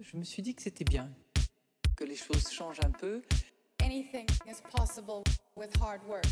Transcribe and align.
Je 0.00 0.16
me 0.16 0.22
suis 0.22 0.42
dit 0.42 0.54
que 0.54 0.62
c'était 0.62 0.84
bien, 0.84 1.10
que 1.96 2.04
les 2.04 2.14
choses 2.14 2.48
changent 2.52 2.78
un 2.84 2.90
peu. 2.92 3.20
Anything 3.82 4.26
is 4.46 4.62
possible 4.70 5.24
with 5.56 5.76
hard 5.82 6.00
work. 6.06 6.24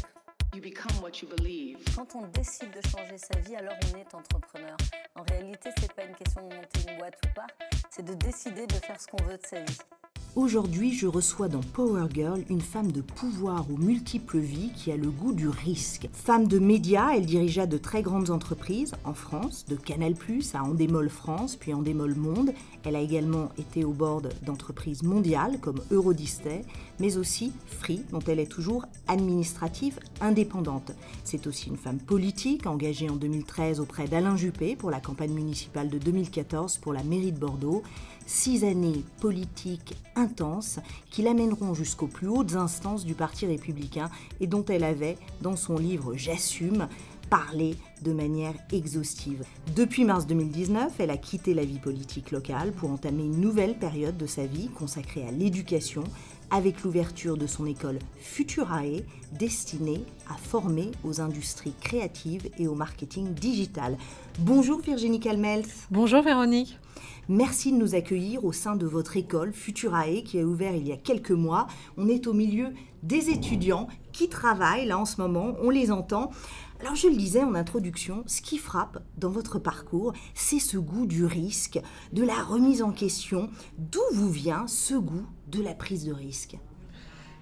You 0.55 0.63
become 0.63 0.93
what 1.03 1.21
you 1.21 1.29
believe. 1.29 1.79
Quand 1.97 2.15
on 2.15 2.29
décide 2.29 2.71
de 2.71 2.81
changer 2.89 3.19
sa 3.19 3.41
vie, 3.41 3.57
alors 3.57 3.75
on 3.93 3.99
est 3.99 4.15
entrepreneur. 4.15 4.77
En 5.17 5.23
réalité, 5.23 5.71
c'est 5.81 5.93
pas 5.93 6.05
une 6.05 6.15
question 6.15 6.47
de 6.49 6.55
monter 6.55 6.81
une 6.89 6.97
boîte 6.97 7.19
ou 7.27 7.35
pas, 7.35 7.49
c'est 7.91 8.05
de 8.05 8.15
décider 8.15 8.69
de 8.69 8.75
faire 8.75 9.01
ce 9.01 9.09
qu'on 9.09 9.23
veut 9.25 9.37
de 9.37 9.47
sa 9.47 9.61
vie. 9.61 9.79
Aujourd'hui, 10.37 10.93
je 10.93 11.07
reçois 11.07 11.49
dans 11.49 11.63
Power 11.63 12.09
Girl 12.13 12.45
une 12.51 12.61
femme 12.61 12.93
de 12.93 13.01
pouvoir 13.01 13.65
aux 13.71 13.79
multiples 13.79 14.37
vies 14.37 14.71
qui 14.77 14.93
a 14.93 14.97
le 14.99 15.09
goût 15.09 15.33
du 15.33 15.49
risque. 15.49 16.11
Femme 16.13 16.47
de 16.47 16.59
médias, 16.59 17.15
elle 17.17 17.25
dirigea 17.25 17.65
de 17.65 17.79
très 17.79 18.03
grandes 18.03 18.29
entreprises 18.29 18.93
en 19.05 19.15
France, 19.15 19.65
de 19.67 19.77
Canal+ 19.77 20.15
à 20.53 20.63
Endemol 20.63 21.09
France, 21.09 21.57
puis 21.57 21.73
Endemol 21.73 22.15
Monde. 22.17 22.53
Elle 22.85 22.97
a 22.97 23.01
également 23.01 23.49
été 23.57 23.83
au 23.83 23.93
board 23.93 24.29
d'entreprises 24.45 25.03
mondiales 25.03 25.59
comme 25.59 25.81
Eurodisney, 25.91 26.67
mais 27.01 27.17
aussi 27.17 27.55
Free, 27.67 28.03
dont 28.11 28.21
elle 28.27 28.39
est 28.39 28.53
toujours 28.53 28.85
administrative 29.09 29.99
indépendante. 30.21 30.93
C'est 31.25 31.47
aussi 31.47 31.71
une 31.71 31.79
femme 31.79 31.99
politique 31.99 32.67
engagée 32.67 33.09
en 33.09 33.17
2013 33.17 33.81
auprès 33.81 34.07
d'Alain 34.07 34.37
Juppé 34.37 34.77
pour 34.77 34.91
la 34.91 35.01
campagne 35.01 35.33
municipale 35.33 35.89
de 35.89 35.97
2014 35.97 36.77
pour 36.77 36.93
la 36.93 37.03
mairie 37.05 37.33
de 37.33 37.39
Bordeaux 37.39 37.83
six 38.27 38.65
années 38.65 39.05
politiques 39.21 39.97
intenses 40.17 40.81
qui 41.11 41.23
l'amèneront 41.23 41.75
jusqu'aux 41.75 42.09
plus 42.09 42.29
hautes 42.29 42.57
instances 42.57 43.05
du 43.05 43.15
Parti 43.15 43.47
républicain 43.47 44.11
et 44.41 44.47
dont 44.47 44.65
elle 44.65 44.85
avait, 44.85 45.17
dans 45.41 45.57
son 45.57 45.79
livre 45.79 46.15
J'assume, 46.17 46.89
parlé 47.31 47.77
de 48.03 48.13
manière 48.13 48.55
exhaustive. 48.73 49.45
Depuis 49.75 50.05
mars 50.05 50.27
2019, 50.27 50.93
elle 50.99 51.11
a 51.11 51.17
quitté 51.17 51.55
la 51.55 51.65
vie 51.65 51.79
politique 51.79 52.31
locale 52.31 52.73
pour 52.73 52.91
entamer 52.91 53.25
une 53.25 53.41
nouvelle 53.41 53.79
période 53.79 54.17
de 54.17 54.27
sa 54.27 54.47
vie 54.47 54.69
consacrée 54.69 55.27
à 55.27 55.31
l'éducation 55.31 56.05
avec 56.51 56.83
l'ouverture 56.83 57.37
de 57.37 57.47
son 57.47 57.67
école 57.67 57.99
Futurae 58.21 59.03
destinée 59.33 60.05
à 60.29 60.35
former 60.35 60.93
aux 61.03 61.21
industries 61.21 61.75
créatives 61.81 62.49
et 62.59 62.69
au 62.69 62.75
marketing 62.75 63.35
digital. 63.35 63.97
Bonjour 64.39 64.81
Virginie 64.81 65.21
Calmels. 65.21 65.65
Bonjour 65.91 66.23
Véronique. 66.23 66.79
Merci 67.29 67.73
de 67.73 67.77
nous 67.77 67.97
accueillir 67.97 68.45
au 68.45 68.53
sein 68.53 68.77
de 68.77 68.87
votre 68.87 69.17
école 69.17 69.53
Futurae 69.53 70.23
qui 70.25 70.39
a 70.39 70.45
ouvert 70.45 70.77
il 70.77 70.87
y 70.87 70.93
a 70.93 70.97
quelques 70.97 71.33
mois. 71.33 71.67
On 71.97 72.09
est 72.09 72.29
au 72.29 72.33
milieu 72.33 72.69
des 73.03 73.31
étudiants 73.31 73.89
qui 74.13 74.29
travaillent 74.29 74.87
là 74.87 74.97
en 74.97 75.05
ce 75.05 75.21
moment, 75.21 75.57
on 75.61 75.71
les 75.71 75.91
entend. 75.91 76.31
Alors 76.79 76.95
je 76.95 77.09
le 77.09 77.17
disais 77.17 77.43
en 77.43 77.57
introduction, 77.57 78.23
ce 78.29 78.43
qui 78.43 78.59
frappe 78.59 79.03
dans 79.19 79.31
votre 79.31 79.59
parcours, 79.59 80.13
c'est 80.35 80.61
ce 80.61 80.77
goût 80.77 81.07
du 81.07 81.25
risque, 81.25 81.81
de 82.13 82.23
la 82.23 82.41
remise 82.41 82.81
en 82.81 82.93
question. 82.93 83.51
D'où 83.77 84.03
vous 84.13 84.31
vient 84.31 84.69
ce 84.69 84.95
goût 84.95 85.27
de 85.49 85.61
la 85.61 85.75
prise 85.75 86.05
de 86.05 86.13
risque? 86.13 86.57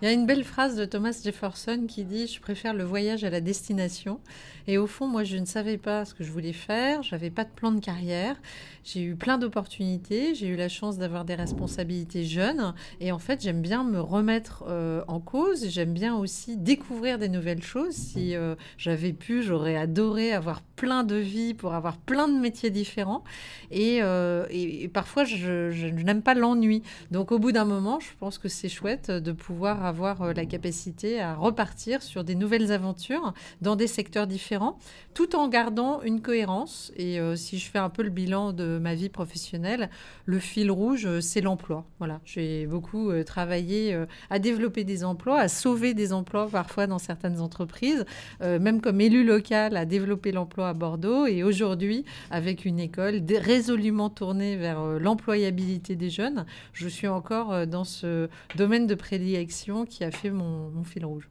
Il 0.05 0.09
y 0.09 0.11
a 0.11 0.13
une 0.13 0.27
belle 0.27 0.45
phrase 0.45 0.77
de 0.77 0.85
Thomas 0.85 1.19
Jefferson 1.25 1.87
qui 1.89 2.05
dit 2.05 2.27
Je 2.27 2.39
préfère 2.39 2.75
le 2.75 2.85
voyage 2.85 3.25
à 3.25 3.31
la 3.31 3.41
destination. 3.41 4.21
Et 4.67 4.77
au 4.77 4.87
fond, 4.87 5.07
moi, 5.07 5.25
je 5.25 5.37
ne 5.39 5.47
savais 5.47 5.79
pas 5.79 6.05
ce 6.05 6.15
que 6.15 6.25
je 6.25 6.31
voulais 6.31 6.53
faire. 6.53 7.03
J'avais 7.03 7.31
pas 7.31 7.45
de 7.45 7.51
plan 7.51 7.73
de 7.73 7.81
carrière. 7.81 8.37
J'ai 8.83 9.03
eu 9.03 9.15
plein 9.15 9.39
d'opportunités. 9.39 10.35
J'ai 10.35 10.49
eu 10.49 10.57
la 10.57 10.69
chance 10.69 10.99
d'avoir 10.99 11.25
des 11.25 11.35
responsabilités 11.35 12.25
jeunes. 12.25 12.75
Et 13.01 13.13
en 13.13 13.19
fait, 13.19 13.43
j'aime 13.43 13.63
bien 13.63 13.83
me 13.83 13.99
remettre 13.99 14.65
euh, 14.69 15.03
en 15.09 15.21
cause. 15.21 15.69
J'aime 15.69 15.95
bien 15.95 16.15
aussi 16.15 16.59
découvrir 16.59 17.19
des 17.19 17.31
nouvelles 17.31 17.63
choses. 17.63 17.95
Si 17.95 18.37
euh, 18.37 18.57
j'avais 18.77 19.15
pu, 19.15 19.43
j'aurais 19.43 19.77
adoré 19.77 20.33
avoir 20.33 20.61
plein 20.77 21.05
de 21.05 21.17
vies 21.17 21.55
pour 21.55 21.73
avoir 21.73 21.97
plein 21.97 22.29
de 22.29 22.39
métiers 22.39 22.71
différents. 22.71 23.25
Et, 23.71 24.01
euh, 24.03 24.47
parfois, 24.93 25.25
je, 25.25 25.71
je 25.71 25.87
n'aime 25.87 26.23
pas 26.23 26.35
l'ennui. 26.35 26.83
Donc, 27.11 27.33
au 27.33 27.39
bout 27.39 27.53
d'un 27.53 27.65
moment, 27.65 28.01
je 28.01 28.11
pense 28.19 28.37
que 28.37 28.49
c'est 28.49 28.69
chouette 28.69 29.11
de 29.11 29.33
pouvoir 29.33 29.85
avoir 29.85 29.94
euh, 30.03 30.33
la 30.35 30.47
capacité 30.47 31.21
à 31.21 31.35
repartir 31.35 32.03
sur 32.03 32.25
des 32.25 32.35
nouvelles 32.35 32.73
aventures 32.73 33.33
dans 33.61 33.77
des 33.77 33.87
secteurs 33.87 34.27
différents, 34.27 34.79
tout 35.15 35.37
en 35.37 35.49
gardant 35.49 36.03
une 36.03 36.21
cohérence. 36.21 36.93
Et 36.97 37.21
euh, 37.21 37.37
si 37.37 37.59
je 37.59 37.71
fais 37.71 37.79
un 37.79 37.91
peu 37.91 38.03
le 38.03 38.11
bilan 38.11 38.53
de 38.53 38.79
ma 38.79 38.95
vie 38.95 39.09
professionnelle, 39.09 39.91
le 40.27 40.39
fil 40.39 40.71
rouge, 40.71 41.07
euh, 41.07 41.21
c'est 41.21 41.41
l'emploi. 41.41 41.85
Voilà, 41.99 42.21
j'ai 42.25 42.67
beaucoup 42.67 43.13
travaillé 43.25 43.97
à 44.31 44.39
développer 44.39 44.85
des 44.85 45.05
emplois, 45.05 45.39
à 45.39 45.49
sauver 45.49 45.95
des 45.95 46.13
emplois 46.13 46.49
parfois 46.49 46.87
dans 46.87 46.99
certaines 46.99 47.41
entreprises, 47.41 48.05
même 48.41 48.81
comme 48.81 49.01
élu 49.01 49.25
local, 49.25 49.77
à 49.77 49.85
développer 49.85 50.33
l'emploi 50.33 50.69
à 50.69 50.75
Bordeaux. 50.75 51.27
Et 51.27 51.43
aujourd'hui, 51.43 52.05
avec 52.31 52.65
une 52.65 52.79
école 52.79 53.23
résolument 53.31 54.11
tournée 54.11 54.57
vers 54.57 54.85
l'employabilité 54.99 55.97
des 55.97 56.11
jeunes, 56.11 56.45
je 56.73 56.89
suis 56.89 57.09
encore 57.09 57.67
dans 57.67 57.85
ce 57.85 58.29
domaine 58.57 58.87
de 58.87 58.95
prédilection 58.95 59.74
qui 59.83 60.05
a 60.05 60.13
fait 60.13 60.31
mon, 60.31 60.85
fil 60.85 61.05
rouge. 61.05 61.29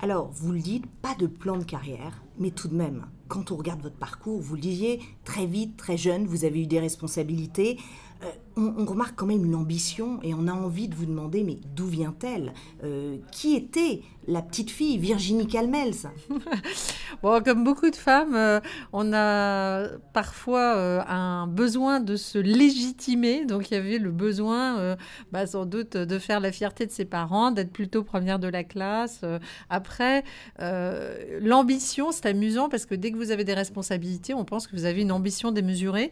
Alors, 0.00 0.30
vous 0.30 0.52
le 0.52 0.60
dites, 0.60 0.86
pas 0.86 1.14
de 1.14 1.26
plan 1.26 1.58
de 1.58 1.64
carrière, 1.64 2.22
mais 2.38 2.50
tout 2.50 2.68
de 2.68 2.74
même, 2.74 3.06
quand 3.28 3.52
on 3.52 3.56
regarde 3.56 3.82
votre 3.82 3.96
parcours, 3.96 4.40
vous 4.40 4.54
le 4.54 4.60
disiez, 4.60 5.00
très 5.24 5.46
vite, 5.46 5.76
très 5.76 5.96
jeune, 5.96 6.26
vous 6.26 6.44
avez 6.44 6.62
eu 6.62 6.66
des 6.66 6.80
responsabilités. 6.80 7.78
Euh, 8.24 8.26
on, 8.56 8.84
remarque 8.84 9.14
quand 9.14 9.26
même 9.26 9.44
une 9.44 9.54
ambition 9.54 10.18
et 10.24 10.34
on 10.34 10.48
a 10.48 10.52
envie 10.52 10.88
de 10.88 10.96
vous 10.96 11.06
demander, 11.06 11.44
mais 11.44 11.58
d'où 11.76 11.86
vient-elle? 11.86 12.52
Euh, 12.82 13.18
Qui 13.30 13.54
était 13.54 14.02
la 14.26 14.42
petite 14.42 14.72
fille 14.72 14.98
Virginie 14.98 15.46
Calmels? 15.46 15.94
Bon, 17.22 17.42
comme 17.42 17.64
beaucoup 17.64 17.90
de 17.90 17.96
femmes, 17.96 18.34
euh, 18.34 18.60
on 18.92 19.12
a 19.12 19.88
parfois 20.12 21.04
un 21.08 21.46
besoin 21.46 22.00
de 22.00 22.16
se 22.16 22.38
légitimer. 22.38 23.44
Donc, 23.44 23.70
il 23.70 23.74
y 23.74 23.76
avait 23.76 23.98
le 23.98 24.10
besoin, 24.12 24.96
bah, 25.32 25.46
sans 25.46 25.66
doute, 25.66 25.96
de 25.96 26.18
faire 26.18 26.38
la 26.38 26.52
fierté 26.52 26.86
de 26.86 26.92
ses 26.92 27.04
parents, 27.04 27.50
d'être 27.50 27.72
plutôt 27.72 28.04
première 28.04 28.38
de 28.38 28.46
la 28.46 28.62
classe. 28.62 29.24
après, 29.68 30.22
l'ambition, 30.58 32.12
c'est 32.12 32.26
amusant 32.28 32.68
parce 32.68 32.86
que 32.86 32.94
dès 32.94 33.10
que 33.10 33.16
vous 33.16 33.30
avez 33.30 33.44
des 33.44 33.54
responsabilités, 33.54 34.34
on 34.34 34.44
pense 34.44 34.66
que 34.66 34.76
vous 34.76 34.84
avez 34.84 35.02
une 35.02 35.12
ambition 35.12 35.52
démesurée. 35.52 36.10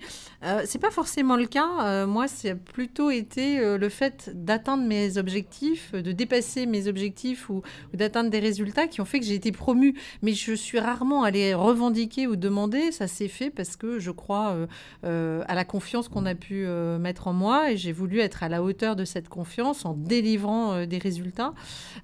c'est 0.65 0.81
pas 0.81 0.91
forcément 0.91 1.37
le 1.37 1.47
cas. 1.47 2.07
moi, 2.07 2.29
c'est 2.29 2.55
plutôt 2.55 3.11
été 3.11 3.59
euh, 3.59 3.79
le 3.79 3.89
fait 3.89 4.31
d'atteindre 4.35 4.85
mes 4.85 5.19
objectifs, 5.19 5.93
de 5.93 6.13
dépasser 6.13 6.67
mes 6.67 6.89
objectifs 6.89 7.49
ou, 7.51 7.63
d'atteindre 7.95 8.31
des 8.31 8.39
résultats 8.39 8.87
qui 8.87 9.01
ont 9.01 9.05
fait 9.05 9.21
que 9.21 9.27
j'ai 9.27 9.35
été 9.35 9.53
promue. 9.53 9.95
Mais 10.23 10.33
je 10.33 10.53
suis 10.53 10.79
rarement 10.79 11.23
allée 11.23 11.55
revendiquer 11.55 12.27
ou 12.27 12.37
demander. 12.37 12.93
Ça 12.93 13.07
s'est 13.07 13.29
fait 13.29 13.51
parce 13.51 13.77
que 13.77 13.99
je 13.99 14.11
crois 14.11 14.51
euh, 14.51 14.67
euh, 15.05 15.45
à 15.49 15.55
la 15.55 15.65
confiance 15.65 16.09
qu'on 16.09 16.27
a 16.27 16.35
pu 16.35 16.67
mettre 17.01 17.29
en 17.29 17.33
moi 17.33 17.71
et 17.71 17.77
j'ai 17.77 17.93
voulu 17.93 18.21
être 18.21 18.43
à 18.43 18.49
la 18.49 18.63
hauteur 18.63 18.97
de 18.97 19.05
cette 19.05 19.29
confiance 19.29 19.85
en 19.85 19.95
délivrant 19.95 20.87
des 20.87 20.99
résultats. 20.99 21.55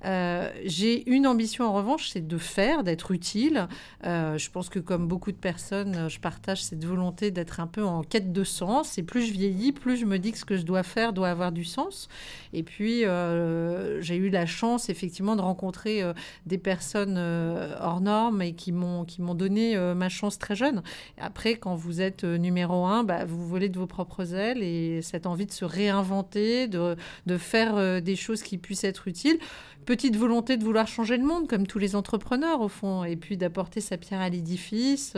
j'ai 0.05 1.09
une 1.11 1.27
ambition 1.27 1.65
en 1.65 1.73
revanche, 1.73 2.11
c'est 2.11 2.27
de 2.27 2.39
faire, 2.39 2.83
d'être 2.83 3.11
utile. 3.13 3.69
Je 4.05 4.51
pense 4.51 4.69
que 4.69 4.79
comme 4.79 5.07
beaucoup 5.07 5.33
de 5.33 5.37
personnes, 5.37 6.09
je 6.09 6.19
partage 6.19 6.63
cette 6.63 6.85
volonté 6.85 7.31
d'être 7.31 7.61
un 7.61 7.67
peu 7.67 7.85
en 7.85 8.03
quête 8.03 8.33
de 8.33 8.45
sens. 8.45 8.99
Et 8.99 9.03
plus 9.03 9.27
je 9.27 9.33
vieillis, 9.33 9.73
plus 9.73 9.97
je 9.97 10.05
me 10.05 10.19
dis 10.19 10.33
que 10.33 10.39
ce 10.39 10.45
que 10.45 10.57
je 10.57 10.63
dois 10.63 10.83
faire 10.83 11.13
doit 11.13 11.29
avoir 11.29 11.53
du 11.53 11.65
sens. 11.65 12.09
Et 12.53 12.63
puis, 12.63 13.05
euh, 13.05 14.01
j'ai 14.03 14.17
eu 14.17 14.29
la 14.29 14.47
chance, 14.47 14.89
effectivement, 14.89 15.37
de 15.37 15.41
rencontrer 15.41 16.03
euh, 16.03 16.13
des 16.47 16.59
personnes 16.59 17.17
euh, 17.17 17.75
hors 17.81 18.01
normes 18.01 18.43
et 18.43 18.53
qui 18.53 18.73
m'ont, 18.73 19.05
donné 19.35 19.77
ma 19.95 20.09
chance 20.09 20.39
très 20.39 20.55
jeune. 20.55 20.83
Après, 21.19 21.55
quand 21.55 21.75
vous 21.75 22.01
êtes 22.01 22.25
numéro 22.25 22.85
un, 22.85 23.03
bah, 23.05 23.25
vous 23.25 23.47
volez 23.47 23.69
de 23.69 23.79
vos 23.79 23.87
propres 23.87 24.35
ailes 24.35 24.63
et 24.63 25.01
cette 25.01 25.27
envie 25.27 25.47
de 25.47 25.53
se 25.53 25.65
réinventer, 25.65 26.69
de, 26.69 26.97
de 27.27 27.39
faire 27.39 28.03
des 28.03 28.17
choses 28.17 28.43
qui 28.43 28.59
puissent 28.59 28.85
être 28.85 29.09
utiles 29.09 29.39
petite 29.87 30.17
volonté 30.17 30.57
de 30.57 30.63
vouloir 30.63 30.87
changer 30.87 31.17
le 31.17 31.25
monde, 31.25 31.49
comme 31.49 31.67
tous 31.67 31.81
les 31.81 31.97
entrepreneurs 31.97 32.61
au 32.61 32.69
fond, 32.69 33.03
et 33.03 33.17
puis 33.17 33.37
d'apporter 33.37 33.81
sa 33.81 33.97
pierre 33.97 34.21
à 34.21 34.29
l'édifice 34.29 35.15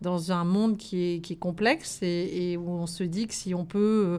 dans 0.00 0.32
un 0.32 0.44
monde 0.44 0.76
qui 0.78 1.14
est, 1.14 1.20
qui 1.20 1.34
est 1.34 1.38
complexe 1.38 2.00
et, 2.02 2.56
où 2.56 2.70
on 2.70 2.86
se 2.86 3.04
dit 3.04 3.28
que 3.28 3.34
si 3.34 3.54
on 3.54 3.64
peut 3.64 4.18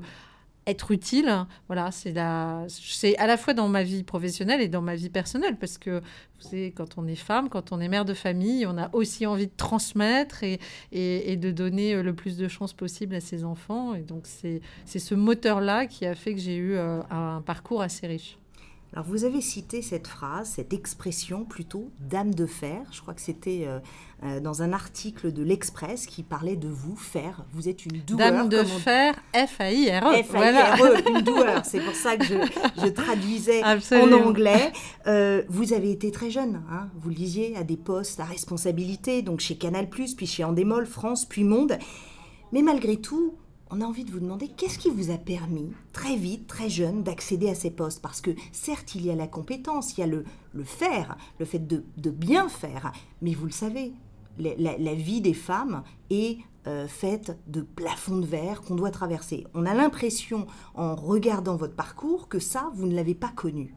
être 0.67 0.91
utile. 0.91 1.45
Voilà, 1.67 1.91
c'est 1.91 2.11
la, 2.11 2.65
c'est 2.67 3.17
à 3.17 3.27
la 3.27 3.37
fois 3.37 3.53
dans 3.53 3.67
ma 3.67 3.83
vie 3.83 4.03
professionnelle 4.03 4.61
et 4.61 4.67
dans 4.67 4.81
ma 4.81 4.95
vie 4.95 5.09
personnelle, 5.09 5.57
parce 5.57 5.77
que 5.77 5.99
vous 5.99 6.49
savez, 6.49 6.71
quand 6.71 6.97
on 6.97 7.07
est 7.07 7.15
femme, 7.15 7.49
quand 7.49 7.71
on 7.71 7.79
est 7.79 7.87
mère 7.87 8.05
de 8.05 8.13
famille, 8.13 8.65
on 8.65 8.77
a 8.77 8.89
aussi 8.93 9.25
envie 9.25 9.47
de 9.47 9.55
transmettre 9.55 10.43
et, 10.43 10.59
et, 10.91 11.35
de 11.35 11.51
donner 11.51 11.93
euh, 11.93 12.03
le 12.03 12.13
plus 12.13 12.37
de 12.37 12.47
chances 12.47 12.73
possible 12.73 13.15
à 13.15 13.21
ses 13.21 13.43
enfants. 13.43 13.93
Et 13.93 14.01
donc 14.01 14.23
c'est, 14.25 14.61
c'est 14.85 14.99
ce 14.99 15.15
moteur-là 15.15 15.85
qui 15.85 16.05
a 16.05 16.15
fait 16.15 16.33
que 16.33 16.39
j'ai 16.39 16.55
eu 16.55 16.73
euh, 16.73 17.01
un 17.09 17.41
parcours 17.41 17.81
assez 17.81 18.07
riche. 18.07 18.37
Alors 18.93 19.05
vous 19.05 19.23
avez 19.23 19.39
cité 19.39 19.81
cette 19.81 20.05
phrase, 20.05 20.49
cette 20.55 20.73
expression 20.73 21.45
plutôt, 21.45 21.91
dame 22.01 22.35
de 22.35 22.45
fer. 22.45 22.81
Je 22.91 22.99
crois 23.01 23.13
que 23.13 23.21
c'était 23.21 23.63
euh, 23.65 23.79
euh, 24.23 24.41
dans 24.41 24.63
un 24.63 24.73
article 24.73 25.31
de 25.31 25.43
l'Express 25.43 26.05
qui 26.05 26.23
parlait 26.23 26.57
de 26.57 26.67
vous, 26.67 26.97
fer. 26.97 27.45
Vous 27.53 27.69
êtes 27.69 27.85
une 27.85 28.01
doueur. 28.01 28.19
Dame 28.19 28.49
de 28.49 28.63
fer, 28.65 29.15
F-A-I-R-E. 29.33 30.23
F-A-I-R-E, 30.23 31.09
une 31.09 31.21
doueur. 31.21 31.65
C'est 31.65 31.79
pour 31.79 31.95
ça 31.95 32.17
que 32.17 32.25
je, 32.25 32.87
traduisais 32.89 33.63
en 33.63 34.11
anglais. 34.11 34.73
Euh, 35.07 35.43
vous 35.47 35.71
avez 35.71 35.91
été 35.91 36.11
très 36.11 36.29
jeune, 36.29 36.61
hein, 36.69 36.89
vous 36.95 37.09
le 37.09 37.15
disiez, 37.15 37.55
à 37.55 37.63
des 37.63 37.77
postes 37.77 38.19
à 38.19 38.25
responsabilité, 38.25 39.21
donc 39.21 39.39
chez 39.39 39.55
Canal+, 39.55 39.87
puis 39.89 40.27
chez 40.27 40.43
Endemol, 40.43 40.85
France, 40.85 41.23
puis 41.23 41.45
Monde. 41.45 41.77
Mais 42.51 42.61
malgré 42.61 42.97
tout, 42.97 43.35
on 43.71 43.81
a 43.81 43.85
envie 43.85 44.03
de 44.03 44.11
vous 44.11 44.19
demander 44.19 44.49
qu'est-ce 44.49 44.77
qui 44.77 44.89
vous 44.89 45.11
a 45.11 45.17
permis, 45.17 45.71
très 45.93 46.17
vite, 46.17 46.45
très 46.45 46.69
jeune, 46.69 47.03
d'accéder 47.03 47.49
à 47.49 47.55
ces 47.55 47.71
postes? 47.71 48.01
Parce 48.01 48.19
que 48.19 48.31
certes, 48.51 48.95
il 48.95 49.05
y 49.05 49.11
a 49.11 49.15
la 49.15 49.27
compétence, 49.27 49.97
il 49.97 50.01
y 50.01 50.03
a 50.03 50.07
le, 50.07 50.25
le 50.53 50.63
faire, 50.63 51.17
le 51.39 51.45
fait 51.45 51.65
de, 51.65 51.85
de 51.97 52.09
bien 52.11 52.49
faire, 52.49 52.91
mais 53.21 53.33
vous 53.33 53.45
le 53.45 53.51
savez, 53.51 53.93
la, 54.37 54.93
vie 54.93 55.21
des 55.21 55.33
femmes 55.33 55.83
est 56.09 56.39
euh, 56.67 56.87
faite 56.87 57.37
de 57.47 57.61
plafonds 57.61 58.17
de 58.17 58.25
verre 58.25 58.61
qu'on 58.61 58.75
doit 58.75 58.91
traverser. 58.91 59.45
On 59.53 59.65
a 59.65 59.73
l'impression, 59.73 60.47
en 60.75 60.95
regardant 60.95 61.55
votre 61.55 61.75
parcours, 61.75 62.27
que 62.27 62.39
ça, 62.39 62.71
vous 62.75 62.87
ne 62.87 62.95
l'avez 62.95 63.15
pas 63.15 63.31
connu. 63.33 63.73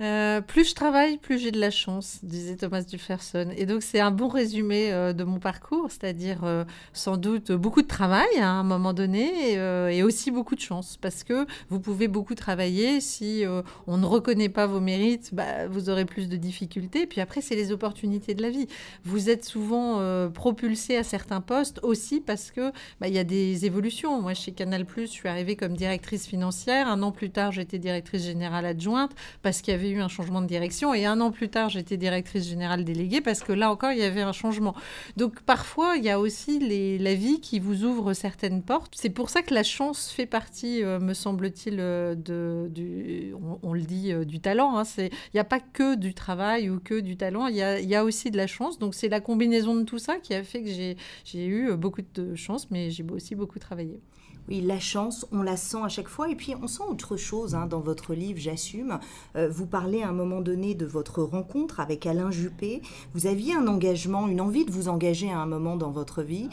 Euh, 0.00 0.40
plus 0.40 0.70
je 0.70 0.74
travaille, 0.74 1.18
plus 1.18 1.38
j'ai 1.38 1.50
de 1.50 1.60
la 1.60 1.70
chance, 1.70 2.20
disait 2.22 2.56
Thomas 2.56 2.82
Jefferson. 2.90 3.48
Et 3.56 3.66
donc 3.66 3.82
c'est 3.82 4.00
un 4.00 4.10
bon 4.10 4.28
résumé 4.28 4.90
euh, 4.90 5.12
de 5.12 5.22
mon 5.22 5.38
parcours, 5.38 5.90
c'est-à-dire 5.90 6.44
euh, 6.44 6.64
sans 6.94 7.18
doute 7.18 7.52
beaucoup 7.52 7.82
de 7.82 7.86
travail 7.86 8.38
à 8.38 8.48
un 8.48 8.62
moment 8.62 8.94
donné 8.94 9.52
et, 9.52 10.02
aussi 10.02 10.30
beaucoup 10.30 10.54
de 10.54 10.60
chance, 10.60 10.96
parce 10.96 11.24
que 11.24 11.46
vous 11.68 11.78
pouvez 11.78 12.08
beaucoup 12.08 12.34
travailler 12.34 13.00
si 13.00 13.44
on 13.86 13.98
ne 13.98 14.06
reconnaît 14.06 14.48
pas 14.48 14.66
vos 14.66 14.80
mérites, 14.80 15.32
bah, 15.32 15.68
vous 15.68 15.90
aurez 15.90 16.04
plus 16.04 16.28
de 16.28 16.36
difficultés. 16.36 17.06
Puis 17.06 17.20
après 17.20 17.40
c'est 17.40 17.54
les 17.54 17.70
opportunités 17.70 18.34
de 18.34 18.42
la 18.42 18.50
vie. 18.50 18.66
Vous 19.04 19.30
êtes 19.30 19.44
souvent 19.44 20.00
propulsé 20.30 20.96
à 20.96 21.04
certains 21.04 21.40
postes 21.40 21.78
aussi 21.82 22.20
parce 22.20 22.50
que 22.50 22.72
bah, 23.00 23.08
il 23.08 23.14
y 23.14 23.18
a 23.18 23.24
des 23.24 23.66
évolutions. 23.66 24.20
Moi 24.20 24.34
chez 24.34 24.52
Canal+, 24.52 24.86
je 24.96 25.04
suis 25.04 25.28
arrivée 25.28 25.56
comme 25.56 25.76
directrice 25.76 26.26
financière. 26.26 26.88
Un 26.88 27.02
an 27.02 27.12
plus 27.12 27.30
tard, 27.30 27.52
j'étais 27.52 27.78
directrice 27.78 28.24
générale 28.24 28.66
adjointe 28.66 29.12
parce 29.42 29.60
qu'il 29.60 29.72
y 29.72 29.76
avait 29.76 29.81
eu 29.90 30.00
un 30.00 30.08
changement 30.08 30.42
de 30.42 30.46
direction. 30.46 30.94
Et 30.94 31.04
un 31.06 31.20
an 31.20 31.30
plus 31.30 31.48
tard, 31.48 31.68
j'étais 31.68 31.96
directrice 31.96 32.48
générale 32.48 32.84
déléguée 32.84 33.20
parce 33.20 33.40
que 33.40 33.52
là 33.52 33.70
encore, 33.70 33.92
il 33.92 33.98
y 33.98 34.02
avait 34.02 34.22
un 34.22 34.32
changement. 34.32 34.74
Donc 35.16 35.40
parfois, 35.42 35.96
il 35.96 36.04
y 36.04 36.10
a 36.10 36.18
aussi 36.18 36.58
la 36.98 37.14
vie 37.14 37.40
qui 37.40 37.60
vous 37.60 37.84
ouvre 37.84 38.12
certaines 38.12 38.62
portes. 38.62 38.94
C'est 38.96 39.10
pour 39.10 39.30
ça 39.30 39.42
que 39.42 39.54
la 39.54 39.62
chance 39.62 40.10
fait 40.10 40.26
partie, 40.26 40.82
euh, 40.82 40.98
me 41.00 41.14
semble-t-il, 41.14 41.76
euh, 41.78 42.14
de, 42.14 42.68
du, 42.70 43.34
on, 43.62 43.72
le 43.72 43.82
dit, 43.82 44.12
euh, 44.12 44.24
du 44.24 44.40
talent. 44.40 44.78
hein. 44.78 44.82
Il 44.98 45.10
n'y 45.34 45.40
a 45.40 45.44
pas 45.44 45.60
que 45.60 45.94
du 45.94 46.14
travail 46.14 46.70
ou 46.70 46.80
que 46.80 47.00
du 47.00 47.16
talent, 47.16 47.46
il 47.46 47.56
y 47.56 47.62
a, 47.62 47.80
il 47.80 47.88
y 47.88 47.94
a 47.94 48.04
aussi 48.04 48.30
de 48.30 48.36
la 48.36 48.46
chance. 48.46 48.78
Donc 48.78 48.94
c'est 48.94 49.08
la 49.08 49.20
combinaison 49.20 49.74
de 49.74 49.82
tout 49.82 49.98
ça 49.98 50.16
qui 50.16 50.34
a 50.34 50.44
fait 50.44 50.62
que 50.62 50.70
j'ai 50.70 51.46
eu 51.46 51.74
beaucoup 51.76 52.02
de 52.14 52.34
chance, 52.34 52.70
mais 52.70 52.90
j'ai 52.90 53.04
aussi 53.10 53.34
beaucoup 53.34 53.58
travaillé. 53.58 54.00
Oui, 54.48 54.60
la 54.60 54.80
chance, 54.80 55.26
on 55.30 55.42
la 55.42 55.56
sent 55.56 55.78
à 55.84 55.88
chaque 55.88 56.08
fois. 56.08 56.28
Et 56.28 56.34
puis, 56.34 56.54
on 56.60 56.66
sent 56.66 56.82
autre 56.88 57.16
chose 57.16 57.54
hein, 57.54 57.66
dans 57.66 57.80
votre 57.80 58.14
livre, 58.14 58.40
J'assume. 58.40 58.98
Euh, 59.36 59.48
vous 59.48 59.66
parlez 59.66 60.02
à 60.02 60.08
un 60.08 60.12
moment 60.12 60.40
donné 60.40 60.74
de 60.74 60.84
votre 60.84 61.22
rencontre 61.22 61.80
avec 61.80 62.06
Alain 62.06 62.30
Juppé. 62.30 62.82
Vous 63.14 63.26
aviez 63.26 63.54
un 63.54 63.66
engagement, 63.66 64.26
une 64.26 64.40
envie 64.40 64.64
de 64.64 64.72
vous 64.72 64.88
engager 64.88 65.30
à 65.30 65.38
un 65.38 65.46
moment 65.46 65.76
dans 65.76 65.90
votre 65.90 66.22
vie. 66.22 66.48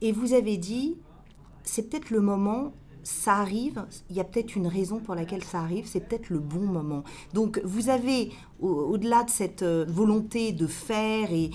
Et 0.00 0.12
vous 0.12 0.32
avez 0.32 0.56
dit, 0.56 0.96
c'est 1.62 1.88
peut-être 1.88 2.10
le 2.10 2.20
moment, 2.20 2.72
ça 3.02 3.34
arrive, 3.36 3.84
il 4.10 4.16
y 4.16 4.20
a 4.20 4.24
peut-être 4.24 4.56
une 4.56 4.66
raison 4.66 4.98
pour 4.98 5.14
laquelle 5.14 5.44
ça 5.44 5.60
arrive, 5.60 5.86
c'est 5.86 6.00
peut-être 6.00 6.30
le 6.30 6.38
bon 6.38 6.60
moment. 6.66 7.02
Donc 7.34 7.60
vous 7.64 7.88
avez, 7.88 8.30
au- 8.60 8.68
au-delà 8.68 9.24
de 9.24 9.30
cette 9.30 9.62
euh, 9.62 9.84
volonté 9.88 10.52
de 10.52 10.66
faire 10.66 11.30
et, 11.32 11.50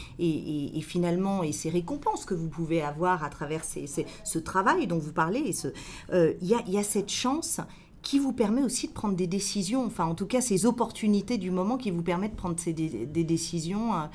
finalement, 0.82 1.44
et 1.44 1.52
ces 1.52 1.70
récompenses 1.70 2.26
que 2.26 2.34
vous 2.34 2.50
pouvez 2.50 2.82
avoir 2.82 3.24
à 3.24 3.30
travers 3.30 3.64
ce 3.64 4.40
travail 4.40 4.88
dont 4.88 5.00
vous 5.00 5.14
parlez, 5.14 5.52
euh, 6.14 6.34
il 6.42 6.48
y, 6.48 6.78
a, 6.78 6.84
cette 6.84 7.10
chance 7.10 7.60
qui 8.02 8.20
vous 8.20 8.34
permet 8.34 8.62
aussi 8.64 8.88
de 8.88 8.94
prendre 8.94 9.16
des 9.16 9.28
décisions, 9.28 9.86
enfin 9.86 10.06
en 10.06 10.16
tout 10.16 10.28
cas 10.28 10.42
ces 10.42 10.66
opportunités 10.66 11.38
du 11.38 11.52
moment 11.52 11.78
qui 11.78 11.92
vous 11.92 12.04
permettent 12.04 12.34
de 12.34 12.38
prendre 12.38 12.60
ces 12.60 12.74
des 12.74 13.24
décisions. 13.24 13.94
euh, 13.94 14.06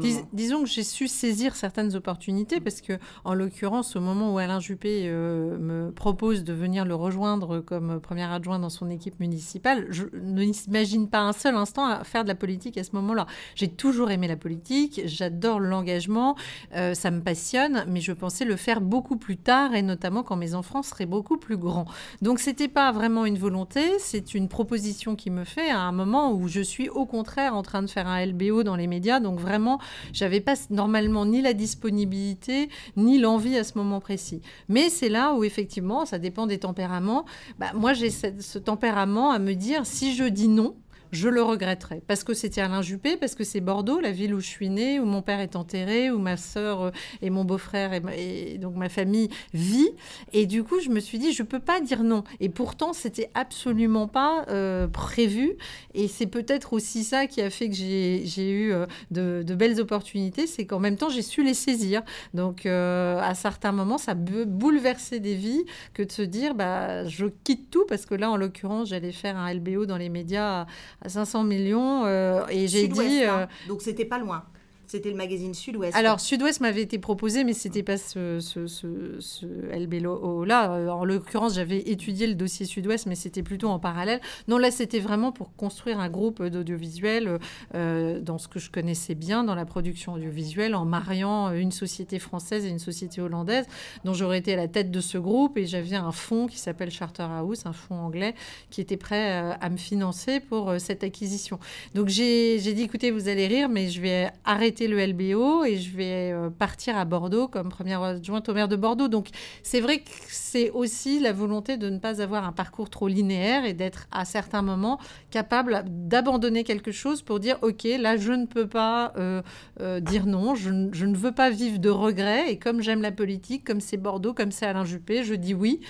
Dis- 0.00 0.20
disons 0.32 0.62
que 0.62 0.68
j'ai 0.68 0.82
su 0.82 1.08
saisir 1.08 1.56
certaines 1.56 1.94
opportunités 1.96 2.60
parce 2.60 2.80
que, 2.80 2.94
en 3.24 3.34
l'occurrence, 3.34 3.96
au 3.96 4.00
moment 4.00 4.32
où 4.34 4.38
Alain 4.38 4.60
Juppé 4.60 5.02
euh, 5.04 5.56
me 5.58 5.90
propose 5.90 6.44
de 6.44 6.52
venir 6.52 6.84
le 6.84 6.94
rejoindre 6.94 7.60
comme 7.60 8.00
premier 8.00 8.24
adjoint 8.24 8.58
dans 8.58 8.70
son 8.70 8.88
équipe 8.90 9.18
municipale, 9.20 9.86
je 9.90 10.04
ne 10.22 10.42
n'imagine 10.44 11.08
pas 11.08 11.20
un 11.20 11.32
seul 11.32 11.54
instant 11.56 11.86
à 11.86 12.04
faire 12.04 12.22
de 12.24 12.28
la 12.28 12.34
politique 12.34 12.78
à 12.78 12.84
ce 12.84 12.90
moment-là. 12.94 13.26
J'ai 13.54 13.68
toujours 13.68 14.10
aimé 14.10 14.28
la 14.28 14.36
politique, 14.36 15.00
j'adore 15.04 15.60
l'engagement, 15.60 16.36
euh, 16.74 16.94
ça 16.94 17.10
me 17.10 17.20
passionne, 17.20 17.84
mais 17.88 18.00
je 18.00 18.12
pensais 18.12 18.44
le 18.44 18.56
faire 18.56 18.80
beaucoup 18.80 19.16
plus 19.16 19.36
tard 19.36 19.74
et 19.74 19.82
notamment 19.82 20.22
quand 20.22 20.36
mes 20.36 20.54
enfants 20.54 20.82
seraient 20.82 21.06
beaucoup 21.06 21.36
plus 21.36 21.56
grands. 21.56 21.86
Donc 22.22 22.38
c'était 22.38 22.68
pas 22.68 22.90
vraiment 22.92 23.26
une 23.26 23.38
volonté, 23.38 23.82
c'est 23.98 24.34
une 24.34 24.48
proposition 24.48 25.14
qui 25.16 25.30
me 25.30 25.44
fait 25.44 25.70
à 25.70 25.80
un 25.80 25.92
moment 25.92 26.32
où 26.32 26.48
je 26.48 26.60
suis 26.60 26.88
au 26.88 27.04
contraire 27.04 27.54
en 27.54 27.62
train 27.62 27.82
de 27.82 27.88
faire 27.90 28.06
un 28.08 28.24
LBO 28.24 28.62
dans 28.62 28.76
les 28.76 28.86
médias, 28.86 29.20
donc 29.20 29.38
vraiment 29.38 29.67
j'avais 30.12 30.40
pas 30.40 30.54
normalement 30.70 31.26
ni 31.26 31.42
la 31.42 31.52
disponibilité 31.52 32.68
ni 32.96 33.18
l'envie 33.18 33.56
à 33.58 33.64
ce 33.64 33.76
moment 33.76 34.00
précis. 34.00 34.40
Mais 34.68 34.88
c'est 34.88 35.08
là 35.08 35.34
où 35.34 35.44
effectivement 35.44 36.06
ça 36.06 36.18
dépend 36.18 36.46
des 36.46 36.58
tempéraments. 36.58 37.24
Bah, 37.58 37.72
moi 37.74 37.92
j'ai 37.92 38.10
ce 38.10 38.58
tempérament 38.58 39.30
à 39.30 39.38
me 39.38 39.54
dire 39.54 39.84
si 39.84 40.14
je 40.14 40.24
dis 40.24 40.48
non 40.48 40.74
je 41.12 41.28
le 41.28 41.42
regretterais. 41.42 42.02
Parce 42.06 42.24
que 42.24 42.34
c'était 42.34 42.60
Alain 42.60 42.82
Juppé, 42.82 43.16
parce 43.16 43.34
que 43.34 43.44
c'est 43.44 43.60
Bordeaux, 43.60 44.00
la 44.00 44.12
ville 44.12 44.34
où 44.34 44.40
je 44.40 44.46
suis 44.46 44.68
née, 44.68 45.00
où 45.00 45.04
mon 45.04 45.22
père 45.22 45.40
est 45.40 45.56
enterré, 45.56 46.10
où 46.10 46.18
ma 46.18 46.36
sœur 46.36 46.82
euh, 46.82 46.90
et 47.22 47.30
mon 47.30 47.44
beau-frère 47.44 47.92
et, 47.94 48.58
donc 48.58 48.76
ma 48.76 48.88
famille 48.88 49.28
vit. 49.54 49.90
Et 50.32 50.46
du 50.46 50.62
coup, 50.64 50.80
je 50.80 50.90
me 50.90 51.00
suis 51.00 51.18
dit, 51.18 51.32
je 51.32 51.42
peux 51.42 51.60
pas 51.60 51.80
dire 51.80 52.02
non. 52.02 52.24
Et 52.40 52.48
pourtant, 52.48 52.92
c'était 52.92 53.30
absolument 53.34 54.08
pas 54.08 54.44
euh, 54.48 54.86
prévu. 54.88 55.56
Et 55.94 56.08
c'est 56.08 56.26
peut-être 56.26 56.72
aussi 56.72 57.04
ça 57.04 57.26
qui 57.26 57.40
a 57.40 57.50
fait 57.50 57.68
que 57.68 57.74
j'ai 57.74 58.50
eu 58.50 58.72
euh, 58.72 58.86
de, 59.10 59.54
belles 59.54 59.80
opportunités, 59.80 60.46
c'est 60.46 60.66
qu'en 60.66 60.78
même 60.78 60.96
temps, 60.96 61.08
j'ai 61.08 61.22
su 61.22 61.42
les 61.42 61.54
saisir. 61.54 62.02
Donc, 62.34 62.64
à 62.66 63.34
certains 63.34 63.72
moments, 63.72 63.98
ça 63.98 64.14
peut 64.14 64.44
bouleverser 64.44 65.18
des 65.18 65.34
vies 65.34 65.64
que 65.94 66.02
de 66.02 66.12
se 66.12 66.22
dire, 66.22 66.54
bah, 66.54 67.04
je 67.06 67.26
quitte 67.26 67.70
tout, 67.70 67.84
parce 67.88 68.06
que 68.06 68.14
là, 68.14 68.30
en 68.30 68.36
l'occurrence, 68.36 68.90
j'allais 68.90 69.12
faire 69.12 69.36
un 69.36 69.52
LBO 69.52 69.86
dans 69.86 69.96
les 69.96 70.08
médias 70.08 70.66
à, 71.02 71.06
à 71.06 71.08
500 71.08 71.44
millions. 71.44 72.04
euh, 72.06 72.44
et 72.48 72.68
j'ai 72.68 72.88
dit. 72.88 73.24
hein. 73.24 73.40
euh, 73.40 73.46
Donc 73.68 73.82
c'était 73.82 74.04
pas 74.04 74.18
loin. 74.18 74.44
C'était 74.88 75.10
le 75.10 75.16
magazine 75.16 75.52
Sud-Ouest. 75.52 75.94
alors, 75.94 76.18
Sud-Ouest 76.18 76.62
m'avait 76.62 76.80
été 76.80 76.98
proposé, 76.98 77.44
mais 77.44 77.52
c'était 77.52 77.82
pas 77.82 77.98
ce, 77.98 78.40
ce, 78.40 78.66
ce, 78.66 79.16
ce 79.20 79.44
LBO-là. 79.78 80.72
Euh, 80.72 80.88
En 80.88 81.04
l'occurrence, 81.04 81.54
j'avais 81.56 81.78
étudié 81.90 82.26
le 82.26 82.34
dossier 82.34 82.64
Sud-Ouest, 82.64 83.04
mais 83.06 83.14
c'était 83.14 83.42
plutôt 83.42 83.68
en 83.68 83.78
parallèle. 83.78 84.20
Non, 84.48 84.56
là, 84.56 84.70
c'était 84.70 84.98
vraiment 84.98 85.30
pour 85.30 85.54
construire 85.56 86.00
un 86.00 86.08
groupe 86.08 86.42
d'audiovisuel 86.42 87.38
euh, 87.74 88.18
dans 88.20 88.38
ce 88.38 88.48
que 88.48 88.58
je 88.58 88.70
connaissais 88.70 89.14
bien, 89.14 89.44
dans 89.44 89.54
la 89.54 89.66
production 89.66 90.14
audiovisuelle, 90.14 90.74
en 90.74 90.86
mariant 90.86 91.52
une 91.52 91.70
société 91.72 92.18
française 92.18 92.64
et 92.64 92.68
une 92.70 92.78
société 92.78 93.20
hollandaise, 93.20 93.66
dont 94.04 94.14
j'aurais 94.14 94.38
été 94.38 94.54
à 94.54 94.56
la 94.56 94.68
tête 94.68 94.90
de 94.90 95.00
ce 95.02 95.18
groupe. 95.18 95.58
Et 95.58 95.66
j'avais 95.66 95.96
un 95.96 96.12
fonds 96.12 96.46
qui 96.46 96.58
s'appelle 96.58 96.90
Charterhouse, 96.90 97.66
un 97.66 97.74
fonds 97.74 97.96
anglais, 98.00 98.34
qui 98.70 98.80
était 98.80 98.96
prêt 98.96 99.42
euh, 99.42 99.52
à 99.60 99.68
me 99.68 99.76
financer 99.76 100.40
pour 100.40 100.70
euh, 100.70 100.78
cette 100.78 101.04
acquisition. 101.04 101.58
Donc, 101.94 102.08
j'ai 102.08 102.58
dit, 102.58 102.82
écoutez, 102.82 103.10
vous 103.10 103.28
allez 103.28 103.46
rire, 103.48 103.68
mais 103.68 103.90
je 103.90 104.00
vais 104.00 104.30
arrêter 104.46 104.77
le 104.86 105.04
LBO 105.04 105.64
et 105.64 105.78
je 105.78 105.96
vais 105.96 106.30
euh, 106.32 106.50
partir 106.50 106.96
à 106.96 107.04
Bordeaux 107.04 107.48
comme 107.48 107.68
première 107.68 108.02
adjointe 108.02 108.48
au 108.48 108.54
maire 108.54 108.68
de 108.68 108.76
Bordeaux. 108.76 109.08
Donc, 109.08 109.28
c'est 109.62 109.80
vrai 109.80 109.98
que 109.98 110.10
c'est 110.28 110.70
aussi 110.70 111.18
la 111.18 111.32
volonté 111.32 111.76
de 111.76 111.88
ne 111.90 111.98
pas 111.98 112.20
avoir 112.22 112.46
un 112.46 112.52
parcours 112.52 112.90
trop 112.90 113.08
linéaire 113.08 113.64
et 113.64 113.72
d'être 113.72 114.06
à 114.12 114.24
certains 114.24 114.62
moments 114.62 115.00
capable 115.30 115.82
d'abandonner 115.86 116.62
quelque 116.64 116.92
chose 116.92 117.22
pour 117.22 117.40
dire, 117.40 117.58
OK, 117.62 117.84
là, 117.98 118.16
je 118.16 118.32
ne 118.32 118.46
peux 118.46 118.68
pas 118.68 119.12
euh, 119.16 119.42
euh, 119.80 120.00
dire 120.00 120.26
non, 120.26 120.54
je, 120.54 120.70
ne- 120.70 121.16
veux 121.16 121.32
pas 121.32 121.50
vivre 121.50 121.78
de 121.78 121.90
regrets. 121.90 122.52
Et 122.52 122.58
comme 122.58 122.80
j'aime 122.82 123.02
la 123.02 123.12
politique, 123.12 123.64
comme 123.64 123.80
c'est 123.80 123.96
Bordeaux, 123.96 124.34
comme 124.34 124.52
c'est 124.52 124.66
Alain 124.66 124.84
Juppé, 124.84 125.24
je 125.24 125.34
dis 125.34 125.54
oui, 125.54 125.80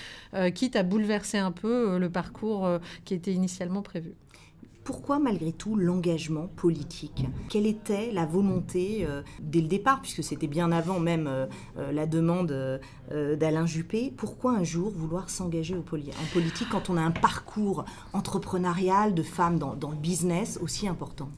quitte 0.54 0.76
à 0.76 0.82
bouleverser 0.82 1.38
un 1.38 1.50
peu 1.50 1.98
le 1.98 2.08
parcours 2.08 2.68
qui 3.04 3.14
était 3.14 3.32
initialement 3.32 3.82
prévu. 3.82 4.14
Pourquoi 4.88 5.18
malgré 5.18 5.52
tout 5.52 5.76
l'engagement 5.76 6.46
politique? 6.56 7.26
Quelle 7.50 7.66
était 7.66 8.10
la 8.10 8.24
volonté 8.24 9.04
euh, 9.06 9.20
dès 9.38 9.60
le 9.60 9.68
départ, 9.68 10.00
puisque 10.00 10.24
c'était 10.24 10.46
bien 10.46 10.72
avant 10.72 10.98
même 10.98 11.26
euh, 11.26 11.44
euh, 11.76 11.92
la 11.92 12.06
demande 12.06 12.80
d'Alain 13.10 13.66
Juppé 13.66 14.10
Pourquoi 14.16 14.52
un 14.52 14.64
jour 14.64 14.90
vouloir 14.90 15.28
s'engager 15.28 15.76
en 15.76 15.82
politique 15.82 16.68
quand 16.70 16.88
on 16.88 16.96
a 16.96 17.02
un 17.02 17.10
parcours 17.10 17.84
entrepreneurial 18.14 19.12
de 19.12 19.22
femme 19.22 19.58
dans, 19.58 19.74
dans 19.74 19.90
le 19.90 19.96
business 19.96 20.58
aussi 20.62 20.88
important? 20.88 21.28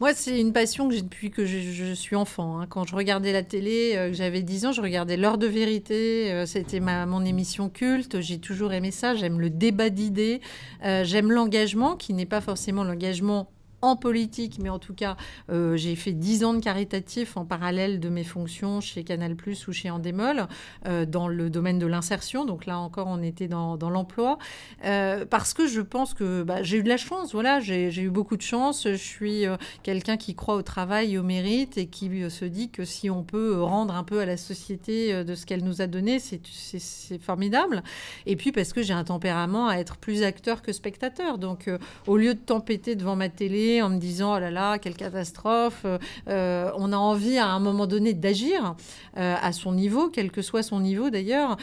Moi, 0.00 0.12
c'est 0.12 0.40
une 0.40 0.52
passion 0.52 0.88
que 0.88 0.94
j'ai 0.94 1.02
depuis 1.02 1.30
que 1.30 1.46
je, 1.46 1.94
suis 1.94 2.16
enfant. 2.16 2.58
hein. 2.60 2.66
Quand 2.68 2.84
je 2.84 2.96
regardais 2.96 3.32
la 3.32 3.44
télé, 3.44 3.94
euh, 3.96 4.12
j'avais 4.12 4.42
10 4.42 4.66
ans, 4.66 4.72
je 4.72 4.80
regardais 4.82 5.16
L'heure 5.16 5.38
de 5.38 5.46
vérité. 5.46 6.32
euh, 6.32 6.46
C'était 6.46 6.80
mon 6.80 7.24
émission 7.24 7.68
culte. 7.68 8.20
J'ai 8.20 8.38
toujours 8.38 8.72
aimé 8.72 8.90
ça. 8.90 9.14
J'aime 9.14 9.40
le 9.40 9.50
débat 9.50 9.90
d'idées. 9.90 10.40
Euh, 10.84 11.04
J'aime 11.04 11.30
l'engagement, 11.30 11.94
qui 11.96 12.12
n'est 12.12 12.26
pas 12.26 12.40
forcément 12.40 12.82
l'engagement 12.82 13.48
en 13.84 13.96
politique, 13.96 14.58
mais 14.60 14.70
en 14.70 14.78
tout 14.78 14.94
cas, 14.94 15.16
euh, 15.50 15.76
j'ai 15.76 15.94
fait 15.94 16.12
10 16.12 16.44
ans 16.44 16.54
de 16.54 16.60
caritatif 16.60 17.36
en 17.36 17.44
parallèle 17.44 18.00
de 18.00 18.08
mes 18.08 18.24
fonctions 18.24 18.80
chez 18.80 19.04
Canal 19.04 19.36
ou 19.68 19.72
chez 19.72 19.90
Endemol 19.90 20.46
euh, 20.86 21.04
dans 21.04 21.28
le 21.28 21.50
domaine 21.50 21.78
de 21.78 21.86
l'insertion. 21.86 22.46
Donc 22.46 22.64
là 22.64 22.78
encore, 22.78 23.08
on 23.08 23.22
était 23.22 23.46
dans, 23.46 23.76
l'emploi. 23.90 24.38
Euh, 24.86 25.26
parce 25.26 25.52
que 25.52 25.66
je 25.66 25.82
pense 25.82 26.14
que 26.14 26.42
bah, 26.42 26.62
j'ai 26.62 26.78
eu 26.78 26.82
de 26.82 26.88
la 26.88 26.96
chance, 26.96 27.32
voilà, 27.32 27.60
j'ai 27.60 28.00
eu 28.00 28.08
beaucoup 28.08 28.38
de 28.38 28.42
chance. 28.42 28.84
Je 28.84 28.94
suis 28.94 29.44
quelqu'un 29.82 30.16
qui 30.16 30.34
croit 30.34 30.54
au 30.54 30.62
travail 30.62 31.18
au 31.18 31.22
mérite 31.22 31.76
et 31.76 31.86
qui 31.86 32.10
se 32.30 32.44
dit 32.46 32.70
que 32.70 32.84
si 32.84 33.10
on 33.10 33.22
peut 33.22 33.60
rendre 33.60 33.94
un 33.94 34.04
peu 34.04 34.20
à 34.20 34.26
la 34.26 34.38
société 34.38 35.24
de 35.24 35.34
ce 35.34 35.44
qu'elle 35.44 35.62
nous 35.62 35.82
a 35.82 35.86
donné, 35.86 36.18
c'est 36.20 37.18
formidable. 37.20 37.82
Et 38.24 38.36
puis 38.36 38.50
parce 38.50 38.72
que 38.72 38.82
j'ai 38.82 38.94
un 38.94 39.04
tempérament 39.04 39.68
à 39.68 39.76
être 39.76 39.98
plus 39.98 40.22
acteur 40.22 40.62
que 40.62 40.72
spectateur. 40.72 41.36
Donc 41.36 41.68
au 42.06 42.16
lieu 42.16 42.32
de 42.32 42.40
tempêter 42.40 42.96
devant 42.96 43.16
ma 43.16 43.28
télé, 43.28 43.73
en 43.82 43.90
me 43.90 43.98
disant 43.98 44.36
oh 44.36 44.38
là 44.38 44.50
là, 44.50 44.78
quelle 44.78 44.96
catastrophe. 44.96 45.82
Euh, 45.84 45.98
euh, 46.28 46.70
on 46.76 46.92
a 46.92 46.96
envie 46.96 47.38
à 47.38 47.48
un 47.48 47.60
moment 47.60 47.86
donné 47.86 48.14
d'agir 48.14 48.74
euh, 49.16 49.34
à 49.40 49.52
son 49.52 49.72
niveau, 49.72 50.08
quel 50.08 50.30
que 50.30 50.42
soit 50.42 50.62
son 50.62 50.80
niveau 50.80 51.10
d'ailleurs. 51.10 51.56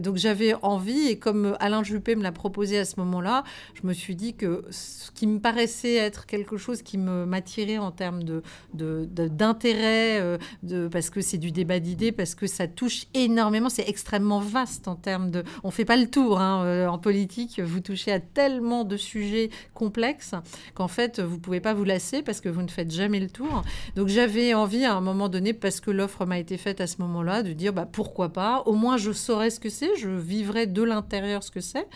donc 0.00 0.16
j'avais 0.16 0.54
envie, 0.62 1.08
et 1.08 1.18
comme 1.18 1.56
Alain 1.60 1.82
Juppé 1.82 2.16
me 2.16 2.22
l'a 2.22 2.32
proposé 2.32 2.78
à 2.78 2.84
ce 2.84 2.98
moment-là, 3.00 3.44
je 3.74 3.86
me 3.86 3.92
suis 3.92 4.16
dit 4.16 4.34
que 4.34 4.64
ce 4.70 5.10
qui 5.10 5.26
me 5.26 5.38
paraissait 5.40 5.94
être 5.94 6.26
quelque 6.26 6.56
chose 6.56 6.82
qui 6.82 6.98
m'attirait 6.98 7.78
en 7.78 7.90
termes 7.90 8.22
de, 8.24 8.42
d'intérêt, 8.74 10.38
de, 10.62 10.88
parce 10.88 11.10
que 11.10 11.20
c'est 11.20 11.38
du 11.38 11.52
débat 11.52 11.80
d'idées, 11.80 12.12
parce 12.12 12.34
que 12.34 12.46
ça 12.46 12.66
touche 12.66 13.06
énormément, 13.14 13.68
c'est 13.68 13.88
extrêmement 13.88 14.40
vaste 14.40 14.88
en 14.88 14.96
termes 14.96 15.30
de... 15.30 15.44
On 15.64 15.68
ne 15.68 15.72
fait 15.72 15.84
pas 15.84 15.96
le 15.96 16.08
tour 16.08 16.40
hein, 16.40 16.88
en 16.88 16.98
politique, 16.98 17.60
vous 17.60 17.80
touchez 17.80 18.12
à 18.12 18.20
tellement 18.20 18.84
de 18.84 18.96
sujets 18.96 19.50
complexes 19.74 20.34
qu'en 20.74 20.88
fait, 20.88 21.20
vous 21.20 21.38
pouvez 21.42 21.60
pas 21.60 21.74
vous 21.74 21.84
lasser 21.84 22.22
parce 22.22 22.40
que 22.40 22.48
vous 22.48 22.62
ne 22.62 22.68
faites 22.68 22.90
jamais 22.90 23.20
le 23.20 23.28
tour. 23.28 23.62
Donc 23.96 24.08
j'avais 24.08 24.54
envie 24.54 24.84
à 24.84 24.94
un 24.94 25.00
moment 25.00 25.28
donné, 25.28 25.52
parce 25.52 25.80
que 25.80 25.90
l'offre 25.90 26.24
m'a 26.24 26.38
été 26.38 26.56
faite 26.56 26.80
à 26.80 26.86
ce 26.86 27.02
moment-là, 27.02 27.42
de 27.42 27.52
dire 27.52 27.72
bah, 27.72 27.86
pourquoi 27.90 28.30
pas? 28.30 28.62
Au 28.66 28.72
moins 28.72 28.96
je 28.96 29.12
saurais 29.12 29.50
ce 29.50 29.60
que 29.60 29.68
c'est, 29.68 29.94
je 29.96 30.08
vivrai 30.08 30.66
de 30.66 30.82
l'intérieur 30.82 31.42
ce 31.42 31.50
que 31.50 31.60
c'est. 31.60 31.86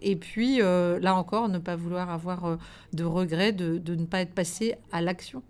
Et 0.00 0.16
puis 0.16 0.62
euh, 0.62 0.98
là 1.00 1.14
encore, 1.14 1.48
ne 1.48 1.58
pas 1.58 1.76
vouloir 1.76 2.10
avoir 2.10 2.44
euh, 2.44 2.56
de 2.92 3.04
regrets 3.04 3.52
de, 3.52 3.94
ne 3.94 4.06
pas 4.06 4.20
être 4.20 4.34
passé 4.34 4.76
à 4.92 5.02
l'action 5.02 5.42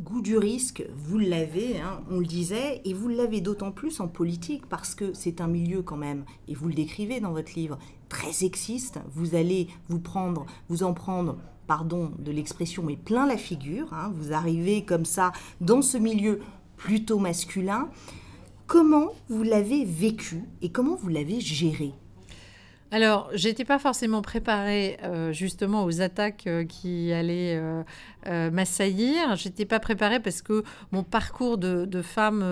goût 0.00 0.20
du 0.22 0.38
risque, 0.38 0.84
vous 0.94 1.18
l'avez, 1.18 1.80
hein, 1.80 2.02
on 2.08 2.20
le 2.20 2.24
disait, 2.24 2.80
et 2.84 2.94
vous 2.94 3.08
l'avez 3.08 3.40
d'autant 3.40 3.72
plus 3.72 3.98
en 3.98 4.06
politique 4.06 4.64
parce 4.68 4.94
que 4.94 5.12
c'est 5.12 5.40
un 5.40 5.48
milieu 5.48 5.82
quand 5.82 5.96
même, 5.96 6.24
et 6.46 6.54
vous 6.54 6.68
le 6.68 6.74
décrivez 6.74 7.18
dans 7.18 7.32
votre 7.32 7.54
livre, 7.56 7.80
très 8.08 8.32
sexiste. 8.32 9.00
Vous 9.10 9.34
allez 9.34 9.66
vous 9.88 9.98
prendre, 9.98 10.46
vous 10.68 10.84
en 10.84 10.94
prendre 10.94 11.36
pardon 11.68 12.10
de 12.18 12.32
l'expression, 12.32 12.82
mais 12.82 12.96
plein 12.96 13.26
la 13.26 13.36
figure. 13.36 13.92
Hein. 13.92 14.10
Vous 14.14 14.32
arrivez 14.32 14.84
comme 14.84 15.04
ça 15.04 15.30
dans 15.60 15.82
ce 15.82 15.98
milieu 15.98 16.40
plutôt 16.76 17.18
masculin. 17.18 17.90
Comment 18.66 19.12
vous 19.28 19.44
l'avez 19.44 19.84
vécu 19.84 20.42
et 20.62 20.70
comment 20.70 20.96
vous 20.96 21.08
l'avez 21.08 21.40
géré? 21.40 21.92
Alors, 22.90 23.28
j'étais 23.34 23.66
pas 23.66 23.78
forcément 23.78 24.22
préparée 24.22 24.96
euh, 25.02 25.30
justement 25.30 25.84
aux 25.84 26.00
attaques 26.00 26.46
euh, 26.46 26.64
qui 26.64 27.12
allaient 27.12 27.56
euh, 27.56 27.82
euh, 28.26 28.50
m'assaillir. 28.50 29.36
J'étais 29.36 29.66
pas 29.66 29.78
préparée 29.78 30.20
parce 30.20 30.40
que 30.40 30.64
mon 30.90 31.02
parcours 31.02 31.58
de, 31.58 32.00
femme 32.00 32.44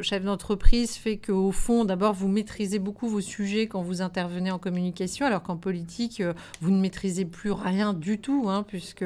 chef 0.00 0.24
d'entreprise 0.24 0.96
fait 0.96 1.18
qu'au 1.18 1.52
fond, 1.52 1.84
d'abord, 1.84 2.14
vous 2.14 2.28
maîtrisez 2.28 2.78
beaucoup 2.78 3.06
vos 3.06 3.20
sujets 3.20 3.66
quand 3.66 3.82
vous 3.82 4.00
intervenez 4.00 4.50
en 4.50 4.58
communication, 4.58 5.26
alors 5.26 5.42
qu'en 5.42 5.56
politique, 5.56 6.22
vous 6.60 6.70
ne 6.70 6.80
maîtrisez 6.80 7.24
plus 7.24 7.50
rien 7.50 7.92
du 7.92 8.18
tout, 8.18 8.46
hein, 8.48 8.64
puisque 8.66 9.04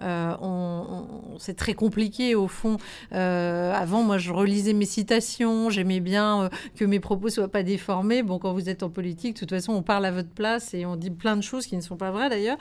c'est 0.00 1.56
très 1.56 1.74
compliqué 1.74 2.34
au 2.34 2.48
fond. 2.48 2.76
avant, 3.10 4.02
moi, 4.02 4.18
je 4.18 4.32
relisais 4.32 4.72
mes 4.72 4.86
citations, 4.86 5.70
j'aimais 5.70 6.00
bien 6.00 6.48
que 6.76 6.84
mes 6.84 7.00
propos 7.00 7.28
soient 7.28 7.48
pas 7.48 7.62
déformés. 7.62 8.22
Bon, 8.22 8.38
quand 8.38 8.52
vous 8.52 8.68
êtes 8.68 8.82
en 8.82 8.90
politique, 8.90 9.34
de 9.34 9.40
toute 9.40 9.50
façon, 9.50 9.72
on 9.72 9.82
parle 9.82 10.06
à 10.06 10.10
votre 10.12 10.21
place 10.28 10.74
et 10.74 10.86
on 10.86 10.96
dit 10.96 11.10
plein 11.10 11.36
de 11.36 11.42
choses 11.42 11.66
qui 11.66 11.76
ne 11.76 11.80
sont 11.80 11.96
pas 11.96 12.10
vraies 12.10 12.28
d'ailleurs. 12.28 12.58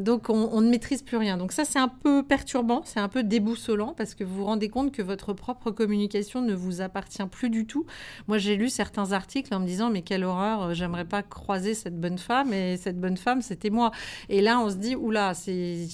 donc, 0.00 0.30
on, 0.30 0.60
ne 0.60 0.70
maîtrise 0.70 1.02
plus 1.02 1.16
rien. 1.16 1.36
Donc 1.36 1.52
ça, 1.52 1.64
c'est 1.64 1.78
un 1.78 1.88
peu 1.88 2.22
perturbant, 2.22 2.82
c'est 2.84 3.00
un 3.00 3.08
peu 3.08 3.22
déboussolant 3.22 3.94
parce 3.96 4.14
que 4.14 4.24
vous 4.24 4.36
vous 4.36 4.44
rendez 4.44 4.68
compte 4.68 4.92
que 4.92 5.02
votre 5.02 5.32
propre 5.32 5.70
communication 5.70 6.40
ne 6.40 6.54
vous 6.54 6.80
appartient 6.80 7.24
plus 7.30 7.50
du 7.50 7.66
tout. 7.66 7.86
Moi, 8.28 8.38
j'ai 8.38 8.56
lu 8.56 8.68
certains 8.68 9.12
articles 9.12 9.54
en 9.54 9.60
me 9.60 9.66
disant 9.66 9.90
mais 9.90 10.02
quelle 10.02 10.24
horreur, 10.24 10.62
euh, 10.62 10.74
j'aimerais 10.74 11.04
pas 11.04 11.22
croiser 11.22 11.74
cette 11.74 12.00
bonne 12.00 12.18
femme 12.18 12.52
et 12.52 12.76
cette 12.76 13.00
bonne 13.00 13.16
femme, 13.16 13.42
c'était 13.42 13.70
moi. 13.70 13.90
Et 14.28 14.40
là, 14.40 14.60
on 14.60 14.70
se 14.70 14.76
dit 14.76 14.96
oula, 14.96 15.34
c'est 15.34 15.86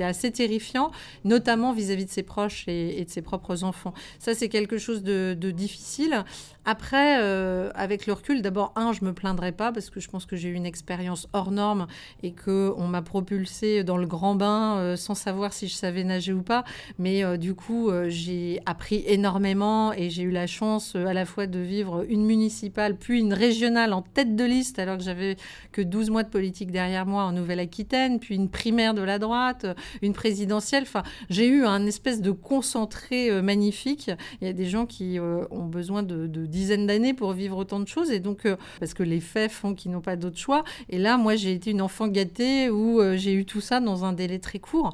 assez 0.00 0.30
terrifiant, 0.30 0.90
notamment 1.24 1.72
vis-à-vis 1.72 2.06
de 2.06 2.10
ses 2.10 2.22
proches 2.22 2.64
et, 2.68 3.04
de 3.04 3.10
ses 3.10 3.22
propres 3.22 3.64
enfants. 3.64 3.94
Ça, 4.18 4.34
c'est 4.34 4.48
quelque 4.48 4.78
chose 4.78 5.02
de, 5.02 5.34
difficile. 5.34 6.24
Après, 6.64 7.22
euh, 7.22 7.70
avec 7.74 8.06
le 8.06 8.12
recul, 8.12 8.42
d'abord, 8.42 8.72
un, 8.76 8.92
je 8.92 9.04
me 9.04 9.14
plaindrai 9.14 9.52
pas 9.52 9.72
parce 9.72 9.87
que 9.90 10.00
je 10.00 10.08
pense 10.08 10.26
que 10.26 10.36
j'ai 10.36 10.48
eu 10.48 10.54
une 10.54 10.66
expérience 10.66 11.28
hors 11.32 11.50
norme 11.50 11.86
et 12.22 12.32
que 12.32 12.72
on 12.76 12.86
m'a 12.86 13.02
propulsé 13.02 13.84
dans 13.84 13.96
le 13.96 14.06
grand 14.06 14.34
bain 14.34 14.78
euh, 14.78 14.96
sans 14.96 15.14
savoir 15.14 15.52
si 15.52 15.68
je 15.68 15.74
savais 15.74 16.04
nager 16.04 16.32
ou 16.32 16.42
pas. 16.42 16.64
Mais 16.98 17.24
euh, 17.24 17.36
du 17.36 17.54
coup, 17.54 17.90
euh, 17.90 18.08
j'ai 18.08 18.60
appris 18.66 19.04
énormément 19.06 19.92
et 19.92 20.10
j'ai 20.10 20.22
eu 20.22 20.30
la 20.30 20.46
chance 20.46 20.94
à 20.94 21.12
la 21.12 21.24
fois 21.24 21.46
de 21.46 21.58
vivre 21.58 22.04
une 22.08 22.24
municipale 22.24 22.96
puis 22.96 23.20
une 23.20 23.32
régionale 23.32 23.92
en 23.92 24.02
tête 24.02 24.36
de 24.36 24.44
liste 24.44 24.78
alors 24.78 24.96
que 24.96 25.02
j'avais 25.02 25.36
que 25.72 25.82
12 25.82 26.10
mois 26.10 26.22
de 26.22 26.28
politique 26.28 26.70
derrière 26.70 27.06
moi 27.06 27.24
en 27.24 27.32
Nouvelle-Aquitaine, 27.32 28.18
puis 28.18 28.34
une 28.34 28.48
primaire 28.48 28.94
de 28.94 29.02
la 29.02 29.18
droite, 29.18 29.66
une 30.02 30.12
présidentielle. 30.12 30.82
Enfin, 30.82 31.02
j'ai 31.30 31.46
eu 31.46 31.64
un 31.64 31.86
espèce 31.86 32.20
de 32.20 32.30
concentré 32.30 33.42
magnifique. 33.42 34.10
Il 34.40 34.46
y 34.46 34.50
a 34.50 34.52
des 34.52 34.66
gens 34.66 34.86
qui 34.86 35.18
ont 35.20 35.66
besoin 35.66 36.02
de, 36.02 36.26
de 36.26 36.46
dizaines 36.46 36.86
d'années 36.86 37.14
pour 37.14 37.32
vivre 37.32 37.56
autant 37.58 37.80
de 37.80 37.88
choses 37.88 38.10
et 38.10 38.20
donc 38.20 38.46
parce 38.80 38.94
que 38.94 39.02
les 39.02 39.20
faits 39.20 39.50
font 39.50 39.74
qu'ils 39.78 39.92
n'ont 39.92 40.02
pas 40.02 40.16
d'autre 40.16 40.38
choix. 40.38 40.64
Et 40.90 40.98
là, 40.98 41.16
moi, 41.16 41.36
j'ai 41.36 41.52
été 41.52 41.70
une 41.70 41.80
enfant 41.80 42.08
gâtée 42.08 42.68
où 42.68 43.00
j'ai 43.14 43.32
eu 43.32 43.44
tout 43.44 43.62
ça 43.62 43.80
dans 43.80 44.04
un 44.04 44.12
délai 44.12 44.38
très 44.38 44.58
court. 44.58 44.92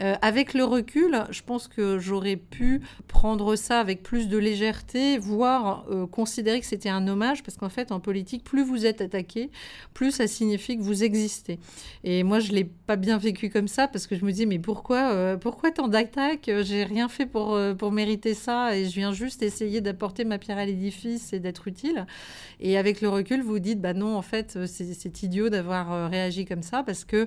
Euh, 0.00 0.14
avec 0.20 0.52
le 0.52 0.64
recul, 0.64 1.24
je 1.30 1.42
pense 1.42 1.68
que 1.68 1.98
j'aurais 1.98 2.36
pu 2.36 2.82
prendre 3.08 3.56
ça 3.56 3.80
avec 3.80 4.02
plus 4.02 4.28
de 4.28 4.36
légèreté, 4.36 5.16
voire 5.16 5.86
euh, 5.90 6.06
considérer 6.06 6.60
que 6.60 6.66
c'était 6.66 6.90
un 6.90 7.08
hommage, 7.08 7.42
parce 7.42 7.56
qu'en 7.56 7.70
fait, 7.70 7.92
en 7.92 8.00
politique, 8.00 8.44
plus 8.44 8.62
vous 8.62 8.84
êtes 8.84 9.00
attaqué, 9.00 9.50
plus 9.94 10.10
ça 10.10 10.26
signifie 10.26 10.76
que 10.76 10.82
vous 10.82 11.02
existez. 11.02 11.58
Et 12.04 12.24
moi, 12.24 12.40
je 12.40 12.52
l'ai 12.52 12.64
pas 12.64 12.96
bien 12.96 13.16
vécu 13.16 13.48
comme 13.48 13.68
ça, 13.68 13.88
parce 13.88 14.06
que 14.06 14.16
je 14.16 14.24
me 14.24 14.32
dis, 14.32 14.44
mais 14.44 14.58
pourquoi, 14.58 15.12
euh, 15.12 15.36
pourquoi 15.36 15.70
tant 15.70 15.88
d'attaques? 15.88 16.50
J'ai 16.62 16.84
rien 16.84 17.08
fait 17.08 17.26
pour, 17.26 17.58
pour 17.78 17.92
mériter 17.92 18.34
ça, 18.34 18.76
et 18.76 18.84
je 18.84 18.94
viens 18.94 19.12
juste 19.12 19.42
essayer 19.42 19.80
d'apporter 19.80 20.24
ma 20.24 20.38
pierre 20.38 20.58
à 20.58 20.66
l'édifice 20.66 21.32
et 21.32 21.40
d'être 21.40 21.68
utile. 21.68 22.06
Et 22.60 22.76
avec 22.76 23.00
le 23.00 23.08
recul, 23.08 23.42
vous 23.42 23.58
dites, 23.58 23.80
bah 23.80 23.94
non, 23.94 24.15
en 24.16 24.22
fait, 24.22 24.58
c'est 24.66 25.22
idiot 25.22 25.48
d'avoir 25.48 26.10
réagi 26.10 26.44
comme 26.44 26.62
ça, 26.62 26.82
parce 26.82 27.04
que 27.04 27.26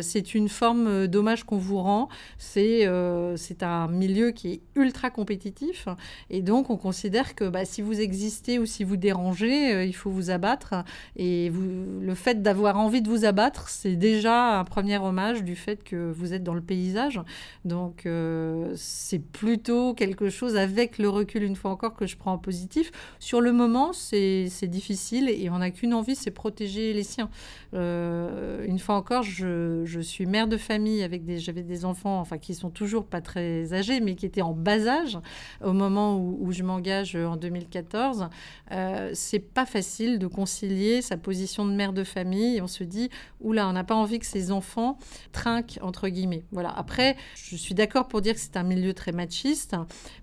c'est 0.00 0.34
une 0.34 0.48
forme 0.48 1.06
d'hommage 1.06 1.44
qu'on 1.44 1.58
vous 1.58 1.78
rend 1.78 2.08
euh, 2.56 3.36
c'est 3.36 3.62
un 3.62 3.88
milieu 3.88 4.30
qui 4.30 4.52
est 4.52 4.60
ultra 4.74 5.10
compétitif. 5.10 5.88
Et 6.28 6.42
donc, 6.42 6.70
on 6.70 6.76
considère 6.76 7.34
que 7.34 7.48
bah, 7.48 7.64
si 7.64 7.82
vous 7.82 8.00
existez 8.00 8.58
ou 8.58 8.66
si 8.66 8.84
vous 8.84 8.96
dérangez, 8.96 9.74
euh, 9.74 9.84
il 9.84 9.94
faut 9.94 10.10
vous 10.10 10.30
abattre. 10.30 10.74
Et 11.16 11.50
vous, 11.50 12.00
le 12.00 12.14
fait 12.14 12.42
d'avoir 12.42 12.78
envie 12.78 13.02
de 13.02 13.08
vous 13.08 13.24
abattre, 13.24 13.68
c'est 13.68 13.96
déjà 13.96 14.58
un 14.58 14.64
premier 14.64 14.98
hommage 14.98 15.42
du 15.42 15.56
fait 15.56 15.82
que 15.82 16.10
vous 16.12 16.32
êtes 16.32 16.42
dans 16.42 16.54
le 16.54 16.60
paysage. 16.60 17.20
Donc, 17.64 18.06
euh, 18.06 18.72
c'est 18.76 19.18
plutôt 19.18 19.94
quelque 19.94 20.28
chose 20.28 20.56
avec 20.56 20.98
le 20.98 21.08
recul, 21.08 21.42
une 21.42 21.56
fois 21.56 21.70
encore, 21.70 21.94
que 21.94 22.06
je 22.06 22.16
prends 22.16 22.32
en 22.32 22.38
positif. 22.38 22.90
Sur 23.18 23.40
le 23.40 23.52
moment, 23.52 23.92
c'est 23.92 24.48
difficile 24.64 25.28
et 25.28 25.50
on 25.50 25.58
n'a 25.58 25.70
qu'une 25.70 25.94
envie, 25.94 26.09
c'est 26.14 26.30
protéger 26.30 26.92
les 26.92 27.02
siens. 27.02 27.30
une 27.72 28.78
fois 28.78 28.96
encore, 28.96 29.22
je, 29.22 30.00
suis 30.02 30.26
mère 30.26 30.48
de 30.48 30.56
famille 30.56 31.02
avec 31.02 31.24
des, 31.24 31.38
j'avais 31.38 31.62
des 31.62 31.84
enfants, 31.84 32.20
enfin 32.20 32.38
qui 32.38 32.54
sont 32.54 32.70
toujours 32.70 33.06
pas 33.06 33.20
très 33.20 33.72
âgés, 33.72 34.00
mais 34.00 34.14
qui 34.14 34.26
étaient 34.26 34.42
en 34.42 34.52
bas 34.52 34.86
âge 34.86 35.18
au 35.62 35.72
moment 35.72 36.16
où, 36.18 36.52
je 36.52 36.62
m'engage 36.62 37.16
en 37.16 37.36
2014, 37.36 38.28
euh, 38.72 39.10
c'est 39.14 39.38
pas 39.38 39.66
facile 39.66 40.18
de 40.18 40.26
concilier 40.26 41.02
sa 41.02 41.16
position 41.16 41.64
de 41.64 41.72
mère 41.72 41.92
de 41.92 42.04
famille. 42.04 42.60
on 42.60 42.66
se 42.66 42.84
dit, 42.84 43.10
oula, 43.40 43.68
on 43.68 43.72
n'a 43.72 43.84
pas 43.84 43.94
envie 43.94 44.18
que 44.18 44.26
ses 44.26 44.52
enfants 44.52 44.98
trinquent 45.32 45.78
entre 45.82 46.08
guillemets. 46.08 46.44
Voilà. 46.52 46.70
Après, 46.70 47.16
je 47.34 47.56
suis 47.56 47.74
d'accord 47.74 48.08
pour 48.08 48.20
dire 48.20 48.34
que 48.34 48.40
c'est 48.40 48.56
un 48.56 48.62
milieu 48.62 48.94
très 48.94 49.12
machiste, 49.12 49.76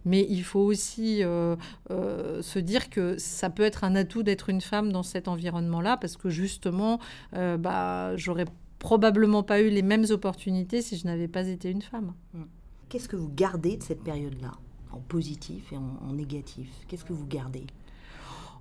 mais 0.06 0.26
il 0.30 0.44
faut 0.44 0.60
aussi 0.60 1.24
euh, 1.24 1.56
euh, 1.92 2.42
se 2.42 2.60
dire 2.60 2.90
que 2.90 3.18
ça 3.18 3.50
peut 3.50 3.64
être 3.64 3.84
un 3.84 3.96
atout 3.96 4.24
d'être 4.24 4.50
une 4.50 4.62
femme 4.62 4.92
dans 4.92 5.04
cet 5.04 5.28
environnement-là, 5.78 5.98
parce 5.98 6.18
que 6.18 6.30
justement, 6.30 7.00
bah, 7.34 8.16
j'aurais 8.16 8.46
probablement 8.80 9.44
pas 9.44 9.62
eu 9.62 9.70
les 9.70 9.82
mêmes 9.82 10.06
opportunités 10.10 10.82
si 10.82 10.98
je 10.98 11.06
n'avais 11.06 11.28
pas 11.28 11.48
été 11.48 11.70
une 11.70 11.82
femme. 11.82 12.14
Mm. 12.34 12.44
Qu'est-ce 12.90 13.10
que 13.10 13.16
vous 13.16 13.30
gardez 13.30 13.78
de 13.78 13.84
cette 13.84 14.04
période-là, 14.04 14.52
en 14.92 15.00
positif 15.00 15.74
et 15.74 15.78
en, 15.78 16.14
négatif? 16.14 16.70
Qu'est-ce 16.88 17.04
que 17.04 17.14
vous 17.14 17.28
gardez? 17.28 17.66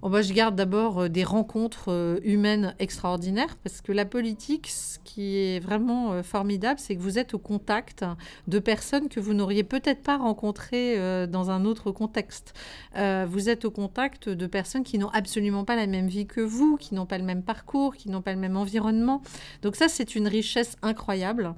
Oh 0.07 0.09
bah, 0.09 0.23
je 0.23 0.33
garde 0.33 0.55
d'abord 0.55 1.01
euh, 1.01 1.09
des 1.09 1.25
rencontres 1.25 1.87
euh, 1.89 2.21
humaines 2.23 2.77
extraordinaires 2.79 3.57
parce 3.65 3.81
que 3.81 3.91
la 3.91 4.05
politique, 4.05 4.69
ce 4.69 5.01
qui 5.03 5.37
est 5.37 5.59
vraiment 5.59 6.13
euh, 6.13 6.23
formidable, 6.23 6.79
c'est 6.79 6.95
que 6.95 7.01
vous 7.01 7.19
êtes 7.19 7.35
au 7.35 7.41
contact 7.41 8.05
de 8.47 8.61
personnes 8.61 9.09
que 9.09 9.19
vous 9.19 9.35
n'auriez 9.35 9.65
peut-être 9.65 10.05
pas 10.05 10.17
rencontrées 10.17 10.97
dans 11.27 11.51
un 11.51 11.65
autre 11.65 11.91
contexte. 11.91 12.55
vous 12.95 13.49
êtes 13.49 13.65
au 13.65 13.73
contact 13.73 14.29
de 14.29 14.47
personnes 14.47 14.85
qui 14.85 14.99
n'ont 14.99 15.09
absolument 15.09 15.65
pas 15.65 15.75
la 15.75 15.89
même 15.89 16.07
vie 16.07 16.27
que 16.27 16.41
vous, 16.41 16.77
qui 16.77 16.95
n'ont 16.95 17.07
pas 17.07 17.19
le 17.19 17.25
même 17.25 17.43
parcours, 17.43 17.97
qui 17.97 18.09
n'ont 18.09 18.23
pas 18.23 18.33
le 18.33 18.39
même 18.39 18.57
environnement. 18.57 19.23
Donc 19.63 19.75
ça, 19.75 19.89
c'est 19.89 20.15
une 20.15 20.29
richesse 20.29 20.77
incroyable. 20.83 21.55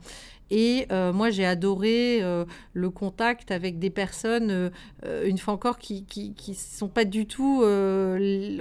Et 0.50 0.87
euh, 0.90 1.12
moi, 1.12 1.31
j'ai 1.31 1.45
adoré 1.45 2.21
euh, 2.23 2.45
le 2.73 2.90
contact 2.90 3.50
avec 3.50 3.78
des 3.78 3.90
personnes, 3.90 4.50
euh, 5.05 5.26
une 5.26 5.38
fois 5.38 5.55
encore, 5.55 5.78
qui 5.78 6.07
ne 6.49 6.55
sont 6.55 6.88
pas 6.88 7.05
du 7.05 7.26
tout... 7.26 7.59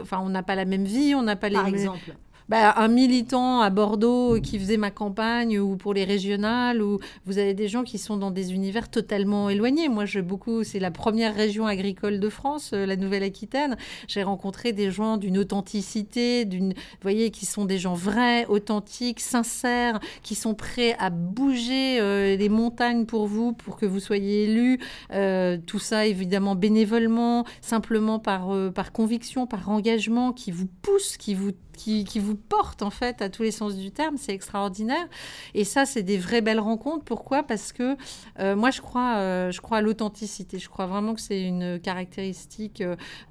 enfin, 0.01 0.19
on 0.21 0.29
n'a 0.29 0.43
pas 0.43 0.55
la 0.55 0.65
même 0.65 0.85
vie, 0.85 1.15
on 1.15 1.23
n'a 1.23 1.35
pas 1.35 1.49
les... 1.49 1.55
Par 1.55 1.67
exemple 1.67 2.15
bah, 2.49 2.73
un 2.77 2.87
militant 2.87 3.61
à 3.61 3.69
Bordeaux 3.69 4.39
qui 4.41 4.57
faisait 4.59 4.77
ma 4.77 4.91
campagne 4.91 5.59
ou 5.59 5.75
pour 5.75 5.93
les 5.93 6.05
régionales, 6.05 6.81
ou 6.81 6.99
vous 7.25 7.37
avez 7.37 7.53
des 7.53 7.67
gens 7.67 7.83
qui 7.83 7.97
sont 7.97 8.17
dans 8.17 8.31
des 8.31 8.53
univers 8.53 8.89
totalement 8.89 9.49
éloignés. 9.49 9.89
Moi, 9.89 10.05
je 10.05 10.19
beaucoup, 10.19 10.63
c'est 10.63 10.79
la 10.79 10.91
première 10.91 11.35
région 11.35 11.65
agricole 11.67 12.19
de 12.19 12.29
France, 12.29 12.71
euh, 12.73 12.85
la 12.85 12.95
Nouvelle-Aquitaine. 12.95 13.77
J'ai 14.07 14.23
rencontré 14.23 14.71
des 14.71 14.91
gens 14.91 15.17
d'une 15.17 15.37
authenticité, 15.37 16.45
d'une, 16.45 16.73
voyez, 17.01 17.31
qui 17.31 17.45
sont 17.45 17.65
des 17.65 17.77
gens 17.77 17.93
vrais, 17.93 18.45
authentiques, 18.45 19.19
sincères, 19.19 19.99
qui 20.23 20.35
sont 20.35 20.53
prêts 20.53 20.95
à 20.99 21.09
bouger 21.09 21.99
euh, 21.99 22.35
les 22.35 22.49
montagnes 22.49 23.05
pour 23.05 23.27
vous, 23.27 23.53
pour 23.53 23.77
que 23.77 23.85
vous 23.85 23.99
soyez 23.99 24.43
élu. 24.45 24.79
Euh, 25.13 25.57
tout 25.65 25.79
ça, 25.79 26.05
évidemment, 26.05 26.55
bénévolement, 26.55 27.45
simplement 27.61 28.19
par, 28.19 28.49
par 28.73 28.91
conviction, 28.91 29.47
par 29.47 29.69
engagement, 29.69 30.31
qui 30.31 30.51
vous 30.51 30.67
pousse, 30.81 31.17
qui 31.17 31.33
vous 31.33 31.51
qui, 31.77 32.19
vous 32.19 32.35
porte 32.35 32.81
en 32.81 32.89
fait 32.89 33.21
à 33.21 33.29
tous 33.29 33.43
les 33.43 33.51
sens 33.51 33.75
du 33.75 33.91
terme. 33.91 34.17
C'est 34.17 34.33
extraordinaire. 34.33 35.07
Et 35.53 35.63
ça, 35.63 35.85
c'est 35.85 36.03
des 36.03 36.17
vraies 36.17 36.41
belles 36.41 36.59
rencontres. 36.59 37.03
Pourquoi? 37.05 37.43
Parce 37.43 37.71
que 37.71 37.95
euh, 38.39 38.55
moi, 38.55 38.71
je 38.71 38.81
crois, 38.81 39.17
euh, 39.17 39.51
je 39.51 39.61
crois 39.61 39.77
à 39.77 39.81
l'authenticité. 39.81 40.59
Je 40.59 40.67
crois 40.67 40.87
vraiment 40.87 41.13
que 41.13 41.21
c'est 41.21 41.41
une 41.41 41.79
caractéristique. 41.79 42.83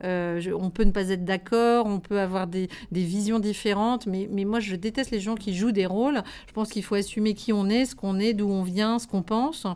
Euh, 0.05 0.53
on 0.59 0.71
peut 0.71 0.85
ne 0.85 0.93
pas 0.93 1.11
être 1.11 1.25
d'accord, 1.25 1.87
on 1.87 2.01
peut 2.01 2.21
avoir 2.21 2.47
des, 2.47 2.69
visions 2.93 3.39
différentes, 3.39 4.07
mais, 4.07 4.29
mais, 4.31 4.45
moi, 4.45 4.61
je 4.61 4.77
déteste 4.77 5.11
les 5.11 5.21
gens 5.21 5.35
qui 5.35 5.55
jouent 5.55 5.73
des 5.73 5.87
rôles. 5.87 6.23
Je 6.47 6.53
pense 6.53 6.71
qu'il 6.71 6.83
faut 6.83 6.95
assumer 6.95 7.35
qui 7.35 7.53
on 7.53 7.69
est, 7.69 7.85
ce 7.85 7.95
qu'on 7.95 8.19
est, 8.19 8.33
d'où 8.33 8.49
on 8.49 8.63
vient, 8.63 8.99
ce 8.99 9.07
qu'on 9.07 9.23
pense. 9.23 9.67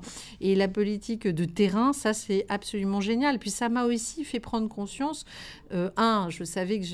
Et 0.40 0.54
la 0.54 0.68
politique 0.68 1.26
de 1.26 1.44
terrain, 1.44 1.92
ça, 1.92 2.12
c'est 2.12 2.46
absolument 2.48 3.00
génial. 3.00 3.38
Puis 3.38 3.50
ça 3.50 3.68
m'a 3.68 3.84
aussi 3.84 4.24
fait 4.24 4.40
prendre 4.40 4.68
conscience. 4.68 5.24
un, 5.96 6.28
je 6.30 6.44
savais 6.44 6.80
que 6.80 6.86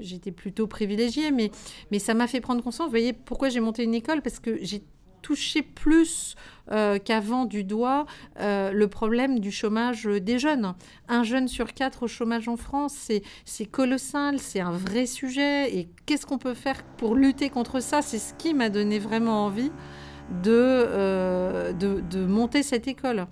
j'étais 0.00 0.32
plutôt 0.32 0.66
privilégiée 0.66 1.03
mais, 1.32 1.50
mais 1.90 1.98
ça 1.98 2.14
m'a 2.14 2.26
fait 2.26 2.40
prendre 2.40 2.62
conscience. 2.62 2.86
Vous 2.86 2.90
voyez 2.90 3.12
pourquoi 3.12 3.48
j'ai 3.48 3.60
monté 3.60 3.84
une 3.84 3.94
école? 3.94 4.22
Parce 4.22 4.40
que 4.40 4.58
j'ai 4.62 4.82
touché 5.22 5.62
plus 5.62 6.36
euh, 6.70 6.98
qu'avant 6.98 7.46
du 7.46 7.64
doigt 7.64 8.04
euh, 8.40 8.72
le 8.72 8.88
problème 8.88 9.40
du 9.40 9.50
chômage 9.50 10.04
des 10.04 10.38
jeunes. 10.38 10.74
Un 11.08 11.22
jeune 11.22 11.48
sur 11.48 11.72
quatre 11.72 12.02
au 12.04 12.08
chômage 12.08 12.46
en 12.46 12.56
France, 12.56 13.10
c'est 13.44 13.66
colossal, 13.66 14.38
c'est 14.38 14.60
un 14.60 14.72
vrai 14.72 15.06
sujet. 15.06 15.74
Et 15.74 15.88
qu'est-ce 16.04 16.26
qu'on 16.26 16.38
peut 16.38 16.54
faire 16.54 16.82
pour 16.98 17.14
lutter 17.14 17.48
contre 17.48 17.80
ça? 17.80 18.02
C'est 18.02 18.18
ce 18.18 18.34
qui 18.34 18.52
m'a 18.52 18.68
donné 18.68 18.98
vraiment 18.98 19.46
envie 19.46 19.72
de, 20.30 20.50
euh, 20.52 21.72
de, 21.72 22.00
de, 22.00 22.24
monter 22.24 22.62
cette 22.62 22.88
école. 22.88 23.26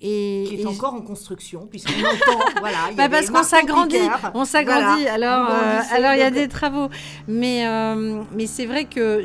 Et, 0.00 0.44
qui 0.48 0.60
est 0.60 0.66
encore 0.66 0.94
en 0.94 1.00
construction, 1.00 1.66
puisqu'on 1.66 1.92
entend, 1.92 2.44
voilà. 2.60 2.90
bah 2.94 3.08
parce 3.08 3.30
qu'on 3.30 3.42
s'agrandit, 3.42 3.96
on 4.34 4.44
s'agrandit. 4.44 5.06
Alors, 5.06 5.48
euh, 5.50 5.80
alors 5.92 6.12
il 6.12 6.18
y 6.18 6.22
a 6.22 6.30
des 6.30 6.48
travaux, 6.48 6.90
mais 7.26 7.66
euh, 7.66 8.22
mais 8.32 8.46
c'est 8.46 8.66
vrai 8.66 8.84
que 8.84 9.24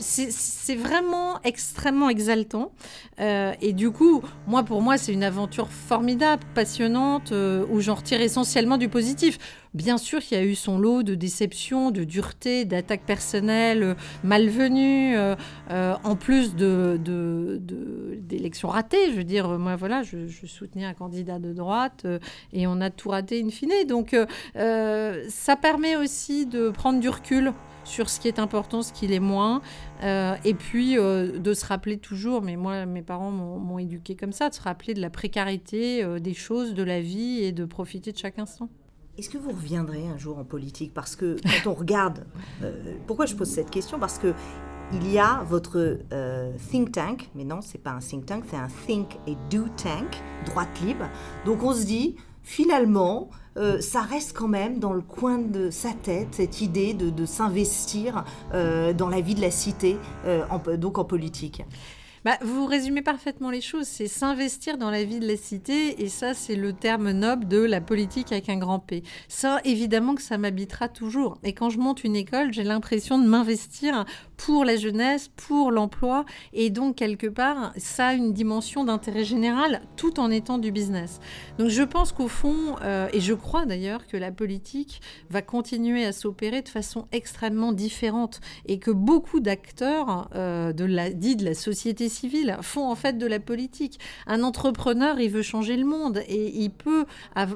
c'est 0.00 0.74
vraiment 0.74 1.40
extrêmement 1.44 2.08
exaltant. 2.08 2.72
Euh, 3.20 3.52
et 3.60 3.72
du 3.72 3.90
coup, 3.90 4.22
moi, 4.46 4.62
pour 4.62 4.82
moi, 4.82 4.98
c'est 4.98 5.12
une 5.12 5.24
aventure 5.24 5.68
formidable, 5.68 6.42
passionnante, 6.54 7.32
où 7.32 7.80
j'en 7.80 7.94
retire 7.94 8.20
essentiellement 8.20 8.78
du 8.78 8.88
positif. 8.88 9.38
Bien 9.72 9.98
sûr 9.98 10.20
il 10.28 10.34
y 10.34 10.36
a 10.36 10.42
eu 10.42 10.56
son 10.56 10.78
lot 10.78 11.04
de 11.04 11.14
déceptions, 11.14 11.92
de 11.92 12.02
dureté, 12.02 12.64
d'attaques 12.64 13.04
personnelles 13.06 13.82
euh, 13.84 13.94
malvenues, 14.24 15.16
euh, 15.16 15.36
euh, 15.70 15.94
en 16.02 16.16
plus 16.16 16.56
d'élections 18.26 18.68
ratées. 18.68 19.12
Je 19.12 19.16
veux 19.16 19.24
dire, 19.24 19.48
moi, 19.58 19.76
voilà, 19.76 20.02
je, 20.02 20.26
soutenais 20.46 20.84
un 20.84 20.94
candidat 20.94 21.38
de 21.38 21.52
droite 21.52 22.04
et 22.52 22.66
on 22.66 22.80
a 22.80 22.90
tout 22.90 23.10
raté 23.10 23.40
in 23.40 23.50
fine. 23.50 23.70
Donc, 23.86 24.16
ça 24.54 25.56
permet 25.56 25.94
aussi 25.96 26.46
de 26.46 26.70
prendre 26.70 26.98
du 27.00 27.08
recul 27.08 27.52
sur 27.90 28.08
ce 28.08 28.20
qui 28.20 28.28
est 28.28 28.38
important, 28.38 28.82
ce 28.82 28.92
qui 28.92 29.06
l'est 29.06 29.20
moins, 29.20 29.60
et 30.02 30.54
puis 30.54 30.94
de 30.94 31.54
se 31.54 31.66
rappeler 31.66 31.98
toujours, 31.98 32.40
mais 32.42 32.56
moi, 32.56 32.86
mes 32.86 33.02
parents 33.02 33.30
m'ont 33.30 33.78
éduqué 33.78 34.16
comme 34.16 34.32
ça, 34.32 34.48
de 34.48 34.54
se 34.54 34.62
rappeler 34.62 34.94
de 34.94 35.00
la 35.00 35.10
précarité 35.10 36.04
des 36.20 36.34
choses, 36.34 36.74
de 36.74 36.82
la 36.82 37.00
vie 37.00 37.40
et 37.42 37.52
de 37.52 37.64
profiter 37.64 38.12
de 38.12 38.18
chaque 38.18 38.38
instant. 38.38 38.68
Est-ce 39.18 39.28
que 39.28 39.36
vous 39.36 39.50
reviendrez 39.50 40.08
un 40.08 40.16
jour 40.16 40.38
en 40.38 40.44
politique? 40.44 40.94
Parce 40.94 41.14
que 41.14 41.36
quand 41.42 41.70
on 41.70 41.74
regarde, 41.74 42.24
euh, 42.62 42.94
pourquoi 43.06 43.26
je 43.26 43.34
pose 43.34 43.48
cette 43.48 43.68
question? 43.68 43.98
Parce 43.98 44.18
que 44.18 44.32
il 44.92 45.12
y 45.12 45.18
a 45.18 45.44
votre 45.46 45.98
euh, 46.12 46.52
think 46.70 46.92
tank, 46.92 47.28
mais 47.34 47.44
non, 47.44 47.60
c'est 47.60 47.78
pas 47.78 47.90
un 47.90 47.98
think 47.98 48.24
tank, 48.24 48.44
c'est 48.48 48.56
un 48.56 48.68
think 48.86 49.18
et 49.26 49.36
do 49.50 49.66
tank, 49.76 50.22
droite 50.46 50.80
libre. 50.82 51.06
Donc 51.44 51.62
on 51.62 51.74
se 51.74 51.84
dit, 51.84 52.16
finalement, 52.42 53.28
euh, 53.56 53.80
ça 53.80 54.00
reste 54.00 54.36
quand 54.36 54.48
même 54.48 54.78
dans 54.78 54.92
le 54.92 55.00
coin 55.00 55.38
de 55.38 55.70
sa 55.70 55.92
tête, 55.92 56.28
cette 56.32 56.60
idée 56.60 56.94
de, 56.94 57.26
s'investir 57.26 58.24
dans 58.52 59.08
la 59.08 59.20
vie 59.20 59.34
de 59.34 59.40
la 59.40 59.50
cité, 59.50 59.98
donc 60.78 60.98
en 60.98 61.04
politique. 61.04 61.62
Bah, 62.22 62.36
vous 62.42 62.66
résumez 62.66 63.00
parfaitement 63.00 63.48
les 63.48 63.62
choses. 63.62 63.86
C'est 63.86 64.06
s'investir 64.06 64.76
dans 64.76 64.90
la 64.90 65.04
vie 65.04 65.20
de 65.20 65.26
la 65.26 65.38
cité. 65.38 66.02
Et 66.02 66.10
ça, 66.10 66.34
c'est 66.34 66.54
le 66.54 66.74
terme 66.74 67.12
noble 67.12 67.48
de 67.48 67.58
la 67.58 67.80
politique 67.80 68.30
avec 68.30 68.50
un 68.50 68.58
grand 68.58 68.78
P. 68.78 69.02
Ça, 69.28 69.58
évidemment 69.64 70.14
que 70.14 70.20
ça 70.20 70.36
m'habitera 70.36 70.88
toujours. 70.88 71.38
Et 71.44 71.54
quand 71.54 71.70
je 71.70 71.78
monte 71.78 72.04
une 72.04 72.16
école, 72.16 72.52
j'ai 72.52 72.62
l'impression 72.62 73.18
de 73.18 73.26
m'investir 73.26 74.04
pour 74.36 74.66
la 74.66 74.76
jeunesse, 74.76 75.30
pour 75.34 75.70
l'emploi. 75.70 76.26
Et 76.52 76.68
donc, 76.68 76.96
quelque 76.96 77.26
part, 77.26 77.72
ça 77.78 78.08
a 78.08 78.12
une 78.12 78.34
dimension 78.34 78.84
d'intérêt 78.84 79.24
général 79.24 79.80
tout 79.96 80.20
en 80.20 80.30
étant 80.30 80.58
du 80.58 80.72
business. 80.72 81.20
Donc, 81.58 81.68
je 81.68 81.82
pense 81.82 82.12
qu'au 82.12 82.28
fond, 82.28 82.76
euh, 82.82 83.08
et 83.14 83.20
je 83.20 83.32
crois 83.32 83.64
d'ailleurs 83.64 84.06
que 84.06 84.18
la 84.18 84.30
politique 84.30 85.00
va 85.30 85.40
continuer 85.40 86.04
à 86.04 86.12
s'opérer 86.12 86.60
de 86.60 86.68
façon 86.68 87.08
extrêmement 87.12 87.72
différente. 87.72 88.42
Et 88.66 88.78
que 88.78 88.90
beaucoup 88.90 89.40
d'acteurs, 89.40 90.28
euh, 90.34 90.74
de 90.74 90.84
la, 90.84 91.08
dit 91.08 91.36
de 91.36 91.46
la 91.46 91.54
société 91.54 92.09
civile 92.10 92.58
font 92.60 92.86
en 92.86 92.94
fait 92.94 93.16
de 93.16 93.26
la 93.26 93.40
politique. 93.40 93.98
Un 94.26 94.42
entrepreneur, 94.42 95.18
il 95.18 95.30
veut 95.30 95.42
changer 95.42 95.76
le 95.76 95.86
monde 95.86 96.22
et 96.28 96.48
il 96.60 96.70
peut 96.70 97.06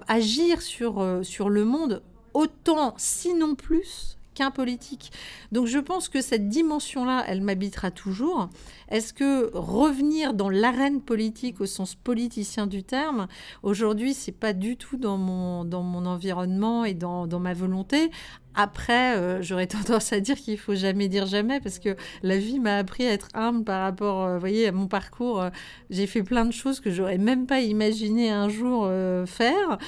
agir 0.08 0.62
sur, 0.62 1.00
euh, 1.00 1.22
sur 1.22 1.50
le 1.50 1.64
monde 1.64 2.02
autant, 2.32 2.94
sinon 2.96 3.54
plus, 3.54 4.18
qu'un 4.34 4.50
politique. 4.50 5.12
Donc 5.52 5.66
je 5.66 5.78
pense 5.78 6.08
que 6.08 6.20
cette 6.20 6.48
dimension-là, 6.48 7.24
elle 7.28 7.40
m'habitera 7.40 7.90
toujours. 7.90 8.50
Est-ce 8.88 9.12
que 9.12 9.50
revenir 9.54 10.34
dans 10.34 10.50
l'arène 10.50 11.00
politique 11.00 11.60
au 11.60 11.66
sens 11.66 11.94
politicien 11.94 12.66
du 12.66 12.82
terme, 12.82 13.26
aujourd'hui, 13.62 14.14
c'est 14.14 14.32
pas 14.32 14.52
du 14.52 14.76
tout 14.76 14.96
dans 14.96 15.18
mon, 15.18 15.64
dans 15.64 15.82
mon 15.82 16.06
environnement 16.06 16.84
et 16.84 16.94
dans, 16.94 17.26
dans 17.26 17.40
ma 17.40 17.54
volonté. 17.54 18.10
Après, 18.54 19.16
euh, 19.16 19.42
j'aurais 19.42 19.66
tendance 19.66 20.12
à 20.12 20.20
dire 20.20 20.36
qu'il 20.36 20.58
faut 20.58 20.74
jamais 20.74 21.08
dire 21.08 21.26
jamais 21.26 21.60
parce 21.60 21.78
que 21.78 21.96
la 22.22 22.38
vie 22.38 22.60
m'a 22.60 22.76
appris 22.76 23.06
à 23.06 23.12
être 23.12 23.28
humble 23.34 23.64
par 23.64 23.82
rapport, 23.82 24.24
euh, 24.24 24.38
voyez, 24.38 24.68
à 24.68 24.72
mon 24.72 24.86
parcours. 24.86 25.42
Euh, 25.42 25.50
j'ai 25.90 26.06
fait 26.06 26.22
plein 26.22 26.44
de 26.44 26.52
choses 26.52 26.80
que 26.80 26.90
j'aurais 26.90 27.18
même 27.18 27.46
pas 27.46 27.60
imaginé 27.60 28.30
un 28.30 28.48
jour 28.48 28.88
faire. 29.26 29.78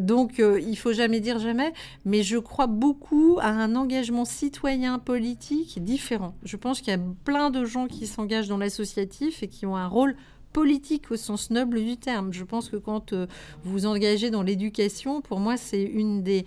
donc, 0.00 0.38
il 0.38 0.76
faut 0.76 0.92
jamais 0.92 1.20
dire 1.20 1.38
jamais. 1.38 1.72
Mais 2.04 2.22
je 2.22 2.38
crois 2.38 2.66
beaucoup 2.66 3.38
à 3.40 3.48
un 3.48 3.74
engagement 3.76 4.24
citoyen 4.24 4.98
politique 4.98 5.82
différent. 5.82 6.34
Je 6.44 6.56
pense 6.56 6.80
qu'il 6.80 6.92
y 6.92 6.96
a 6.96 7.00
plein 7.24 7.50
de 7.50 7.64
gens 7.64 7.86
qui 7.86 8.06
s'engagent 8.24 8.48
dans 8.48 8.56
l'associatif 8.56 9.42
et 9.42 9.48
qui 9.48 9.66
ont 9.66 9.76
un 9.76 9.86
rôle 9.86 10.16
politique 10.54 11.10
au 11.10 11.16
sens 11.16 11.50
noble 11.50 11.82
du 11.82 11.96
terme. 11.96 12.32
Je 12.32 12.44
pense 12.44 12.70
que 12.70 12.76
quand 12.76 13.12
euh, 13.12 13.26
vous 13.64 13.72
vous 13.72 13.86
engagez 13.86 14.30
dans 14.30 14.42
l'éducation, 14.42 15.20
pour 15.20 15.40
moi, 15.40 15.56
c'est 15.56 15.82
une 15.82 16.22
des, 16.22 16.46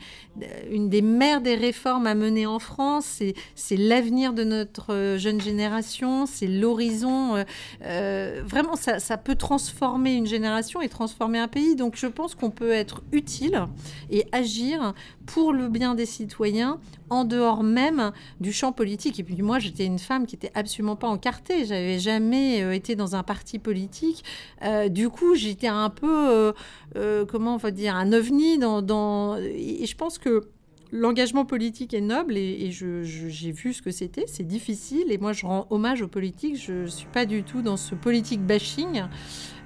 mères 1.01 1.41
des 1.41 1.55
réformes 1.55 2.07
à 2.07 2.15
mener 2.15 2.45
en 2.45 2.57
France. 2.57 3.21
C'est 3.55 3.77
l'avenir 3.77 4.31
de 4.31 4.45
notre 4.45 4.93
euh, 4.93 5.17
jeune 5.17 5.41
génération, 5.41 6.25
c'est 6.25 6.47
l'horizon. 6.47 7.43
Euh, 7.83 8.41
vraiment, 8.45 8.77
ça, 8.77 9.17
peut 9.17 9.35
transformer 9.35 10.13
une 10.13 10.25
génération 10.25 10.81
et 10.81 10.87
transformer 10.87 11.39
un 11.39 11.49
pays. 11.49 11.75
Donc, 11.75 11.97
je 11.97 12.07
pense 12.07 12.33
qu'on 12.33 12.49
peut 12.49 12.71
être 12.71 13.03
utile 13.11 13.65
et 14.09 14.25
agir 14.31 14.93
pour 15.25 15.51
le 15.51 15.67
bien 15.67 15.95
des 15.95 16.05
citoyens 16.05 16.79
en 17.09 17.23
dehors 17.25 17.63
même 17.63 18.11
du 18.39 18.51
champ 18.51 18.71
politique. 18.71 19.19
Et 19.19 19.23
puis 19.23 19.41
moi, 19.41 19.59
j'étais 19.59 19.85
une 19.85 19.99
femme 19.99 20.25
qui 20.25 20.35
était 20.35 20.51
absolument 20.55 20.95
pas 20.95 21.07
encartée. 21.07 21.65
J'avais 21.65 21.99
jamais 21.99 22.63
euh, 22.63 22.73
été 22.73 22.95
dans 22.95 23.15
un 23.15 23.23
parti 23.23 23.59
politique. 23.59 24.23
Euh, 24.63 24.89
du 24.89 25.09
coup, 25.09 25.35
j'étais 25.35 25.67
un 25.67 25.89
peu, 25.89 26.53
euh, 26.95 27.25
comment 27.25 27.55
on 27.55 27.57
va 27.57 27.71
dire, 27.71 27.95
un 27.95 28.11
ovni 28.13 28.57
dans, 28.57 28.81
dans... 28.81 29.37
Et 29.37 29.85
je 29.85 29.95
pense 29.95 30.17
que 30.17 30.49
l'engagement 30.91 31.45
politique 31.45 31.93
est 31.93 32.01
noble 32.01 32.37
et, 32.37 32.71
j'ai 32.71 33.51
vu 33.51 33.73
ce 33.73 33.81
que 33.81 33.91
c'était. 33.91 34.25
C'est 34.27 34.47
difficile 34.47 35.11
et 35.11 35.17
moi 35.17 35.33
je 35.33 35.45
rends 35.45 35.67
hommage 35.69 36.01
aux 36.01 36.07
politiques. 36.07 36.61
Je 36.61 36.73
ne 36.73 36.87
suis 36.87 37.07
pas 37.07 37.25
du 37.25 37.43
tout 37.43 37.61
dans 37.61 37.77
ce 37.77 37.95
politique 37.95 38.41
bashing. 38.41 39.03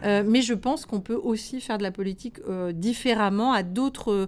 Euh, 0.03 0.23
mais 0.25 0.41
je 0.41 0.53
pense 0.53 0.85
qu'on 0.85 0.99
peut 0.99 1.19
aussi 1.21 1.61
faire 1.61 1.77
de 1.77 1.83
la 1.83 1.91
politique 1.91 2.39
euh, 2.47 2.71
différemment 2.71 3.53
à 3.53 3.63
d'autres, 3.63 4.27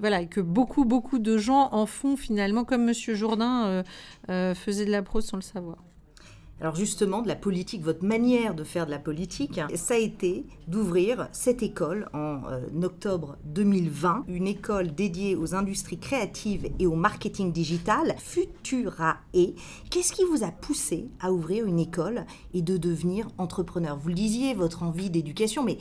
voilà, 0.00 0.24
que 0.24 0.40
beaucoup, 0.40 0.84
beaucoup 0.84 1.18
de 1.18 1.36
gens 1.36 1.68
en 1.72 1.86
font 1.86 2.16
finalement, 2.16 2.64
comme 2.64 2.84
Monsieur 2.84 3.14
Jourdain 3.14 3.84
euh, 4.30 4.54
faisait 4.54 4.86
de 4.86 4.90
la 4.90 5.02
prose 5.02 5.26
sans 5.26 5.36
le 5.36 5.42
savoir. 5.42 5.76
Alors 6.62 6.76
justement, 6.76 7.22
de 7.22 7.28
la 7.28 7.34
politique, 7.34 7.82
votre 7.82 8.04
manière 8.04 8.54
de 8.54 8.62
faire 8.62 8.86
de 8.86 8.92
la 8.92 9.00
politique, 9.00 9.60
ça 9.74 9.94
a 9.94 9.96
été 9.96 10.46
d'ouvrir 10.68 11.26
cette 11.32 11.60
école 11.60 12.08
en 12.12 12.40
euh, 12.44 12.84
octobre 12.84 13.36
2020, 13.46 14.26
une 14.28 14.46
école 14.46 14.94
dédiée 14.94 15.34
aux 15.34 15.56
industries 15.56 15.98
créatives 15.98 16.70
et 16.78 16.86
au 16.86 16.94
marketing 16.94 17.50
digital, 17.50 18.14
Futurae. 18.20 19.16
Qu'est-ce 19.90 20.12
qui 20.12 20.22
vous 20.22 20.44
a 20.44 20.52
poussé 20.52 21.08
à 21.18 21.32
ouvrir 21.32 21.66
une 21.66 21.80
école 21.80 22.26
et 22.54 22.62
de 22.62 22.76
devenir 22.76 23.26
entrepreneur? 23.38 23.98
Vous 23.98 24.10
le 24.10 24.14
disiez, 24.14 24.54
votre 24.54 24.84
envie 24.84 25.10
d'éducation, 25.10 25.64
mais 25.64 25.78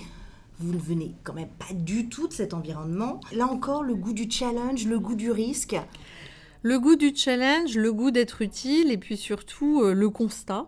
vous 0.57 0.73
ne 0.73 0.79
venez 0.79 1.13
quand 1.23 1.33
même 1.33 1.49
pas 1.59 1.75
du 1.75 2.09
tout 2.09 2.27
de 2.27 2.33
cet 2.33 2.55
environnement. 2.55 3.19
Là 3.33 3.45
encore, 3.45 3.83
le 3.83 3.93
goût 3.93 4.13
du 4.13 4.31
challenge, 4.31 4.87
le 4.87 4.99
goût 4.99 5.15
du 5.15 5.29
risque? 5.29 5.75
Le 6.63 6.79
goût 6.79 6.95
du 6.95 7.11
challenge, 7.15 7.75
le 7.75 7.91
goût 7.91 8.11
d'être 8.11 8.43
utile 8.43 8.91
et 8.91 8.97
puis 8.97 9.17
surtout 9.17 9.81
euh, 9.81 9.93
le 9.93 10.09
constat 10.09 10.67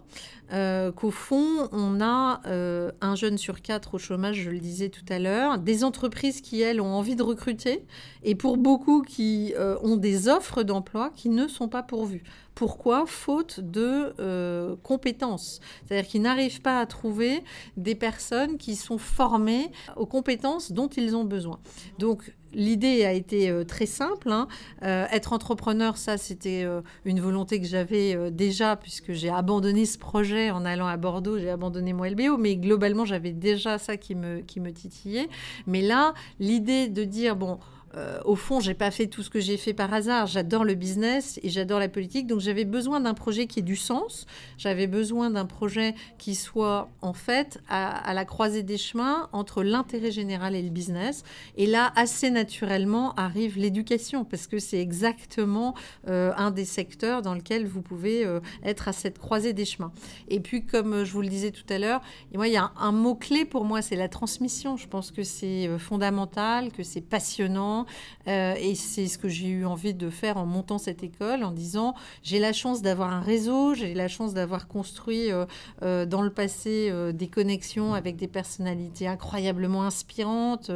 euh, 0.53 0.91
qu'au 0.91 1.11
fond, 1.11 1.67
on 1.71 1.99
a 2.01 2.41
euh, 2.45 2.91
un 3.01 3.15
jeune 3.15 3.37
sur 3.37 3.61
quatre 3.61 3.95
au 3.95 3.97
chômage, 3.97 4.37
je 4.37 4.49
le 4.49 4.59
disais 4.59 4.89
tout 4.89 5.05
à 5.09 5.19
l'heure, 5.19 5.57
des 5.57 5.83
entreprises 5.83 6.41
qui, 6.41 6.61
elles, 6.61 6.79
ont 6.79 6.93
envie 6.93 7.15
de 7.15 7.23
recruter 7.23 7.85
et 8.23 8.35
pour 8.35 8.57
beaucoup 8.57 9.01
qui 9.01 9.53
ont 9.81 9.97
des 9.97 10.27
offres 10.27 10.63
d'emploi 10.63 11.11
qui 11.15 11.29
ne 11.29 11.47
sont 11.47 11.67
pas 11.67 11.83
pourvues. 11.83 12.23
Pourquoi? 12.55 13.05
Faute 13.07 13.59
de 13.59 14.75
compétences. 14.83 15.59
C'est-à-dire 15.85 16.09
qu'ils 16.09 16.21
n'arrivent 16.21 16.61
pas 16.61 16.79
à 16.79 16.85
trouver 16.85 17.43
des 17.77 17.95
personnes 17.95 18.57
qui 18.57 18.75
sont 18.75 18.97
formées 18.97 19.71
aux 19.95 20.05
compétences 20.05 20.71
dont 20.71 20.87
ils 20.87 21.15
ont 21.15 21.25
besoin. 21.25 21.59
Donc, 21.99 22.33
l'idée 22.53 23.05
a 23.05 23.13
été 23.13 23.49
euh, 23.49 23.63
très 23.63 23.85
simple. 23.85 24.31
Hein. 24.31 24.47
Euh, 24.83 25.05
être 25.11 25.33
entrepreneur, 25.33 25.97
ça, 25.97 26.17
c'était 26.17 26.63
euh, 26.63 26.81
une 27.05 27.19
volonté 27.19 27.59
que 27.59 27.67
j'avais 27.67 28.31
déjà, 28.31 28.75
puisque 28.75 29.13
j'ai 29.13 29.29
abandonné 29.29 29.85
ce 29.85 29.97
projet 29.97 30.42
en 30.51 30.65
allant 30.65 30.87
à 30.87 30.97
Bordeaux, 30.97 31.37
j'ai 31.37 31.49
abandonné 31.49 31.93
mon 31.93 32.03
LBO, 32.03 32.37
mais 32.37 32.55
globalement, 32.55 33.05
j'avais 33.05 33.31
déjà 33.31 33.77
ça 33.77 33.97
qui 33.97 34.15
me, 34.15 34.41
qui 34.41 34.59
me 34.59 34.71
titillait. 34.71 35.29
Mais 35.67 35.81
là, 35.81 36.13
l'idée 36.39 36.87
de 36.87 37.03
dire, 37.03 37.35
bon, 37.35 37.59
euh, 37.95 38.19
au 38.25 38.35
fond, 38.35 38.59
j'ai 38.59 38.73
pas 38.73 38.89
fait 38.91 39.07
tout 39.07 39.21
ce 39.21 39.29
que 39.29 39.39
j'ai 39.39 39.57
fait 39.57 39.73
par 39.73 39.93
hasard. 39.93 40.25
J'adore 40.27 40.63
le 40.63 40.73
business 40.73 41.39
et 41.43 41.49
j'adore 41.49 41.79
la 41.79 41.89
politique. 41.89 42.27
Donc, 42.27 42.39
j'avais 42.39 42.65
besoin 42.65 42.99
d'un 42.99 43.13
projet 43.13 43.45
qui 43.45 43.59
ait 43.59 43.63
du 43.63 43.75
sens. 43.75 44.25
J'avais 44.57 44.87
besoin 44.87 45.29
d'un 45.29 45.45
projet 45.45 45.93
qui 46.17 46.33
soit, 46.35 46.89
en 47.01 47.13
fait, 47.13 47.59
à, 47.69 48.13
la 48.13 48.25
croisée 48.25 48.63
des 48.63 48.77
chemins 48.77 49.29
entre 49.31 49.63
l'intérêt 49.63 50.11
général 50.11 50.55
et 50.55 50.61
le 50.61 50.69
business. 50.69 51.23
Et 51.55 51.67
là, 51.67 51.93
assez 51.95 52.31
naturellement, 52.31 53.13
arrive 53.15 53.57
l'éducation 53.57 54.25
parce 54.25 54.47
que 54.47 54.59
c'est 54.59 54.79
exactement 54.79 55.75
euh, 56.07 56.31
un 56.37 56.51
des 56.51 56.65
secteurs 56.65 57.21
dans 57.21 57.35
lequel 57.35 57.67
vous 57.67 57.81
pouvez 57.81 58.25
euh, 58.25 58.39
être 58.63 58.87
à 58.87 58.93
cette 58.93 59.19
croisée 59.19 59.53
des 59.53 59.65
chemins. 59.65 59.91
Et 60.29 60.39
puis, 60.39 60.65
comme 60.65 61.03
je 61.03 61.11
vous 61.11 61.21
le 61.21 61.29
disais 61.29 61.51
tout 61.51 61.65
à 61.69 61.77
l'heure, 61.77 62.01
il 62.33 62.39
y 62.51 62.57
a 62.57 62.71
un 62.77 62.91
mot-clé 62.91 63.45
pour 63.45 63.65
moi, 63.65 63.81
c'est 63.81 63.95
la 63.95 64.09
transmission. 64.09 64.77
Je 64.77 64.87
pense 64.87 65.11
que 65.11 65.23
c'est 65.23 65.69
fondamental, 65.77 66.71
que 66.71 66.83
c'est 66.83 67.01
passionnant 67.01 67.82
euh, 68.27 68.55
et 68.59 68.75
c'est 68.75 69.07
ce 69.07 69.17
que 69.17 69.27
j'ai 69.27 69.47
eu 69.47 69.65
envie 69.65 69.93
de 69.93 70.09
faire 70.09 70.37
en 70.37 70.45
montant 70.45 70.77
cette 70.77 71.03
école, 71.03 71.43
en 71.43 71.51
disant 71.51 71.93
j'ai 72.23 72.39
la 72.39 72.53
chance 72.53 72.81
d'avoir 72.81 73.11
un 73.11 73.21
réseau, 73.21 73.73
j'ai 73.73 73.93
la 73.93 74.07
chance 74.07 74.33
d'avoir 74.33 74.67
construit 74.67 75.31
euh, 75.31 75.45
euh, 75.81 76.05
dans 76.05 76.21
le 76.21 76.29
passé 76.29 76.91
des 77.13 77.27
connexions 77.27 77.93
avec 77.93 78.15
des 78.15 78.27
personnalités 78.27 79.07
incroyablement 79.07 79.83
inspirantes 79.83 80.71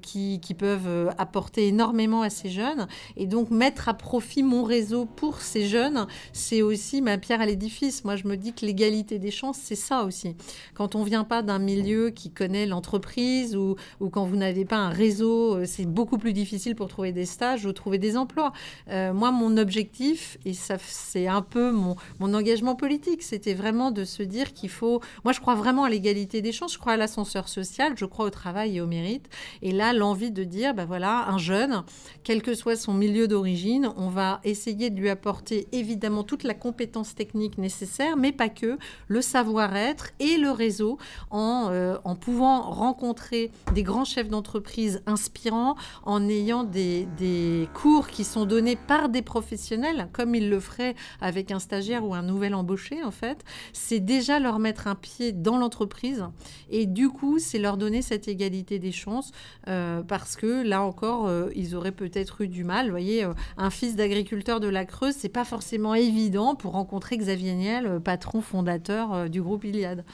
qui, 0.00 0.40
peuvent 0.58 1.10
apporter 1.16 1.68
énormément 1.68 2.20
à 2.20 2.28
ces 2.28 2.50
jeunes. 2.50 2.86
Et 3.16 3.26
donc 3.26 3.50
mettre 3.50 3.88
à 3.88 3.94
profit 3.94 4.42
mon 4.42 4.64
réseau 4.64 5.06
pour 5.06 5.40
ces 5.40 5.66
jeunes, 5.66 6.06
c'est 6.32 6.60
aussi 6.60 7.00
ma 7.00 7.16
pierre 7.16 7.40
à 7.40 7.46
l'édifice. 7.46 8.04
Moi, 8.04 8.16
je 8.16 8.28
me 8.28 8.36
dis 8.36 8.52
que 8.52 8.66
l'égalité 8.66 9.18
des 9.18 9.30
chances, 9.30 9.58
c'est 9.58 9.74
ça 9.74 10.04
aussi. 10.04 10.36
Quand 10.74 10.94
on 10.94 11.02
vient 11.02 11.24
pas 11.24 11.42
d'un 11.42 11.58
milieu 11.58 12.10
qui 12.10 12.30
connaît 12.30 12.66
l'entreprise 12.66 13.56
ou, 13.56 13.76
ou 14.00 14.10
quand 14.10 14.26
vous 14.26 14.36
n'avez 14.36 14.66
pas 14.66 14.76
un 14.76 14.90
réseau, 14.90 15.64
c'est 15.64 15.86
beaucoup 15.86 16.18
plus 16.18 16.31
difficile 16.32 16.74
pour 16.74 16.88
trouver 16.88 17.12
des 17.12 17.26
stages 17.26 17.66
ou 17.66 17.72
trouver 17.72 17.98
des 17.98 18.16
emplois. 18.16 18.52
Euh, 18.88 19.12
moi, 19.12 19.30
mon 19.30 19.56
objectif, 19.56 20.38
et 20.44 20.54
ça 20.54 20.76
c'est 20.78 21.26
un 21.26 21.42
peu 21.42 21.72
mon, 21.72 21.96
mon 22.18 22.34
engagement 22.34 22.74
politique, 22.74 23.22
c'était 23.22 23.54
vraiment 23.54 23.90
de 23.90 24.04
se 24.04 24.22
dire 24.22 24.52
qu'il 24.52 24.70
faut... 24.70 25.00
Moi, 25.24 25.32
je 25.32 25.40
crois 25.40 25.54
vraiment 25.54 25.84
à 25.84 25.90
l'égalité 25.90 26.42
des 26.42 26.52
chances, 26.52 26.74
je 26.74 26.78
crois 26.78 26.92
à 26.92 26.96
l'ascenseur 26.96 27.48
social, 27.48 27.92
je 27.96 28.04
crois 28.04 28.26
au 28.26 28.30
travail 28.30 28.76
et 28.76 28.80
au 28.80 28.86
mérite. 28.86 29.28
Et 29.62 29.72
là, 29.72 29.92
l'envie 29.92 30.30
de 30.30 30.44
dire, 30.44 30.74
ben 30.74 30.84
voilà, 30.84 31.28
un 31.28 31.38
jeune, 31.38 31.84
quel 32.24 32.42
que 32.42 32.54
soit 32.54 32.76
son 32.76 32.94
milieu 32.94 33.28
d'origine, 33.28 33.90
on 33.96 34.08
va 34.08 34.40
essayer 34.44 34.90
de 34.90 34.98
lui 34.98 35.08
apporter 35.08 35.68
évidemment 35.72 36.24
toute 36.24 36.42
la 36.42 36.54
compétence 36.54 37.14
technique 37.14 37.58
nécessaire, 37.58 38.16
mais 38.16 38.32
pas 38.32 38.48
que, 38.48 38.78
le 39.08 39.20
savoir-être 39.20 40.10
et 40.20 40.36
le 40.36 40.50
réseau 40.50 40.98
en, 41.30 41.68
euh, 41.70 41.96
en 42.04 42.16
pouvant 42.16 42.62
rencontrer 42.62 43.50
des 43.74 43.82
grands 43.82 44.04
chefs 44.04 44.28
d'entreprise 44.28 45.02
inspirants, 45.06 45.76
en 46.04 46.21
en 46.22 46.28
ayant 46.28 46.64
des, 46.64 47.68
cours 47.74 48.08
qui 48.08 48.24
sont 48.24 48.44
donnés 48.44 48.76
par 48.76 49.08
des 49.08 49.22
professionnels, 49.22 50.08
comme 50.12 50.34
ils 50.34 50.48
le 50.48 50.60
feraient 50.60 50.94
avec 51.20 51.50
un 51.50 51.58
stagiaire 51.58 52.04
ou 52.04 52.14
un 52.14 52.22
nouvel 52.22 52.54
embauché, 52.54 53.02
en 53.02 53.10
fait, 53.10 53.44
c'est 53.72 54.00
déjà 54.00 54.38
leur 54.38 54.58
mettre 54.58 54.86
un 54.86 54.94
pied 54.94 55.32
dans 55.32 55.56
l'entreprise. 55.56 56.24
Et 56.70 56.86
du 56.86 57.08
coup, 57.08 57.38
c'est 57.38 57.58
leur 57.58 57.76
donner 57.76 58.02
cette 58.02 58.28
égalité 58.28 58.78
des 58.78 58.92
chances, 58.92 59.32
euh, 59.68 60.02
parce 60.02 60.36
que 60.36 60.62
là 60.62 60.82
encore, 60.82 61.26
euh, 61.26 61.50
ils 61.54 61.74
auraient 61.74 61.92
peut-être 61.92 62.42
eu 62.42 62.48
du 62.48 62.64
mal. 62.64 62.86
Vous 62.86 62.92
voyez, 62.92 63.24
euh, 63.24 63.32
un 63.56 63.70
fils 63.70 63.96
d'agriculteur 63.96 64.60
de 64.60 64.68
la 64.68 64.84
Creuse, 64.84 65.14
c'est 65.16 65.28
pas 65.28 65.44
forcément 65.44 65.94
évident 65.94 66.54
pour 66.54 66.72
rencontrer 66.72 67.16
Xavier 67.16 67.54
Niel, 67.54 68.00
patron 68.04 68.40
fondateur 68.40 69.28
du 69.28 69.42
groupe 69.42 69.64
Iliad. 69.64 70.04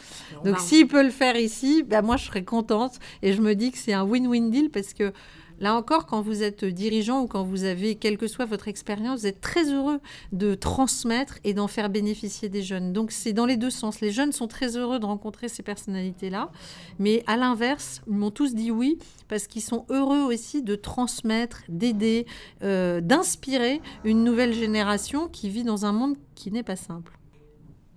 Donc, 0.45 0.59
s'il 0.59 0.87
peut 0.87 1.03
le 1.03 1.11
faire 1.11 1.37
ici, 1.37 1.83
bah, 1.83 2.03
moi, 2.03 2.17
je 2.17 2.27
serais 2.27 2.45
contente. 2.45 2.99
Et 3.23 3.33
je 3.33 3.43
me 3.43 3.55
dis 3.55 3.73
que 3.73 3.79
c'est 3.79 3.93
un 3.93 4.05
win-win 4.05 4.51
deal 4.51 4.71
parce 4.71 4.95
que 4.95 5.13
Là 5.61 5.75
encore, 5.75 6.07
quand 6.07 6.21
vous 6.21 6.43
êtes 6.43 6.65
dirigeant 6.65 7.23
ou 7.23 7.27
quand 7.27 7.45
vous 7.45 7.65
avez, 7.65 7.97
quelle 7.97 8.17
que 8.17 8.29
soit 8.29 8.45
votre 8.45 8.69
expérience, 8.69 9.21
vous 9.21 9.27
êtes 9.27 9.41
très 9.41 9.73
heureux 9.73 10.01
de 10.33 10.55
transmettre 10.55 11.39
et 11.45 11.55
d'en 11.55 11.67
faire 11.67 11.91
bénéficier 11.91 12.49
des 12.49 12.63
jeunes. 12.63 12.93
Donc 12.93 13.11
c'est 13.11 13.33
dans 13.33 13.47
les 13.47 13.57
deux 13.57 13.71
sens. 13.71 14.01
Les 14.01 14.13
jeunes 14.13 14.33
sont 14.33 14.47
très 14.47 14.77
heureux 14.77 14.99
de 14.99 15.07
rencontrer 15.07 15.49
ces 15.49 15.63
personnalités-là, 15.63 16.51
mais 16.99 17.25
à 17.27 17.37
l'inverse, 17.37 18.03
ils 18.07 18.15
m'ont 18.15 18.31
tous 18.31 18.55
dit 18.55 18.71
oui 18.71 18.99
parce 19.29 19.47
qu'ils 19.47 19.63
sont 19.63 19.85
heureux 19.91 20.21
aussi 20.21 20.63
de 20.63 20.75
transmettre, 20.75 21.63
d'aider, 21.69 22.27
euh, 22.63 23.01
d'inspirer 23.01 23.81
une 24.05 24.25
nouvelle 24.25 24.55
génération 24.55 25.29
qui 25.29 25.51
vit 25.51 25.65
dans 25.65 25.85
un 25.85 25.93
monde 25.93 26.17
qui 26.35 26.51
n'est 26.51 26.63
pas 26.63 26.77
simple. 26.77 27.19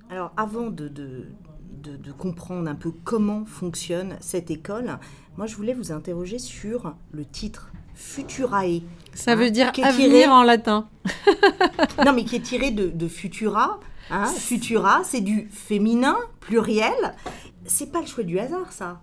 Alors 0.10 0.34
avant 0.36 0.70
de, 0.70 0.90
de, 0.90 2.12
comprendre 2.12 2.70
un 2.70 2.76
peu 2.76 2.92
comment 2.92 3.46
fonctionne 3.46 4.18
cette 4.20 4.52
école, 4.52 5.00
moi, 5.38 5.48
je 5.48 5.56
voulais 5.56 5.74
vous 5.74 5.92
interroger 5.92 6.40
sur 6.40 6.94
le 7.12 7.26
titre 7.26 7.72
Futurae. 7.96 8.82
Ça 9.14 9.36
veut 9.36 9.46
hein, 9.46 9.50
dire 9.50 9.72
avenir 9.84 10.30
en 10.30 10.44
latin. 10.44 10.88
non, 12.06 12.14
mais 12.14 12.26
qui 12.26 12.36
est 12.36 12.42
tiré 12.42 12.72
de, 12.72 13.08
Futura. 13.08 13.80
Hein. 14.10 14.26
Futura, 14.26 15.02
c'est 15.04 15.22
du 15.22 15.48
féminin, 15.52 16.18
pluriel. 16.42 17.16
C'est 17.66 17.92
pas 17.92 18.02
le 18.02 18.08
choix 18.08 18.24
du 18.24 18.40
hasard, 18.40 18.72
ça. 18.72 19.00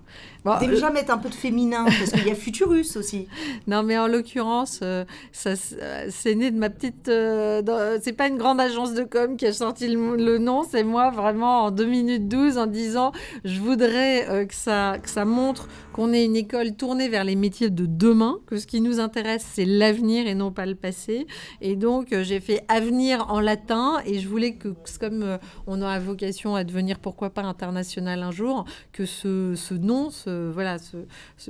Déjà 0.61 0.91
mettre 0.91 1.13
un 1.13 1.19
peu 1.19 1.29
de 1.29 1.35
féminin, 1.35 1.85
parce 1.85 2.11
qu'il 2.11 2.27
y 2.27 2.31
a 2.31 2.35
Futurus 2.39 2.97
aussi. 2.97 3.29
Non, 3.67 3.83
mais 3.83 3.99
en 3.99 4.07
l'occurrence, 4.07 4.81
euh, 4.83 5.05
ça, 5.33 5.53
c'est 5.57 6.35
né 6.35 6.51
de 6.51 6.59
ma 6.59 6.71
petite. 6.71 7.09
Euh, 7.09 7.99
c'est 8.03 8.13
pas 8.13 8.29
une 8.29 8.39
grande 8.39 8.61
agence 8.61 8.95
de 8.95 9.05
com 9.05 9.37
qui 9.37 9.47
a 9.47 9.53
sorti 9.53 9.89
le, 9.89 10.39
nom, 10.39 10.63
c'est 10.69 10.85
moi 10.85 11.11
vraiment 11.11 11.65
en 11.65 11.71
2 11.71 11.85
minutes 11.85 12.29
12 12.29 12.59
en 12.59 12.67
disant 12.67 13.13
je 13.45 13.61
voudrais 13.61 14.29
euh, 14.29 14.45
que, 14.45 14.55
ça, 14.55 14.97
que 15.03 15.11
ça 15.11 15.25
montre 15.25 15.69
qu'on 15.93 16.13
est 16.13 16.25
une 16.25 16.37
école 16.37 16.73
tournée 16.73 17.09
vers 17.09 17.25
les 17.25 17.35
métiers 17.35 17.71
de 17.71 17.87
demain, 17.87 18.39
que 18.47 18.57
ce 18.57 18.67
qui 18.67 18.81
nous 18.81 19.01
intéresse, 19.01 19.45
c'est 19.53 19.65
l'avenir 19.65 20.27
et 20.29 20.35
non 20.35 20.53
pas 20.53 20.67
le 20.67 20.77
passé. 20.77 21.27
Et 21.61 21.75
donc, 21.75 22.15
j'ai 22.23 22.41
fait 22.41 22.65
avenir 22.69 23.27
en 23.31 23.41
latin 23.41 23.97
et 24.07 24.21
je 24.21 24.29
voulais 24.29 24.55
que, 24.55 24.69
comme 25.01 25.39
on 25.67 25.83
a 25.83 25.99
vocation 25.99 26.55
à 26.55 26.65
devenir 26.65 26.99
pourquoi 26.99 27.31
pas 27.31 27.43
international 27.43 28.23
un 28.23 28.31
jour, 28.31 28.65
que 28.93 29.07
ce, 29.07 29.55
ce 29.57 29.75
nom, 29.75 30.11
ce, 30.11 30.38
voilà, 30.53 30.79
ce, 30.79 30.97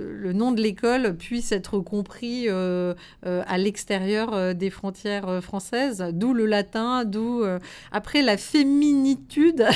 le 0.01 0.33
nom 0.33 0.53
de 0.53 0.61
l'école 0.61 1.17
puisse 1.17 1.53
être 1.53 1.79
compris 1.81 2.45
euh, 2.49 2.95
euh, 3.27 3.43
à 3.47 3.59
l'extérieur 3.59 4.35
euh, 4.35 4.55
des 4.55 4.71
frontières 4.71 5.43
françaises, 5.43 6.05
d'où 6.13 6.33
le 6.33 6.47
latin, 6.47 7.05
d'où 7.05 7.45
après 7.93 8.23
la 8.23 8.37
féminitude 8.37 9.67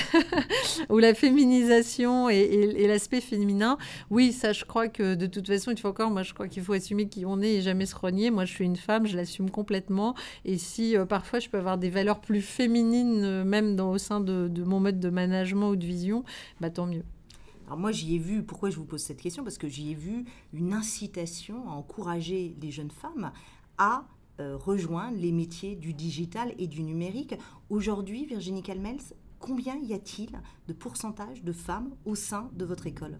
ou 0.90 0.98
la 0.98 1.14
féminisation 1.14 2.29
et, 2.29 2.87
l'aspect 2.87 3.20
féminin. 3.20 3.79
Oui, 4.11 4.33
ça, 4.33 4.53
je 4.53 4.64
crois 4.64 4.88
que 4.88 5.14
de 5.14 5.27
toute 5.27 5.46
façon, 5.46 5.70
il 5.70 5.79
faut 5.79 5.88
encore, 5.88 6.11
moi, 6.11 6.22
je 6.22 6.35
crois 6.35 6.48
qu'il 6.48 6.62
faut 6.62 6.72
assumer 6.72 7.09
qui 7.09 7.25
on 7.25 7.40
est 7.40 7.55
et 7.55 7.62
jamais 7.62 7.87
se 7.87 7.94
renier. 7.94 8.31
Moi, 8.31 8.44
je 8.44 8.53
suis 8.53 8.64
une 8.64 8.77
femme, 8.77 9.07
je 9.07 9.16
l'assume 9.16 9.51
complètement. 9.51 10.14
Et 10.44 10.59
si 10.59 10.96
parfois 11.09 11.38
je 11.38 11.48
peux 11.48 11.59
avoir 11.59 11.79
des 11.79 11.90
valeurs 11.90 12.20
plus 12.20 12.42
féminines, 12.42 13.44
même 13.44 13.79
au 13.81 13.98
sein 13.98 14.20
de, 14.20 14.48
de 14.48 14.64
mon 14.64 14.81
mode 14.81 15.01
de 15.01 15.11
management 15.11 15.70
ou 15.70 15.77
de 15.77 15.87
vision, 15.87 16.25
bah 16.61 16.70
tant 16.70 16.87
mieux. 16.87 17.05
Alors 17.66 17.79
moi, 17.79 17.92
j'y 17.92 18.16
ai 18.16 18.18
vu, 18.18 18.42
pourquoi 18.42 18.70
je 18.70 18.77
vous 18.77 18.85
pose 18.85 19.03
cette 19.03 19.20
question? 19.20 19.44
Parce 19.44 19.59
que 19.59 19.68
j'y 19.68 19.90
ai 19.90 19.94
vu 19.94 20.25
une 20.53 20.72
incitation 20.72 21.68
à 21.70 21.72
encourager 21.72 22.57
les 22.61 22.70
jeunes 22.70 22.90
femmes 22.90 23.33
à 23.79 24.07
euh, 24.40 24.57
rejoindre 24.57 25.18
les 25.18 25.33
métiers 25.33 25.77
du 25.77 25.94
digital 25.94 26.55
et 26.59 26.66
du 26.66 26.83
numérique. 26.83 27.35
Aujourd'hui, 27.70 28.27
Virginie 28.27 28.62
Calmels, 28.62 29.01
combien 29.38 29.77
y 29.77 29.92
a-t-il 29.92 30.31
de 30.68 30.72
pourcentage 30.72 31.42
de 31.42 31.53
femmes 31.53 31.90
au 32.05 32.14
sein 32.14 32.51
de 32.55 32.64
votre 32.64 32.87
école? 32.87 33.18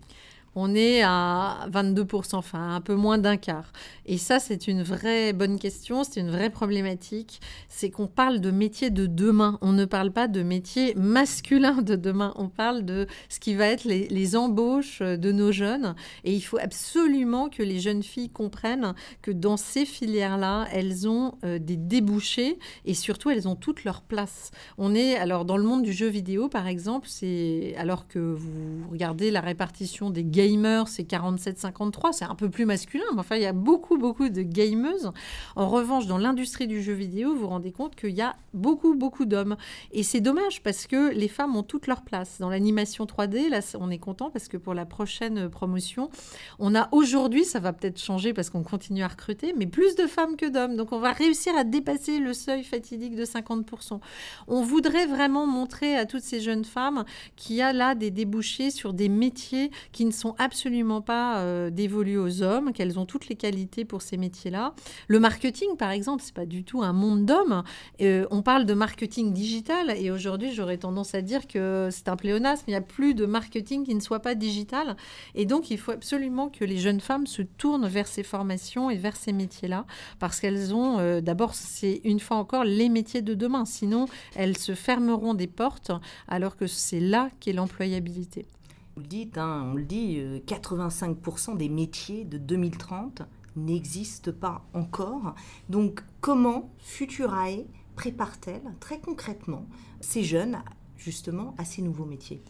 On 0.55 0.75
est 0.75 1.03
à 1.03 1.67
22%, 1.71 2.37
enfin 2.37 2.75
un 2.75 2.81
peu 2.81 2.95
moins 2.95 3.19
d'un 3.19 3.37
quart. 3.37 3.73
Et 4.05 4.19
ça, 4.19 4.39
c'est 4.39 4.69
une 4.69 4.83
vraie 4.83 5.33
bonne 5.33 5.59
question, 5.59 6.05
c'est 6.05 6.21
une 6.21 6.31
vraie 6.31 6.51
problématique. 6.51 7.41
C'est 7.69 7.91
qu'on 7.91 8.07
parle 8.07 8.41
de 8.41 8.51
métiers 8.51 8.91
de 8.91 9.07
demain. 9.07 9.59
On 9.63 9.73
ne 9.73 9.85
parle 9.85 10.13
pas 10.13 10.29
de 10.29 10.43
métiers 10.43 10.95
masculins 10.95 11.83
de 11.83 11.97
demain. 11.97 12.35
On 12.37 12.49
parle 12.49 12.85
de 12.85 13.07
ce 13.29 13.41
qui 13.41 13.55
va 13.55 13.67
être 13.67 13.85
les, 13.85 14.37
embauches 14.37 15.01
de 15.01 15.33
nos 15.33 15.53
jeunes. 15.53 15.95
Et 16.25 16.33
il 16.33 16.41
faut 16.41 16.59
absolument 16.59 17.49
que 17.49 17.63
les 17.63 17.81
jeunes 17.81 18.03
filles 18.03 18.31
comprennent 18.31 18.95
que 19.21 19.31
dans 19.31 19.57
ces 19.57 19.85
filières-là, 19.85 20.67
elles 20.73 21.09
ont 21.09 21.35
euh, 21.45 21.59
des 21.59 21.77
débouchés 21.77 22.59
et 22.85 22.95
surtout, 22.95 23.31
elles 23.31 23.49
ont 23.49 23.57
toute 23.57 23.85
leur 23.85 24.01
place. 24.03 24.51
On 24.79 24.95
est, 24.95 25.17
alors 25.17 25.45
dans 25.45 25.57
le 25.57 25.65
monde 25.65 25.83
du 25.83 25.93
jeu 25.93 26.09
vidéo, 26.09 26.49
par 26.49 26.67
exemple, 26.67 27.09
c'est 27.11 27.75
alors 27.77 28.09
que 28.09 28.19
vous 28.19 28.89
regardez 28.91 29.31
la 29.31 29.41
répartition 29.41 30.11
des 30.11 30.25
gamers, 30.49 30.89
c'est 30.89 31.09
47-53, 31.09 32.13
c'est 32.13 32.25
un 32.25 32.35
peu 32.35 32.49
plus 32.49 32.67
masculin, 32.67 33.05
mais 33.13 33.21
enfin, 33.21 33.37
il 33.37 33.43
y 33.43 33.47
a 33.47 33.53
beaucoup, 33.53 33.99
beaucoup 33.99 34.29
de 34.29 34.43
gameuses. 34.43 35.11
En 35.57 35.69
revanche, 35.69 36.07
dans 36.07 36.19
l'industrie 36.19 36.67
du 36.67 36.83
jeu 36.83 36.93
vidéo, 36.93 37.35
vous 37.35 37.41
vous 37.41 37.49
rendez 37.49 37.73
compte 37.73 37.97
qu'il 37.97 38.11
y 38.11 38.21
a 38.21 38.35
beaucoup, 38.55 38.95
beaucoup 38.95 39.25
d'hommes. 39.25 39.57
Et 39.93 40.03
c'est 40.03 40.21
dommage 40.21 40.63
parce 40.63 40.87
que 40.87 41.13
les 41.13 41.29
femmes 41.29 41.57
ont 41.57 41.63
toute 41.63 41.87
leur 41.87 42.03
place. 42.03 42.39
Dans 42.39 42.51
l'animation 42.51 43.05
3D, 43.05 43.49
là, 43.49 43.61
on 43.79 43.91
est 43.91 43.99
content 43.99 44.31
parce 44.31 44.49
que 44.49 44.57
pour 44.57 44.75
la 44.75 44.87
prochaine 44.87 45.49
promotion, 45.49 46.11
on 46.59 46.75
a 46.75 46.89
aujourd'hui, 46.93 47.45
ça 47.45 47.61
va 47.61 47.73
peut-être 47.73 48.01
changer 48.01 48.33
parce 48.33 48.51
qu'on 48.51 48.63
continue 48.63 49.03
à 49.03 49.09
recruter, 49.09 49.55
mais 49.57 49.67
plus 49.67 49.95
de 49.97 50.07
femmes 50.07 50.37
que 50.37 50.47
d'hommes. 50.47 50.77
Donc 50.77 50.93
on 50.93 50.99
va 50.99 51.13
réussir 51.13 51.57
à 51.57 51.65
dépasser 51.65 52.19
le 52.19 52.33
seuil 52.33 52.65
fatidique 52.65 53.15
de 53.15 53.25
50%. 53.25 54.01
On 54.49 54.63
voudrait 54.63 55.07
vraiment 55.07 55.47
montrer 55.47 55.97
à 55.97 56.07
toutes 56.07 56.23
ces 56.23 56.41
jeunes 56.41 56.65
femmes 56.65 57.05
qu'il 57.37 57.57
y 57.57 57.63
a 57.63 57.73
là 57.73 57.95
des 57.95 58.11
débouchés 58.11 58.71
sur 58.71 58.93
des 58.93 59.09
métiers 59.09 59.71
qui 59.93 60.05
ne 60.05 60.11
sont 60.11 60.32
absolument 60.39 61.01
pas 61.01 61.39
euh, 61.39 61.71
dévolus 61.71 62.19
aux 62.19 62.43
hommes, 62.43 62.73
qu'elles 62.73 62.99
ont 62.99 63.07
toutes 63.07 63.29
les 63.29 63.37
qualités 63.37 63.85
pour 63.85 64.03
ces 64.03 64.17
métiers-là. 64.17 64.75
Le 65.09 65.21
marketing, 65.21 65.77
par 65.79 65.91
exemple, 65.91 66.23
c'est 66.25 66.35
pas 66.35 66.47
du 66.47 66.65
tout 66.65 66.83
un 66.83 66.93
monde 66.93 67.25
d'hommes. 67.25 67.63
Euh, 68.01 68.27
on 68.31 68.43
parle 68.43 68.65
de 68.65 68.75
marketing 68.75 69.33
digital 69.33 69.95
et 69.97 70.11
aujourd'hui, 70.11 70.53
j'aurais 70.53 70.79
tendance 70.79 71.15
à 71.15 71.23
dire 71.23 71.47
que 71.47 71.89
c'est 71.91 72.09
un 72.09 72.17
pléonasme. 72.17 72.65
Il 72.69 72.71
n'y 72.71 72.77
a 72.77 72.81
plus 72.81 73.15
de 73.15 73.27
marketing 73.27 73.85
qui 73.85 73.95
ne 73.95 74.01
soit 74.01 74.21
pas 74.21 74.35
digital. 74.35 74.97
Et 75.35 75.47
donc, 75.47 75.71
il 75.71 75.79
faut 75.79 75.93
absolument 75.93 76.49
que 76.49 76.65
les 76.65 76.79
jeunes 76.79 77.01
femmes 77.01 77.27
se 77.27 77.43
tournent 77.43 77.87
vers 77.87 78.07
ces 78.07 78.23
formations 78.23 78.91
et 78.91 78.97
vers 78.97 79.17
ces 79.17 79.33
métiers-là 79.33 79.87
parce 80.19 80.41
qu'elles 80.41 80.75
ont, 80.75 80.99
euh, 80.99 81.21
d'abord, 81.21 81.55
c'est 81.55 82.01
une 82.05 82.21
fois 82.21 82.37
encore 82.37 82.65
les 82.65 82.89
métiers 82.89 83.23
de 83.23 83.35
demain. 83.35 83.65
Sinon, 83.65 84.07
elles 84.35 84.59
se 84.59 84.75
fermeront 84.75 85.35
des 85.35 85.47
portes 85.47 85.93
alors 86.29 86.57
que 86.57 86.67
c'est 86.67 87.01
là 87.01 87.31
qu'est 87.41 87.53
l'employabilité. 87.53 88.47
Vous 88.95 89.03
le 89.03 89.09
dites, 89.09 89.39
hein, 89.39 89.71
on 89.71 89.75
le 89.75 89.85
dit, 89.85 90.17
euh, 90.19 90.39
85% 90.47 91.57
des 91.57 91.71
métiers 91.71 92.25
de 92.25 92.37
2030 92.37 93.23
n'existent 93.57 94.33
pas 94.33 94.65
encore. 94.75 95.35
Donc 95.71 96.03
comment 96.21 96.71
Futurae 96.79 97.65
prépare-t-elle 97.97 98.63
très 98.81 99.01
concrètement 99.01 99.67
ces 100.01 100.25
jeunes 100.25 100.63
justement 100.97 101.55
à 101.59 101.65
ces 101.65 101.81
nouveaux 101.81 102.05
métiers? 102.05 102.43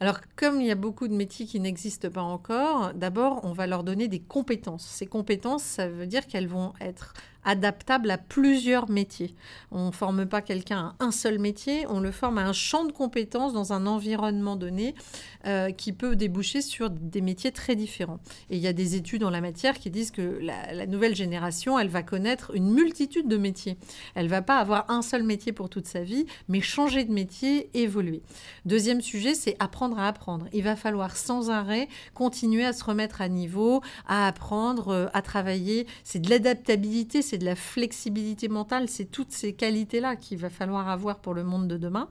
Alors, 0.00 0.20
comme 0.36 0.60
il 0.60 0.66
y 0.66 0.70
a 0.70 0.76
beaucoup 0.76 1.08
de 1.08 1.14
métiers 1.14 1.46
qui 1.46 1.58
n'existent 1.58 2.10
pas 2.10 2.22
encore, 2.22 2.92
d'abord, 2.94 3.40
on 3.42 3.52
va 3.52 3.66
leur 3.66 3.82
donner 3.82 4.08
des 4.08 4.20
compétences. 4.20 4.86
Ces 4.86 5.06
compétences, 5.06 5.62
ça 5.62 5.88
veut 5.88 6.06
dire 6.06 6.26
qu'elles 6.26 6.48
vont 6.48 6.74
être 6.80 7.14
adaptables 7.48 8.10
à 8.10 8.18
plusieurs 8.18 8.90
métiers. 8.90 9.34
On 9.72 9.86
ne 9.86 9.90
forme 9.90 10.26
pas 10.26 10.42
quelqu'un 10.42 10.94
à 10.98 11.04
un 11.04 11.10
seul 11.10 11.38
métier, 11.38 11.86
on 11.88 11.98
le 11.98 12.10
forme 12.10 12.36
à 12.36 12.46
un 12.46 12.52
champ 12.52 12.84
de 12.84 12.92
compétences 12.92 13.54
dans 13.54 13.72
un 13.72 13.86
environnement 13.86 14.54
donné 14.54 14.94
euh, 15.46 15.70
qui 15.70 15.92
peut 15.92 16.14
déboucher 16.14 16.60
sur 16.60 16.90
des 16.90 17.22
métiers 17.22 17.50
très 17.50 17.74
différents. 17.74 18.20
Et 18.50 18.56
il 18.56 18.62
y 18.62 18.66
a 18.66 18.74
des 18.74 18.96
études 18.96 19.24
en 19.24 19.30
la 19.30 19.40
matière 19.40 19.78
qui 19.78 19.88
disent 19.88 20.10
que 20.10 20.38
la, 20.42 20.74
la 20.74 20.86
nouvelle 20.86 21.16
génération, 21.16 21.78
elle 21.78 21.88
va 21.88 22.02
connaître 22.02 22.54
une 22.54 22.70
multitude 22.70 23.28
de 23.28 23.38
métiers. 23.38 23.78
Elle 24.14 24.28
va 24.28 24.42
pas 24.42 24.58
avoir 24.58 24.90
un 24.90 25.00
seul 25.00 25.22
métier 25.22 25.52
pour 25.52 25.70
toute 25.70 25.86
sa 25.86 26.02
vie, 26.02 26.26
mais 26.48 26.60
changer 26.60 27.04
de 27.04 27.12
métier, 27.12 27.70
évoluer. 27.72 28.20
Deuxième 28.66 29.00
sujet, 29.00 29.32
c'est 29.32 29.56
apprendre 29.58 29.98
à 29.98 30.06
apprendre. 30.06 30.46
Il 30.52 30.64
va 30.64 30.76
falloir 30.76 31.16
sans 31.16 31.48
arrêt 31.48 31.88
continuer 32.12 32.66
à 32.66 32.74
se 32.74 32.84
remettre 32.84 33.22
à 33.22 33.28
niveau, 33.28 33.80
à 34.06 34.26
apprendre, 34.26 34.88
euh, 34.88 35.06
à 35.14 35.22
travailler. 35.22 35.86
C'est 36.04 36.18
de 36.18 36.28
l'adaptabilité, 36.28 37.22
c'est 37.22 37.37
de 37.38 37.44
la 37.44 37.56
flexibilité 37.56 38.48
mentale, 38.48 38.88
c'est 38.88 39.06
toutes 39.06 39.32
ces 39.32 39.52
qualités-là 39.52 40.16
qu'il 40.16 40.38
va 40.38 40.50
falloir 40.50 40.88
avoir 40.88 41.18
pour 41.18 41.34
le 41.34 41.44
monde 41.44 41.68
de 41.68 41.76
demain. 41.76 42.08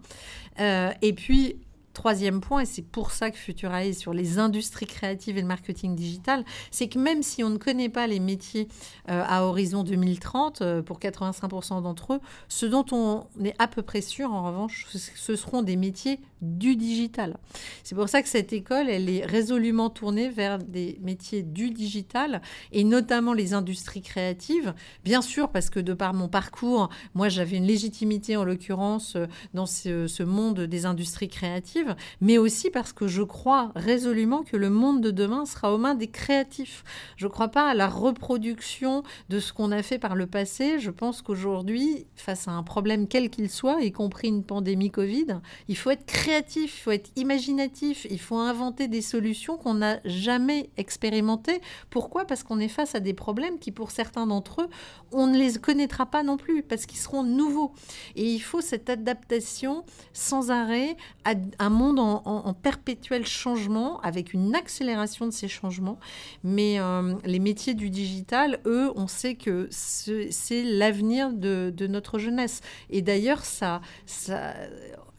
Euh, 0.59 0.91
et 1.01 1.13
puis, 1.13 1.57
Troisième 1.97 2.41
point, 2.41 2.61
et 2.61 2.65
c'est 2.67 2.83
pour 2.83 3.09
ça 3.09 3.31
que 3.31 3.37
Futurae 3.37 3.87
est 3.87 3.93
sur 3.93 4.13
les 4.13 4.37
industries 4.37 4.85
créatives 4.85 5.35
et 5.35 5.41
le 5.41 5.47
marketing 5.47 5.95
digital, 5.95 6.45
c'est 6.69 6.89
que 6.89 6.99
même 6.99 7.23
si 7.23 7.43
on 7.43 7.49
ne 7.49 7.57
connaît 7.57 7.89
pas 7.89 8.05
les 8.05 8.19
métiers 8.19 8.67
euh, 9.09 9.23
à 9.25 9.45
horizon 9.45 9.81
2030, 9.81 10.61
euh, 10.61 10.83
pour 10.83 10.99
85% 10.99 11.81
d'entre 11.81 12.13
eux, 12.13 12.19
ce 12.49 12.67
dont 12.67 12.85
on 12.91 13.25
est 13.43 13.55
à 13.57 13.67
peu 13.67 13.81
près 13.81 14.01
sûr, 14.01 14.31
en 14.31 14.43
revanche, 14.45 14.85
ce 14.91 15.35
seront 15.35 15.63
des 15.63 15.75
métiers 15.75 16.19
du 16.41 16.76
digital. 16.76 17.38
C'est 17.84 17.95
pour 17.95 18.10
ça 18.10 18.21
que 18.21 18.30
cette 18.30 18.54
école, 18.54 18.89
elle 18.89 19.10
est 19.10 19.26
résolument 19.26 19.89
tournée 19.89 20.30
vers 20.30 20.58
des 20.60 21.00
métiers 21.02 21.43
du 21.43 21.71
digital, 21.71 22.41
et 22.71 22.84
notamment 22.84 23.34
les 23.34 23.54
industries 23.54 24.02
créatives. 24.02 24.73
Bien 25.04 25.21
sûr, 25.21 25.50
parce 25.50 25.69
que 25.69 25.80
de 25.80 25.93
par 25.93 26.13
mon 26.13 26.28
parcours, 26.28 26.89
moi 27.15 27.30
j'avais 27.30 27.58
une 27.58 27.65
légitimité 27.65 28.38
en 28.38 28.43
l'occurrence 28.43 29.15
euh, 29.15 29.26
dans 29.54 29.65
ce, 29.65 30.08
ce 30.08 30.23
monde 30.23 30.62
des 30.62 30.86
industries 30.86 31.28
créatives, 31.28 31.95
mais 32.21 32.38
aussi 32.38 32.69
parce 32.69 32.93
que 32.93 33.08
je 33.08 33.23
crois 33.23 33.71
résolument 33.76 34.43
que 34.43 34.58
le 34.58 34.69
monde 34.69 35.02
de 35.02 35.12
demain 35.12 35.45
sera 35.45 35.73
aux 35.73 35.78
mains 35.78 35.95
des 35.95 36.08
créatifs. 36.08 36.84
Je 37.15 37.26
ne 37.26 37.32
crois 37.32 37.50
pas 37.50 37.69
à 37.69 37.73
la 37.73 37.88
reproduction 37.88 39.04
de 39.30 39.39
ce 39.39 39.54
qu'on 39.54 39.71
a 39.71 39.82
fait 39.84 40.00
par 40.00 40.15
le 40.15 40.28
passé. 40.28 40.80
Je 40.80 40.91
pense 40.91 41.21
qu'aujourd'hui, 41.21 42.08
face 42.15 42.47
à 42.47 42.52
un 42.52 42.63
problème 42.63 43.08
quel 43.08 43.30
qu'il 43.30 43.50
soit, 43.50 43.82
y 43.82 43.91
compris 43.91 44.28
une 44.28 44.43
pandémie 44.43 44.91
Covid, 44.91 45.39
il 45.67 45.78
faut 45.78 45.89
être 45.89 46.06
créatif, 46.06 46.26
il 46.55 46.67
faut 46.67 46.91
être 46.91 47.09
imaginatif, 47.15 48.05
il 48.09 48.19
faut 48.19 48.37
inventer 48.37 48.87
des 48.87 49.01
solutions 49.01 49.57
qu'on 49.57 49.75
n'a 49.75 49.99
jamais 50.05 50.69
expérimentées. 50.77 51.61
Pourquoi? 51.89 52.25
Parce 52.25 52.43
qu'on 52.43 52.59
est 52.59 52.67
face 52.67 52.95
à 52.95 52.99
des 52.99 53.13
problèmes 53.13 53.59
qui, 53.59 53.71
pour 53.71 53.91
certains 53.91 54.27
d'entre 54.27 54.63
eux, 54.63 54.67
on 55.11 55.27
ne 55.27 55.37
les 55.37 55.53
connaîtra 55.57 56.05
pas 56.05 56.23
non 56.23 56.37
plus, 56.37 56.63
parce 56.63 56.85
qu'ils 56.85 56.99
seront 56.99 57.23
nouveaux. 57.23 57.71
Et 58.15 58.25
il 58.31 58.39
faut 58.39 58.61
cette 58.61 58.89
adaptation 58.89 59.83
sans 60.13 60.51
arrêt 60.51 60.97
à 61.23 61.33
un 61.59 61.69
monde 61.69 61.99
en, 61.99 62.53
perpétuel 62.53 63.25
changement, 63.25 63.99
avec 64.01 64.33
une 64.33 64.55
accélération 64.55 65.25
de 65.25 65.31
ces 65.31 65.47
changements. 65.47 65.99
Mais 66.43 66.79
euh, 66.79 67.13
les 67.23 67.39
métiers 67.39 67.73
du 67.73 67.89
digital, 67.89 68.59
eux, 68.65 68.91
on 68.95 69.07
sait 69.07 69.35
que 69.35 69.67
ce- 69.71 70.27
c'est 70.31 70.63
l'avenir 70.63 71.31
de, 71.31 71.87
notre 71.87 72.19
jeunesse. 72.19 72.61
Et 72.89 73.01
d'ailleurs, 73.01 73.45
ça, 73.45 73.81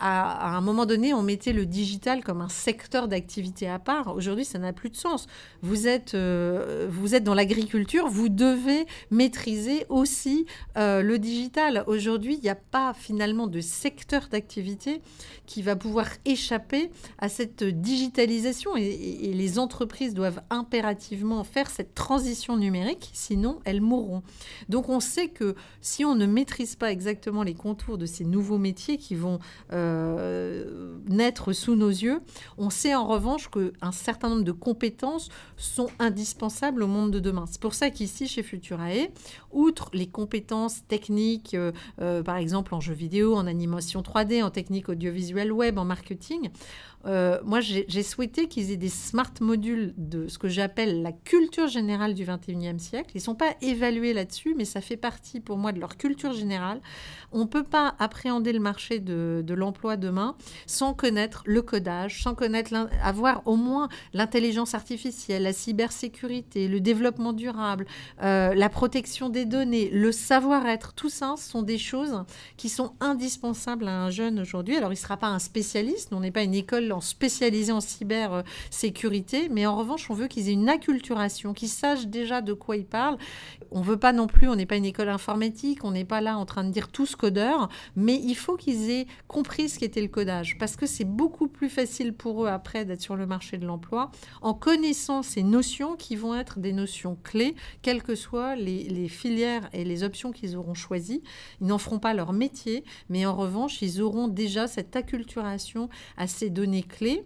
à, 0.00 0.56
un 0.56 0.60
moment 0.60 0.86
donné, 0.86 1.12
on 1.12 1.22
mettait 1.22 1.52
le 1.52 1.66
digital 1.66 2.22
comme 2.22 2.40
un 2.40 2.48
secteur 2.48 3.08
d'activité 3.08 3.68
à 3.68 3.78
part. 3.78 4.14
Aujourd'hui, 4.14 4.44
ça 4.44 4.58
n'a 4.58 4.72
plus 4.72 4.90
de 4.90 4.96
sens. 4.96 5.26
Vous 5.62 5.88
êtes, 5.88 6.14
euh, 6.14 6.86
vous 6.90 7.14
êtes 7.14 7.24
dans 7.24 7.34
l'agriculture, 7.34 8.08
vous 8.08 8.28
devez 8.28 8.86
maîtriser 9.10 9.86
aussi 9.88 10.46
euh, 10.76 11.02
le 11.02 11.18
digital. 11.18 11.84
Aujourd'hui, 11.86 12.34
il 12.34 12.42
n'y 12.42 12.48
a 12.48 12.54
pas 12.54 12.94
finalement 12.94 13.46
de 13.46 13.60
secteur 13.60 14.28
d'activité 14.30 15.00
qui 15.46 15.62
va 15.62 15.76
pouvoir 15.76 16.06
échapper 16.24 16.90
à 17.18 17.28
cette 17.28 17.64
digitalisation 17.64 18.76
et 18.76 19.32
les 19.34 19.58
entreprises 19.58 20.14
doivent 20.14 20.42
impérativement 20.50 21.42
faire 21.44 21.70
cette 21.70 21.94
transition 21.94 22.56
numérique, 22.56 23.10
sinon 23.14 23.60
elles 23.64 23.80
mourront. 23.80 24.22
Donc 24.68 24.88
on 24.88 25.00
sait 25.00 25.28
que 25.28 25.54
si 25.80 26.04
on 26.04 26.14
ne 26.14 26.26
maîtrise 26.26 26.76
pas 26.76 26.92
exactement 26.92 27.42
les 27.42 27.54
contours 27.54 27.98
de 27.98 28.06
ces 28.06 28.24
nouveaux 28.24 28.58
métiers 28.58 28.98
qui 28.98 29.14
vont 29.14 29.38
euh, 29.72 29.87
euh, 29.88 30.98
naître 31.08 31.52
sous 31.52 31.74
nos 31.74 31.88
yeux. 31.88 32.20
On 32.56 32.70
sait 32.70 32.94
en 32.94 33.06
revanche 33.06 33.48
qu'un 33.50 33.92
certain 33.92 34.28
nombre 34.28 34.44
de 34.44 34.52
compétences 34.52 35.28
sont 35.56 35.88
indispensables 35.98 36.82
au 36.82 36.86
monde 36.86 37.10
de 37.10 37.18
demain. 37.18 37.44
C'est 37.50 37.60
pour 37.60 37.74
ça 37.74 37.90
qu'ici, 37.90 38.28
chez 38.28 38.42
Futurae, 38.42 39.08
outre 39.52 39.90
les 39.92 40.06
compétences 40.06 40.86
techniques, 40.86 41.54
euh, 41.54 41.72
euh, 42.00 42.22
par 42.22 42.36
exemple 42.36 42.74
en 42.74 42.80
jeu 42.80 42.94
vidéo, 42.94 43.34
en 43.34 43.46
animation 43.46 44.02
3D, 44.02 44.42
en 44.42 44.50
technique 44.50 44.88
audiovisuelle 44.88 45.52
web, 45.52 45.78
en 45.78 45.84
marketing, 45.84 46.50
euh, 47.06 47.38
moi, 47.44 47.60
j'ai 47.60 48.02
souhaité 48.02 48.48
qu'ils 48.48 48.70
aient 48.70 48.76
des 48.76 48.88
smart 48.88 49.32
modules 49.40 49.94
de 49.96 50.28
ce 50.28 50.38
que 50.38 50.48
j'appelle 50.48 51.02
la 51.02 51.12
culture 51.12 51.68
générale 51.68 52.14
du 52.14 52.24
21e 52.24 52.78
siècle. 52.78 53.10
Ils 53.14 53.18
ne 53.18 53.22
sont 53.22 53.34
pas 53.34 53.54
évalués 53.62 54.12
là-dessus, 54.12 54.54
mais 54.56 54.64
ça 54.64 54.80
fait 54.80 54.96
partie 54.96 55.40
pour 55.40 55.56
moi 55.56 55.72
de 55.72 55.80
leur 55.80 55.96
culture 55.96 56.32
générale. 56.32 56.80
On 57.32 57.40
ne 57.40 57.44
peut 57.44 57.62
pas 57.62 57.94
appréhender 57.98 58.52
le 58.52 58.60
marché 58.60 58.98
de, 58.98 59.44
l'emploi 59.54 59.96
demain 59.96 60.36
sans 60.66 60.92
connaître 60.92 61.42
le 61.46 61.62
codage, 61.62 62.22
sans 62.22 62.34
connaître, 62.34 62.74
avoir 63.02 63.42
au 63.46 63.56
moins 63.56 63.88
l'intelligence 64.12 64.74
artificielle, 64.74 65.44
la 65.44 65.52
cybersécurité, 65.52 66.68
le 66.68 66.80
développement 66.80 67.32
durable, 67.32 67.86
la 68.20 68.68
protection 68.68 69.28
des 69.30 69.37
données, 69.44 69.90
le 69.90 70.12
savoir-être. 70.12 70.94
Tout 70.94 71.08
ça 71.08 71.34
sont 71.36 71.62
des 71.62 71.78
choses 71.78 72.24
qui 72.56 72.68
sont 72.68 72.92
indispensables 73.00 73.86
à 73.86 74.02
un 74.04 74.10
jeune 74.10 74.40
aujourd'hui. 74.40 74.76
Alors, 74.76 74.90
il 74.90 74.96
ne 74.96 75.00
sera 75.00 75.16
pas 75.16 75.28
un 75.28 75.38
spécialiste, 75.38 76.12
on 76.12 76.20
n'est 76.20 76.30
pas 76.30 76.42
une 76.42 76.54
école 76.54 76.90
en 76.92 77.00
spécialisé 77.00 77.72
en 77.72 77.80
cybersécurité, 77.80 79.48
mais 79.50 79.66
en 79.66 79.76
revanche, 79.76 80.10
on 80.10 80.14
veut 80.14 80.28
qu'ils 80.28 80.48
aient 80.48 80.52
une 80.52 80.68
acculturation, 80.68 81.54
qu'ils 81.54 81.68
sachent 81.68 82.06
déjà 82.06 82.40
de 82.40 82.52
quoi 82.52 82.76
ils 82.76 82.86
parlent. 82.86 83.18
On 83.70 83.80
veut 83.80 83.98
pas 83.98 84.12
non 84.12 84.26
plus, 84.26 84.48
on 84.48 84.56
n'est 84.56 84.66
pas 84.66 84.76
une 84.76 84.84
école 84.84 85.08
informatique, 85.08 85.84
on 85.84 85.90
n'est 85.90 86.04
pas 86.04 86.20
là 86.20 86.38
en 86.38 86.46
train 86.46 86.64
de 86.64 86.70
dire 86.70 86.88
tous 86.88 87.16
codeurs, 87.16 87.68
mais 87.96 88.20
il 88.22 88.34
faut 88.34 88.56
qu'ils 88.56 88.90
aient 88.90 89.06
compris 89.26 89.68
ce 89.68 89.78
qu'était 89.78 90.00
le 90.00 90.08
codage, 90.08 90.56
parce 90.58 90.76
que 90.76 90.86
c'est 90.86 91.04
beaucoup 91.04 91.48
plus 91.48 91.68
facile 91.68 92.12
pour 92.12 92.44
eux 92.44 92.48
après 92.48 92.84
d'être 92.84 93.02
sur 93.02 93.16
le 93.16 93.26
marché 93.26 93.58
de 93.58 93.66
l'emploi 93.66 94.10
en 94.42 94.54
connaissant 94.54 95.22
ces 95.22 95.42
notions 95.42 95.96
qui 95.96 96.16
vont 96.16 96.34
être 96.34 96.58
des 96.58 96.72
notions 96.72 97.16
clés, 97.22 97.54
quelles 97.82 98.02
que 98.02 98.14
soient 98.14 98.56
les, 98.56 98.84
les 98.84 99.08
et 99.72 99.84
les 99.84 100.02
options 100.02 100.32
qu'ils 100.32 100.56
auront 100.56 100.74
choisies. 100.74 101.22
Ils 101.60 101.66
n'en 101.66 101.78
feront 101.78 101.98
pas 101.98 102.14
leur 102.14 102.32
métier, 102.32 102.84
mais 103.08 103.26
en 103.26 103.34
revanche, 103.34 103.82
ils 103.82 104.00
auront 104.02 104.28
déjà 104.28 104.66
cette 104.66 104.96
acculturation 104.96 105.88
à 106.16 106.26
ces 106.26 106.50
données 106.50 106.82
clés 106.82 107.24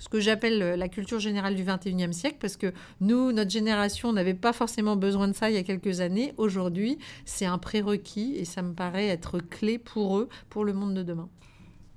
ce 0.00 0.08
que 0.08 0.18
j'appelle 0.18 0.58
la 0.58 0.88
culture 0.88 1.20
générale 1.20 1.54
du 1.54 1.62
21e 1.62 2.12
siècle, 2.12 2.38
parce 2.40 2.56
que 2.56 2.72
nous, 3.00 3.32
notre 3.32 3.50
génération, 3.50 4.14
n'avait 4.14 4.32
pas 4.32 4.54
forcément 4.54 4.96
besoin 4.96 5.28
de 5.28 5.34
ça 5.34 5.50
il 5.50 5.54
y 5.54 5.58
a 5.58 5.62
quelques 5.62 6.00
années. 6.00 6.32
Aujourd'hui, 6.38 6.96
c'est 7.26 7.44
un 7.44 7.58
prérequis 7.58 8.34
et 8.36 8.46
ça 8.46 8.62
me 8.62 8.72
paraît 8.72 9.08
être 9.08 9.38
clé 9.38 9.78
pour 9.78 10.18
eux, 10.18 10.30
pour 10.48 10.64
le 10.64 10.72
monde 10.72 10.94
de 10.94 11.02
demain. 11.02 11.28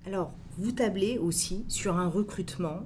Alors, 0.05 0.33
vous 0.57 0.73
tablez 0.73 1.17
aussi 1.17 1.63
sur 1.69 1.95
un 1.95 2.09
recrutement 2.09 2.81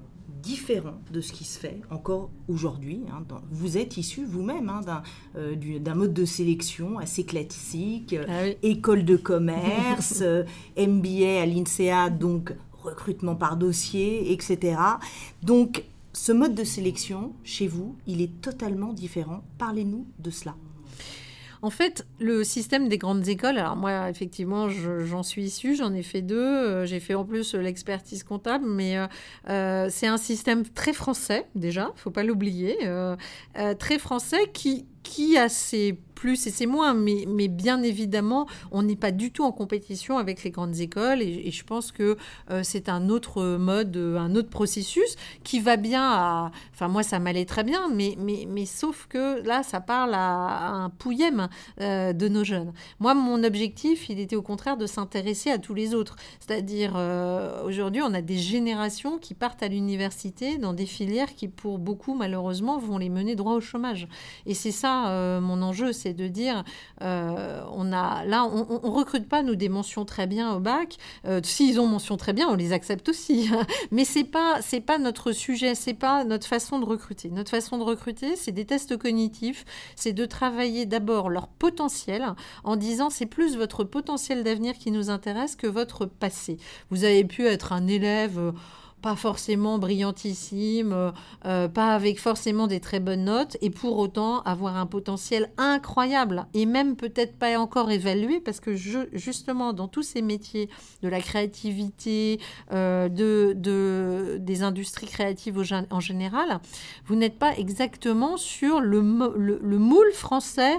différent 0.48 1.02
de 1.12 1.20
ce 1.20 1.34
qui 1.34 1.44
se 1.44 1.60
fait 1.60 1.82
encore 1.92 2.30
aujourd'hui. 2.48 3.02
Hein, 3.12 3.24
vous 3.52 3.78
êtes 3.78 3.98
issu 3.98 4.24
vous-même 4.24 4.70
hein, 4.70 5.04
euh, 5.36 5.56
d'un 5.80 5.94
mode 5.94 6.14
de 6.14 6.24
sélection 6.24 7.00
assez 7.00 7.26
classique, 7.26 8.16
ah 8.30 8.46
école 8.64 9.04
de 9.04 9.18
commerce, 9.18 10.20
euh, 10.22 10.46
MBA 10.78 11.42
à 11.42 11.46
l'INSEA, 11.46 12.10
donc 12.10 12.54
recrutement 12.82 13.36
par 13.36 13.58
dossier, 13.58 14.32
etc. 14.32 14.80
Donc, 15.44 15.84
ce 16.14 16.32
mode 16.32 16.56
de 16.56 16.64
sélection, 16.64 17.34
chez 17.44 17.68
vous, 17.68 17.98
il 18.08 18.22
est 18.22 18.40
totalement 18.42 18.94
différent. 18.94 19.44
Parlez-nous 19.58 20.08
de 20.18 20.32
cela. 20.32 20.56
En 21.62 21.70
fait, 21.70 22.06
le 22.20 22.44
système 22.44 22.88
des 22.88 22.98
grandes 22.98 23.28
écoles, 23.28 23.58
alors 23.58 23.76
moi, 23.76 24.10
effectivement, 24.10 24.70
j'en 24.70 25.24
suis 25.24 25.46
issue, 25.46 25.76
j'en 25.76 25.94
ai 25.94 26.04
fait 26.04 26.22
deux. 26.22 26.38
Euh, 26.38 26.86
j'ai 26.86 27.00
fait 27.00 27.16
en 27.16 27.26
plus 27.26 27.56
l'expertise 27.56 28.24
comptable, 28.24 28.66
mais 28.68 28.98
euh, 28.98 29.08
euh, 29.50 29.88
c'est 29.90 30.08
un 30.08 30.18
système 30.18 30.64
très 30.64 30.94
français, 30.94 31.48
déjà, 31.56 31.92
il 31.96 32.00
faut 32.00 32.12
pas 32.12 32.24
l'oublier, 32.24 32.78
très 33.80 34.00
français 34.00 34.50
qui, 34.54 34.86
qui 35.08 35.38
a 35.38 35.50
ses 35.50 35.98
plus 36.18 36.48
et 36.48 36.50
c'est 36.50 36.66
moins, 36.66 36.96
mais, 36.96 37.26
mais 37.28 37.48
bien 37.48 37.84
évidemment, 37.84 38.48
on 38.72 38.82
n'est 38.82 38.96
pas 38.96 39.12
du 39.12 39.32
tout 39.32 39.44
en 39.44 39.52
compétition 39.52 40.18
avec 40.18 40.44
les 40.44 40.50
grandes 40.50 40.80
écoles 40.80 41.22
et, 41.22 41.52
je 41.52 41.64
pense 41.64 41.92
que 41.92 42.18
euh, 42.50 42.62
c'est 42.64 42.90
un 42.90 43.10
autre 43.10 43.58
mode, 43.58 43.96
un 43.96 44.36
autre 44.36 44.50
processus 44.50 45.16
qui 45.44 45.60
va 45.60 45.78
bien 45.78 46.04
à... 46.04 46.52
Enfin, 46.74 46.88
moi, 46.88 47.04
ça 47.04 47.20
m'allait 47.20 47.46
très 47.46 47.64
bien, 47.64 47.90
mais, 47.94 48.16
mais, 48.18 48.48
mais 48.50 48.66
sauf 48.66 49.06
que 49.08 49.42
là, 49.46 49.62
ça 49.64 49.80
parle 49.80 50.14
à, 50.14 50.70
un 50.70 50.90
pouillème 50.90 51.50
euh, 51.82 52.14
de 52.14 52.28
nos 52.28 52.44
jeunes. 52.44 52.74
Moi, 53.00 53.14
mon 53.14 53.44
objectif, 53.44 54.10
il 54.10 54.20
était 54.20 54.36
au 54.36 54.42
contraire 54.42 54.78
de 54.78 54.88
s'intéresser 54.88 55.52
à 55.52 55.60
tous 55.60 55.76
les 55.76 55.94
autres. 55.94 56.16
C'est-à-dire, 56.40 56.94
euh, 56.96 57.64
aujourd'hui, 57.64 58.02
on 58.02 58.14
a 58.14 58.22
des 58.22 58.38
générations 58.38 59.20
qui 59.20 59.36
partent 59.36 59.62
à 59.62 59.68
l'université 59.68 60.58
dans 60.58 60.74
des 60.74 60.88
filières 60.88 61.36
qui, 61.36 61.48
pour 61.48 61.78
beaucoup, 61.78 62.16
malheureusement, 62.16 62.80
vont 62.80 62.98
les 62.98 63.10
mener 63.10 63.36
droit 63.36 63.54
au 63.54 63.62
chômage. 63.62 64.08
Et 64.48 64.56
c'est 64.56 64.72
ça, 64.72 64.97
mon 65.40 65.62
enjeu, 65.62 65.94
c'est 65.94 66.14
de 66.14 66.28
dire, 66.28 66.64
euh, 67.02 67.64
on 67.72 67.94
a 67.94 68.26
là, 68.26 68.46
on, 68.46 68.82
on, 68.84 68.92
recrute 68.92 69.28
pas 69.28 69.44
nous 69.44 69.56
des 69.56 69.70
mentions 69.70 70.06
très 70.06 70.28
bien 70.28 70.54
au 70.54 70.60
bac. 70.60 70.98
Euh, 71.26 71.42
s'ils 71.44 71.80
ont 71.80 71.88
mention 71.88 72.18
très 72.18 72.34
bien, 72.34 72.48
on 72.48 72.56
les 72.56 72.74
accepte 72.74 73.10
aussi. 73.10 73.50
Mais 73.92 74.06
c'est 74.06 74.24
pas 74.24 74.62
c'est 74.62 74.82
pas 74.82 74.98
notre 74.98 75.32
sujet, 75.32 75.76
c'est 75.76 75.94
pas 75.94 76.24
notre 76.24 76.48
façon 76.48 76.80
de 76.80 76.86
recruter. 76.86 77.30
Notre 77.30 77.52
façon 77.52 77.78
de 77.78 77.84
recruter, 77.84 78.36
c'est 78.36 78.52
des 78.52 78.66
tests 78.66 78.98
cognitifs, 78.98 79.66
c'est 79.96 80.14
de 80.14 80.26
travailler 80.26 80.86
d'abord 80.86 81.30
leur 81.30 81.48
potentiel 81.48 82.34
en 82.64 82.76
disant 82.76 83.10
c'est 83.10 83.26
plus 83.26 83.58
votre 83.58 83.84
potentiel 83.84 84.44
d'avenir 84.44 84.78
qui 84.78 84.92
nous 84.92 85.10
intéresse 85.10 85.56
que 85.56 85.68
votre 85.68 86.06
passé. 86.06 86.58
Vous 86.90 87.04
avez 87.04 87.24
pu 87.24 87.46
être 87.46 87.74
un 87.74 87.88
élève 87.88 88.54
pas 89.02 89.16
forcément 89.16 89.78
brillantissime, 89.78 90.92
euh, 90.92 91.12
euh, 91.46 91.68
pas 91.68 91.94
avec 91.94 92.20
forcément 92.20 92.68
des 92.68 92.80
très 92.80 93.00
bonnes 93.00 93.26
notes, 93.26 93.56
et 93.62 93.70
pour 93.70 93.98
autant 94.00 94.42
avoir 94.42 94.76
un 94.76 94.88
potentiel 94.88 95.52
incroyable, 95.58 96.48
et 96.54 96.66
même 96.66 96.96
peut-être 96.96 97.38
pas 97.38 97.58
encore 97.60 97.92
évalué, 97.92 98.40
parce 98.40 98.60
que 98.60 98.76
justement, 98.76 99.74
dans 99.74 99.88
tous 99.88 100.04
ces 100.04 100.22
métiers 100.22 100.70
de 101.04 101.10
la 101.10 101.22
créativité, 101.22 102.40
euh, 102.74 103.08
de, 103.08 103.54
de, 103.56 104.38
des 104.40 104.64
industries 104.64 105.08
créatives 105.08 105.62
en 105.90 106.00
général, 106.00 106.60
vous 107.06 107.16
n'êtes 107.16 107.38
pas 107.38 107.56
exactement 107.56 108.38
sur 108.38 108.80
le 108.82 109.02
moule 109.02 110.12
français 110.14 110.74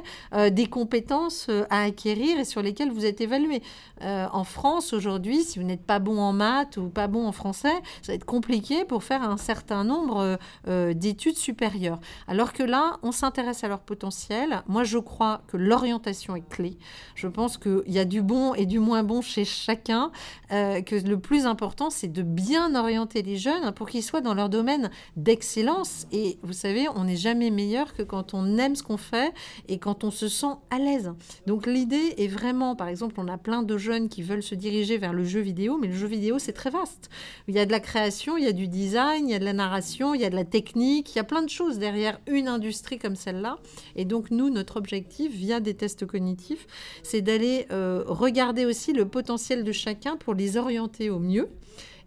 des 0.50 0.66
compétences 0.66 1.48
à 1.70 1.82
acquérir 1.82 2.38
et 2.38 2.44
sur 2.44 2.62
lesquelles 2.62 2.90
vous 2.90 3.04
êtes 3.04 3.20
évalué. 3.20 3.62
en 4.02 4.44
France, 4.44 4.92
aujourd'hui, 4.92 5.42
si 5.42 5.58
vous 5.58 5.64
n'êtes 5.64 5.84
pas 5.84 5.98
bon 5.98 6.18
en 6.20 6.32
maths 6.32 6.76
ou 6.76 6.88
pas 6.88 7.06
bon 7.06 7.26
en 7.26 7.32
français, 7.32 7.74
ça 8.08 8.12
va 8.12 8.16
être 8.16 8.24
compliqué 8.24 8.86
pour 8.86 9.04
faire 9.04 9.22
un 9.22 9.36
certain 9.36 9.84
nombre 9.84 10.20
euh, 10.20 10.36
euh, 10.66 10.94
d'études 10.94 11.36
supérieures. 11.36 12.00
Alors 12.26 12.54
que 12.54 12.62
là, 12.62 12.96
on 13.02 13.12
s'intéresse 13.12 13.64
à 13.64 13.68
leur 13.68 13.80
potentiel. 13.80 14.62
Moi, 14.66 14.82
je 14.82 14.96
crois 14.96 15.42
que 15.46 15.58
l'orientation 15.58 16.34
est 16.34 16.48
clé. 16.48 16.78
Je 17.14 17.28
pense 17.28 17.58
qu'il 17.58 17.82
y 17.86 17.98
a 17.98 18.06
du 18.06 18.22
bon 18.22 18.54
et 18.54 18.64
du 18.64 18.78
moins 18.78 19.02
bon 19.02 19.20
chez 19.20 19.44
chacun, 19.44 20.10
euh, 20.52 20.80
que 20.80 20.94
le 20.94 21.20
plus 21.20 21.44
important, 21.44 21.90
c'est 21.90 22.08
de 22.08 22.22
bien 22.22 22.74
orienter 22.74 23.20
les 23.20 23.36
jeunes 23.36 23.72
pour 23.72 23.90
qu'ils 23.90 24.02
soient 24.02 24.22
dans 24.22 24.32
leur 24.32 24.48
domaine 24.48 24.90
d'excellence. 25.16 26.06
Et 26.10 26.38
vous 26.42 26.54
savez, 26.54 26.88
on 26.96 27.04
n'est 27.04 27.16
jamais 27.16 27.50
meilleur 27.50 27.92
que 27.92 28.02
quand 28.02 28.32
on 28.32 28.56
aime 28.56 28.74
ce 28.74 28.82
qu'on 28.82 28.96
fait 28.96 29.34
et 29.68 29.78
quand 29.78 30.02
on 30.02 30.10
se 30.10 30.28
sent 30.28 30.56
à 30.70 30.78
l'aise. 30.78 31.12
Donc 31.46 31.66
l'idée 31.66 32.14
est 32.16 32.28
vraiment, 32.28 32.74
par 32.74 32.88
exemple, 32.88 33.16
on 33.18 33.28
a 33.28 33.36
plein 33.36 33.62
de 33.62 33.76
jeunes 33.76 34.08
qui 34.08 34.22
veulent 34.22 34.42
se 34.42 34.54
diriger 34.54 34.96
vers 34.96 35.12
le 35.12 35.24
jeu 35.24 35.40
vidéo, 35.40 35.76
mais 35.76 35.88
le 35.88 35.94
jeu 35.94 36.06
vidéo, 36.06 36.38
c'est 36.38 36.54
très 36.54 36.70
vaste. 36.70 37.10
Il 37.48 37.54
y 37.54 37.58
a 37.58 37.66
de 37.66 37.70
la 37.70 37.80
création 37.80 37.97
il 38.06 38.44
y 38.44 38.46
a 38.46 38.52
du 38.52 38.68
design, 38.68 39.28
il 39.28 39.32
y 39.32 39.34
a 39.34 39.38
de 39.38 39.44
la 39.44 39.52
narration, 39.52 40.14
il 40.14 40.20
y 40.20 40.24
a 40.24 40.30
de 40.30 40.36
la 40.36 40.44
technique, 40.44 41.14
il 41.14 41.16
y 41.16 41.20
a 41.20 41.24
plein 41.24 41.42
de 41.42 41.48
choses 41.48 41.78
derrière 41.78 42.20
une 42.26 42.48
industrie 42.48 42.98
comme 42.98 43.16
celle-là. 43.16 43.58
Et 43.96 44.04
donc 44.04 44.30
nous, 44.30 44.50
notre 44.50 44.76
objectif, 44.76 45.32
via 45.32 45.60
des 45.60 45.74
tests 45.74 46.06
cognitifs, 46.06 46.66
c'est 47.02 47.22
d'aller 47.22 47.66
euh, 47.70 48.04
regarder 48.06 48.64
aussi 48.64 48.92
le 48.92 49.08
potentiel 49.08 49.64
de 49.64 49.72
chacun 49.72 50.16
pour 50.16 50.34
les 50.34 50.56
orienter 50.56 51.10
au 51.10 51.18
mieux 51.18 51.48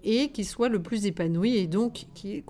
et 0.03 0.29
qu'ils 0.29 0.47
soient 0.47 0.69
le 0.69 0.81
plus 0.81 1.05
épanouis 1.05 1.57
et 1.57 1.67
donc 1.67 2.05
qui, 2.13 2.43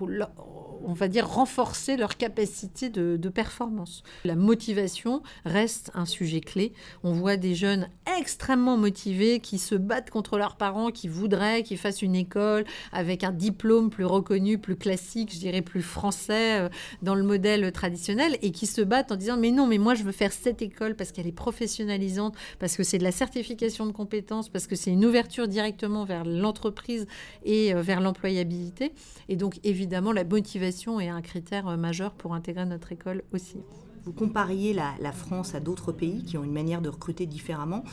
on 0.86 0.94
va 0.94 1.08
dire, 1.08 1.28
renforcer 1.28 1.98
leur 1.98 2.18
capacité 2.18 2.90
de, 2.90 3.30
performance. 3.30 4.04
La 4.26 4.36
motivation 4.36 5.24
reste 5.46 5.90
un 5.94 6.06
sujet 6.06 6.42
clé. 6.42 6.74
On 7.04 7.14
voit 7.14 7.38
des 7.38 7.56
jeunes 7.56 7.88
extrêmement 8.20 8.76
motivés 8.76 9.40
qui 9.40 9.58
se 9.58 9.74
battent 9.76 10.10
contre 10.10 10.38
leurs 10.38 10.58
parents, 10.58 10.92
qui 10.92 11.08
voudraient 11.08 11.64
qu'ils 11.64 11.78
fassent 11.78 12.02
une 12.02 12.16
école 12.16 12.66
avec 12.92 13.24
un 13.24 13.32
diplôme 13.32 13.90
plus 13.90 14.04
reconnu, 14.04 14.58
plus 14.58 14.76
classique, 14.76 15.34
je 15.34 15.40
dirais 15.40 15.62
plus 15.62 15.82
français 15.82 16.60
euh, 16.60 16.70
dans 17.02 17.16
le 17.16 17.24
modèle 17.24 17.72
traditionnel, 17.72 18.38
et 18.42 18.52
qui 18.52 18.68
se 18.68 18.82
battent 18.82 19.14
en 19.14 19.16
disant 19.16 19.38
mais 19.38 19.52
non, 19.52 19.66
mais 19.66 19.78
moi 19.78 19.96
je 19.96 20.04
veux 20.04 20.12
faire 20.12 20.34
cette 20.34 20.62
école 20.62 20.96
parce 20.96 21.14
qu'elle 21.14 21.28
est 21.28 21.32
professionnalisante, 21.32 22.36
parce 22.60 22.76
que 22.76 22.84
c'est 22.84 22.98
de 22.98 23.04
la 23.04 23.14
certification 23.14 23.86
de 23.86 23.92
compétences, 23.92 24.50
parce 24.50 24.68
que 24.68 24.76
c'est 24.76 24.92
une 24.92 25.06
ouverture 25.06 25.48
directement 25.48 26.04
vers 26.04 26.26
l'entreprise 26.26 27.08
et 27.46 27.74
euh, 27.74 27.82
vers 27.82 28.02
l'employabilité. 28.02 28.92
Et 29.30 29.38
donc 29.38 29.60
évidemment 29.64 30.12
la 30.12 30.26
motivation 30.26 30.71
est 31.00 31.10
un 31.10 31.22
critère 31.22 31.68
euh, 31.68 31.78
majeur 31.78 32.14
pour 32.14 32.34
intégrer 32.34 32.66
notre 32.66 32.92
école 32.92 33.24
aussi. 33.34 33.58
Vous 34.04 34.14
compariez 34.14 34.74
la, 34.74 35.12
France 35.12 35.54
à 35.54 35.60
d'autres 35.60 35.92
pays 35.92 36.24
qui 36.24 36.38
ont 36.38 36.44
une 36.44 36.54
manière 36.54 36.82
de 36.82 36.90
recruter 36.90 37.28
différemment. 37.28 37.84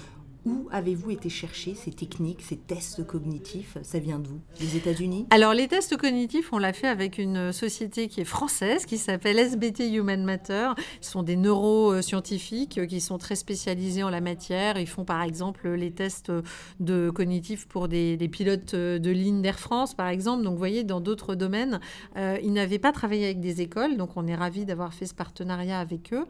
Où 0.48 0.66
avez-vous 0.72 1.10
été 1.10 1.28
chercher 1.28 1.74
ces 1.74 1.90
techniques, 1.90 2.40
ces 2.40 2.56
tests 2.56 3.06
cognitifs? 3.06 3.76
Ça 3.82 3.98
vient 3.98 4.18
de 4.18 4.28
vous 4.28 4.40
Des 4.58 4.78
États-Unis? 4.78 5.26
Alors, 5.28 5.52
les 5.52 5.68
tests 5.68 5.98
cognitifs, 5.98 6.54
on 6.54 6.58
l'a 6.58 6.72
fait 6.72 6.86
avec 6.86 7.18
une 7.18 7.52
société 7.52 8.08
qui 8.08 8.22
est 8.22 8.24
française, 8.24 8.86
qui 8.86 8.96
s'appelle 8.96 9.38
SBT 9.38 9.92
Human 9.92 10.24
Matter. 10.24 10.70
Ce 11.02 11.10
sont 11.10 11.22
des 11.22 11.36
neuroscientifiques 11.36 12.86
qui 12.86 13.00
sont 13.02 13.18
très 13.18 13.36
spécialisés 13.36 14.02
en 14.02 14.08
la 14.08 14.22
matière. 14.22 14.78
Ils 14.78 14.88
font 14.88 15.04
par 15.04 15.22
exemple 15.22 15.68
les 15.68 15.90
tests 15.90 16.32
de 16.80 17.10
cognitifs 17.10 17.68
pour 17.68 17.88
des, 17.88 18.16
pilotes 18.32 18.74
de 18.74 19.10
ligne 19.10 19.42
d'Air 19.42 19.58
France, 19.58 19.94
par 19.94 20.08
exemple. 20.08 20.44
Donc, 20.44 20.54
vous 20.54 20.58
voyez, 20.58 20.82
dans 20.82 21.00
d'autres 21.00 21.34
domaines, 21.34 21.78
euh, 22.16 22.38
ils 22.42 22.54
n'avaient 22.54 22.78
pas 22.78 22.92
travaillé 22.92 23.26
avec 23.26 23.40
des 23.40 23.60
écoles. 23.60 23.98
Donc, 23.98 24.16
on 24.16 24.26
est 24.26 24.34
ravis 24.34 24.64
d'avoir 24.64 24.94
fait 24.94 25.04
ce 25.04 25.14
partenariat 25.14 25.78
avec 25.78 26.14
eux. 26.14 26.24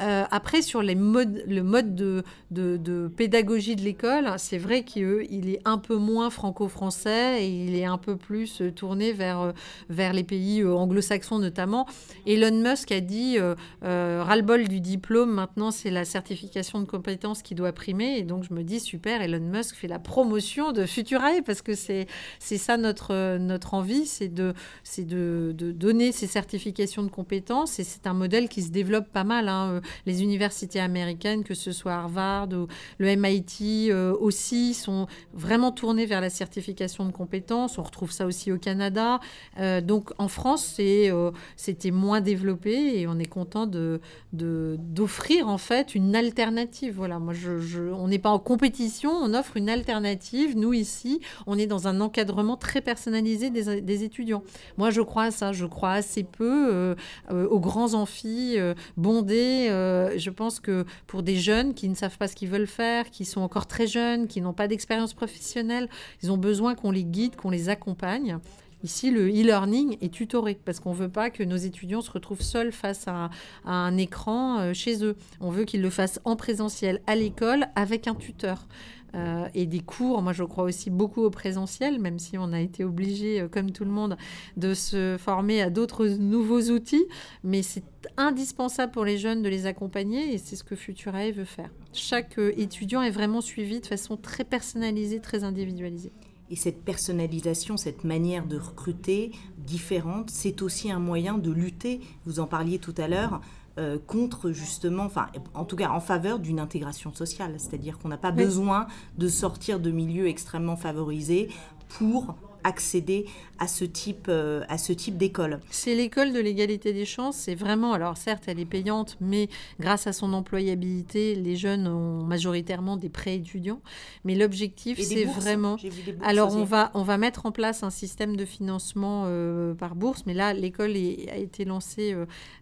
Euh, 0.00 0.24
après, 0.30 0.60
sur 0.60 0.82
les 0.82 0.96
modes, 0.96 1.44
le 1.46 1.62
mode 1.62 1.94
de, 1.94 3.08
pédagogie, 3.16 3.59
de 3.60 3.82
l'école, 3.82 4.32
c'est 4.38 4.56
vrai 4.56 4.84
qu'il 4.84 5.50
est 5.50 5.60
un 5.66 5.76
peu 5.76 5.96
moins 5.96 6.30
franco-français 6.30 7.44
et 7.44 7.48
il 7.48 7.74
est 7.76 7.84
un 7.84 7.98
peu 7.98 8.16
plus 8.16 8.62
euh, 8.62 8.72
tourné 8.72 9.12
vers, 9.12 9.40
euh, 9.40 9.52
vers 9.90 10.14
les 10.14 10.24
pays 10.24 10.62
euh, 10.62 10.74
anglo-saxons 10.74 11.38
notamment. 11.38 11.86
Elon 12.26 12.62
Musk 12.62 12.90
a 12.90 13.00
dit 13.00 13.38
ras-le-bol 13.82 14.66
du 14.66 14.80
diplôme, 14.80 15.30
maintenant 15.30 15.70
c'est 15.70 15.90
la 15.90 16.04
certification 16.04 16.80
de 16.80 16.86
compétences 16.86 17.42
qui 17.42 17.54
doit 17.54 17.72
primer. 17.72 18.16
Et 18.16 18.22
donc 18.22 18.44
je 18.48 18.54
me 18.54 18.62
dis 18.62 18.80
super, 18.80 19.20
Elon 19.20 19.40
Musk 19.40 19.74
fait 19.76 19.88
la 19.88 19.98
promotion 19.98 20.72
de 20.72 20.86
Futurae 20.86 21.42
parce 21.44 21.60
que 21.60 21.74
c'est 21.74 22.06
ça 22.40 22.78
notre, 22.78 23.36
notre 23.36 23.74
envie, 23.74 24.06
c'est 24.06 24.32
de, 24.32 24.54
de, 24.98 25.52
de, 25.52 25.72
donner 25.72 26.12
ces 26.12 26.26
certifications 26.26 27.02
de 27.02 27.10
compétences 27.10 27.78
et 27.78 27.84
c'est 27.84 28.06
un 28.06 28.14
modèle 28.14 28.48
qui 28.48 28.62
se 28.62 28.70
développe 28.70 29.08
pas 29.12 29.24
mal. 29.24 29.48
Hein. 29.48 29.80
Les 30.06 30.22
universités 30.22 30.80
américaines, 30.80 31.44
que 31.44 31.54
ce 31.54 31.72
soit 31.72 31.92
Harvard 31.92 32.48
ou 32.52 32.68
le 32.98 33.16
MIT, 33.16 33.39
euh, 33.62 34.14
aussi 34.18 34.74
sont 34.74 35.06
vraiment 35.32 35.72
tournés 35.72 36.06
vers 36.06 36.20
la 36.20 36.30
certification 36.30 37.04
de 37.04 37.12
compétences. 37.12 37.78
On 37.78 37.82
retrouve 37.82 38.10
ça 38.10 38.26
aussi 38.26 38.52
au 38.52 38.58
Canada. 38.58 39.20
Euh, 39.58 39.80
donc 39.80 40.12
en 40.18 40.28
France, 40.28 40.76
euh, 40.80 41.30
c'était 41.56 41.90
moins 41.90 42.20
développé 42.20 43.00
et 43.00 43.06
on 43.06 43.18
est 43.18 43.28
content 43.28 43.66
de, 43.66 44.00
d'offrir 44.32 45.48
en 45.48 45.58
fait 45.58 45.94
une 45.94 46.14
alternative. 46.14 46.94
Voilà, 46.96 47.18
moi, 47.18 47.34
je, 47.34 47.80
on 47.92 48.08
n'est 48.08 48.18
pas 48.18 48.30
en 48.30 48.38
compétition, 48.38 49.10
on 49.10 49.34
offre 49.34 49.56
une 49.56 49.68
alternative. 49.68 50.56
Nous 50.56 50.72
ici, 50.72 51.20
on 51.46 51.58
est 51.58 51.66
dans 51.66 51.88
un 51.88 52.00
encadrement 52.00 52.56
très 52.56 52.80
personnalisé 52.80 53.50
des, 53.50 53.80
des 53.80 54.04
étudiants. 54.04 54.42
Moi, 54.76 54.90
je 54.90 55.00
crois 55.00 55.24
à 55.24 55.30
ça. 55.30 55.52
Je 55.52 55.66
crois 55.66 55.92
assez 55.92 56.24
peu 56.24 56.96
aux 57.30 57.60
grands 57.60 57.94
amphis 57.94 58.56
bondés. 58.96 59.66
je 59.68 60.30
pense 60.30 60.60
que 60.60 60.84
pour 61.06 61.22
des 61.22 61.36
jeunes 61.36 61.74
qui 61.74 61.88
ne 61.88 61.94
savent 61.94 62.16
pas 62.18 62.28
ce 62.28 62.36
qu'ils 62.36 62.48
veulent 62.48 62.66
faire, 62.66 63.10
qui 63.10 63.24
sont 63.30 63.40
encore 63.40 63.66
très 63.66 63.86
jeunes, 63.86 64.26
qui 64.26 64.40
n'ont 64.40 64.52
pas 64.52 64.68
d'expérience 64.68 65.14
professionnelle. 65.14 65.88
Ils 66.22 66.30
ont 66.30 66.38
besoin 66.38 66.74
qu'on 66.74 66.90
les 66.90 67.04
guide, 67.04 67.36
qu'on 67.36 67.50
les 67.50 67.68
accompagne. 67.68 68.38
Ici, 68.82 69.10
le 69.10 69.28
e-learning 69.28 69.98
est 70.00 70.12
tutoré 70.12 70.58
parce 70.64 70.80
qu'on 70.80 70.92
ne 70.92 70.96
veut 70.96 71.10
pas 71.10 71.28
que 71.28 71.42
nos 71.42 71.56
étudiants 71.56 72.00
se 72.00 72.10
retrouvent 72.10 72.40
seuls 72.40 72.72
face 72.72 73.06
à, 73.08 73.30
un 73.66 73.96
écran 73.98 74.58
euh, 74.58 74.72
chez 74.72 75.04
eux. 75.04 75.16
On 75.40 75.50
veut 75.50 75.64
qu'ils 75.64 75.82
le 75.82 75.90
fassent 75.90 76.20
en 76.24 76.34
présentiel 76.34 77.02
à 77.06 77.14
l'école 77.14 77.66
avec 77.74 78.06
un 78.06 78.14
tuteur. 78.14 78.66
Euh, 79.14 79.48
et 79.54 79.66
des 79.66 79.80
cours. 79.80 80.22
Moi, 80.22 80.32
je 80.32 80.44
crois 80.44 80.64
aussi 80.64 80.88
beaucoup 80.88 81.22
au 81.22 81.30
présentiel, 81.30 81.98
même 81.98 82.18
si 82.20 82.38
on 82.38 82.52
a 82.52 82.60
été 82.60 82.84
obligé, 82.84 83.40
euh, 83.40 83.48
comme 83.48 83.72
tout 83.72 83.84
le 83.84 83.90
monde, 83.90 84.16
de 84.56 84.72
se 84.72 85.16
former 85.18 85.62
à 85.62 85.70
d'autres 85.70 86.06
nouveaux 86.06 86.62
outils. 86.70 87.04
Mais 87.42 87.62
c'est 87.62 87.82
indispensable 88.16 88.92
pour 88.92 89.04
les 89.04 89.18
jeunes 89.18 89.42
de 89.42 89.48
les 89.48 89.66
accompagner 89.66 90.32
et 90.32 90.38
c'est 90.38 90.54
ce 90.54 90.62
que 90.62 90.76
Futurae 90.76 91.32
veut 91.32 91.44
faire. 91.44 91.70
Chaque 91.92 92.38
euh, 92.38 92.52
étudiant 92.56 93.02
est 93.02 93.10
vraiment 93.10 93.40
suivi 93.40 93.80
de 93.80 93.86
façon 93.86 94.16
très 94.16 94.44
personnalisée, 94.44 95.20
très 95.20 95.42
individualisée. 95.42 96.12
Et 96.48 96.56
cette 96.56 96.82
personnalisation, 96.84 97.76
cette 97.76 98.04
manière 98.04 98.44
de 98.46 98.58
recruter 98.58 99.30
différente, 99.58 100.30
c'est 100.30 100.62
aussi 100.62 100.90
un 100.90 100.98
moyen 100.98 101.38
de 101.38 101.50
lutter, 101.50 102.00
vous 102.26 102.40
en 102.40 102.46
parliez 102.46 102.78
tout 102.78 102.94
à 102.96 103.06
l'heure, 103.06 103.40
euh, 103.80 103.98
contre 104.06 104.52
justement, 104.52 105.04
enfin 105.04 105.28
en 105.54 105.64
tout 105.64 105.74
cas 105.74 105.88
en 105.88 106.00
faveur 106.00 106.38
d'une 106.38 106.60
intégration 106.60 107.14
sociale. 107.14 107.54
C'est-à-dire 107.56 107.98
qu'on 107.98 108.08
n'a 108.08 108.18
pas 108.18 108.30
besoin 108.30 108.86
de 109.16 109.26
sortir 109.26 109.80
de 109.80 109.90
milieux 109.90 110.28
extrêmement 110.28 110.76
favorisés 110.76 111.48
pour 111.88 112.34
accéder 112.64 113.26
à 113.60 113.68
ce 113.68 113.84
type, 113.84 114.26
euh, 114.28 114.62
à 114.68 114.78
ce 114.78 114.92
type 114.94 115.18
d'école. 115.18 115.60
C'est 115.70 115.94
l'école 115.94 116.32
de 116.32 116.40
l'égalité 116.40 116.94
des 116.94 117.04
chances. 117.04 117.36
C'est 117.36 117.54
vraiment, 117.54 117.92
alors 117.92 118.16
certes, 118.16 118.44
elle 118.46 118.58
est 118.58 118.64
payante, 118.64 119.18
mais 119.20 119.48
grâce 119.78 120.06
à 120.06 120.12
son 120.12 120.32
employabilité, 120.32 121.34
les 121.34 121.56
jeunes 121.56 121.86
ont 121.86 122.24
majoritairement 122.24 122.96
des 122.96 123.10
prêts 123.10 123.34
étudiants. 123.36 123.82
Mais 124.24 124.34
l'objectif, 124.34 124.98
c'est 124.98 125.24
vraiment. 125.24 125.76
Alors 126.22 126.56
on 126.56 126.64
va, 126.64 126.90
on 126.94 127.02
va 127.02 127.18
mettre 127.18 127.44
en 127.44 127.52
place 127.52 127.82
un 127.82 127.90
système 127.90 128.34
de 128.34 128.46
financement 128.46 129.24
euh, 129.26 129.74
par 129.74 129.94
bourse, 129.94 130.22
mais 130.26 130.34
là, 130.34 130.54
l'école 130.54 130.92
a 130.92 131.36
été 131.36 131.66
lancée 131.66 132.16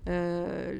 euh, 0.08 0.78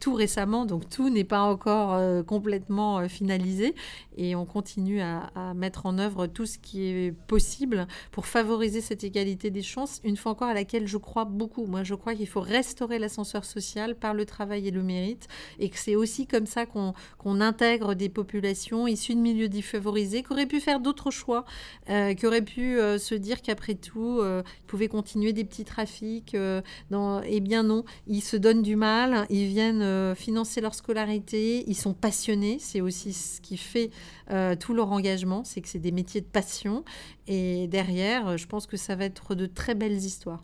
tout 0.00 0.14
récemment, 0.14 0.66
donc 0.66 0.88
tout 0.88 1.08
n'est 1.08 1.24
pas 1.24 1.42
encore 1.42 2.24
complètement 2.24 3.08
finalisé, 3.08 3.74
et 4.16 4.34
on 4.34 4.44
continue 4.44 5.00
à, 5.00 5.30
à 5.36 5.54
mettre 5.54 5.86
en 5.86 5.98
œuvre 5.98 6.26
tout 6.26 6.46
ce 6.46 6.58
qui 6.58 6.82
est 6.82 7.14
possible 7.28 7.86
pour 8.10 8.26
favoriser 8.36 8.82
cette 8.82 9.02
égalité 9.02 9.48
des 9.48 9.62
chances, 9.62 9.98
une 10.04 10.18
fois 10.18 10.32
encore 10.32 10.48
à 10.48 10.52
laquelle 10.52 10.86
je 10.86 10.98
crois 10.98 11.24
beaucoup. 11.24 11.64
Moi, 11.64 11.84
je 11.84 11.94
crois 11.94 12.14
qu'il 12.14 12.28
faut 12.28 12.42
restaurer 12.42 12.98
l'ascenseur 12.98 13.46
social 13.46 13.94
par 13.94 14.12
le 14.12 14.26
travail 14.26 14.68
et 14.68 14.70
le 14.70 14.82
mérite, 14.82 15.26
et 15.58 15.70
que 15.70 15.78
c'est 15.78 15.96
aussi 15.96 16.26
comme 16.26 16.44
ça 16.44 16.66
qu'on 16.66 17.40
intègre 17.40 17.94
des 17.94 18.10
populations 18.10 18.86
issues 18.86 19.14
de 19.14 19.20
milieux 19.20 19.48
défavorisés, 19.48 20.22
qui 20.22 20.34
auraient 20.34 20.44
pu 20.44 20.60
faire 20.60 20.80
d'autres 20.80 21.10
choix, 21.10 21.46
euh, 21.88 22.12
qui 22.12 22.26
auraient 22.26 22.42
pu 22.42 22.78
euh, 22.78 22.98
se 22.98 23.14
dire 23.14 23.40
qu'après 23.40 23.74
tout, 23.74 24.18
euh, 24.20 24.42
ils 24.60 24.66
pouvaient 24.66 24.88
continuer 24.88 25.32
des 25.32 25.44
petits 25.44 25.64
trafics. 25.64 26.36
dans... 26.90 27.22
Eh 27.22 27.40
bien 27.40 27.62
non, 27.62 27.84
ils 28.06 28.20
se 28.20 28.36
donnent 28.36 28.62
du 28.62 28.76
mal, 28.76 29.24
ils 29.30 29.46
viennent 29.46 30.14
financer 30.14 30.60
leur 30.60 30.74
scolarité, 30.74 31.64
ils 31.66 31.74
sont 31.74 31.94
passionnés, 31.94 32.58
c'est 32.60 32.82
aussi 32.82 33.14
ce 33.14 33.40
qui 33.40 33.56
fait 33.56 33.88
tout 34.60 34.74
leur 34.74 34.92
engagement, 34.92 35.42
c'est 35.44 35.62
que 35.62 35.68
c'est 35.68 35.78
des 35.78 35.92
métiers 35.92 36.20
de 36.20 36.26
passion, 36.26 36.84
et 37.28 37.66
derrière, 37.68 38.25
je 38.36 38.46
pense 38.46 38.66
que 38.66 38.76
ça 38.76 38.96
va 38.96 39.04
être 39.04 39.34
de 39.34 39.46
très 39.46 39.74
belles 39.74 39.96
histoires. 39.96 40.42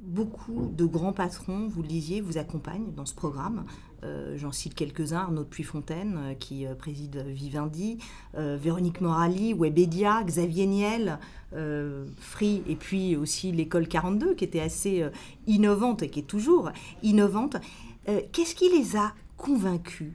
Beaucoup 0.00 0.70
de 0.72 0.86
grands 0.86 1.12
patrons, 1.12 1.68
vous 1.68 1.82
le 1.82 1.88
disiez, 1.88 2.22
vous 2.22 2.38
accompagnent 2.38 2.92
dans 2.94 3.04
ce 3.04 3.14
programme. 3.14 3.66
Euh, 4.02 4.36
j'en 4.38 4.50
cite 4.50 4.74
quelques-uns, 4.74 5.18
Arnaud 5.18 5.44
Puyfontaine, 5.44 6.18
euh, 6.18 6.34
qui 6.34 6.66
euh, 6.66 6.74
préside 6.74 7.18
Vivendi, 7.26 7.98
Véronique 8.34 9.02
Morali, 9.02 9.52
Webedia, 9.52 10.22
Xavier 10.24 10.66
Niel, 10.66 11.18
Free, 12.16 12.62
et 12.66 12.76
puis 12.76 13.16
aussi 13.16 13.52
l'école 13.52 13.88
42, 13.88 14.34
qui 14.34 14.44
était 14.44 14.60
assez 14.60 15.04
innovante 15.46 16.02
et 16.02 16.08
qui 16.08 16.20
est 16.20 16.26
toujours 16.26 16.70
innovante. 17.02 17.56
Qu'est-ce 18.06 18.54
qui 18.54 18.70
les 18.70 18.96
a 18.96 19.12
convaincus 19.36 20.12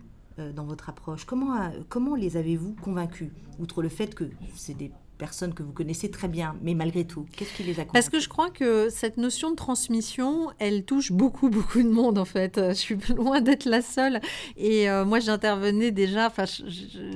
dans 0.55 0.63
votre 0.63 0.89
approche? 0.89 1.25
Comment, 1.25 1.71
comment 1.89 2.15
les 2.15 2.37
avez-vous 2.37 2.75
convaincus? 2.81 3.31
Outre 3.59 3.81
le 3.81 3.89
fait 3.89 4.15
que 4.15 4.29
c'est 4.55 4.75
des 4.75 4.91
personnes 5.17 5.53
que 5.53 5.63
vous 5.63 5.71
connaissez 5.71 6.09
très 6.09 6.27
bien, 6.27 6.55
mais 6.61 6.73
malgré 6.73 7.05
tout, 7.05 7.25
qu'est-ce 7.35 7.53
qui 7.53 7.63
les 7.63 7.73
accompagne 7.73 7.93
Parce 7.93 8.09
que 8.09 8.19
je 8.19 8.29
crois 8.29 8.49
que 8.49 8.89
cette 8.89 9.17
notion 9.17 9.51
de 9.51 9.55
transmission, 9.55 10.51
elle 10.59 10.83
touche 10.83 11.11
beaucoup, 11.11 11.49
beaucoup 11.55 11.81
de 11.81 11.89
monde 11.89 12.17
en 12.17 12.25
fait. 12.25 12.59
Je 12.69 12.73
suis 12.73 12.95
loin 13.15 13.41
d'être 13.41 13.65
la 13.65 13.81
seule. 13.81 14.19
Et 14.57 14.89
euh, 14.89 15.05
moi, 15.05 15.19
j'intervenais 15.19 15.91
déjà 15.91 16.31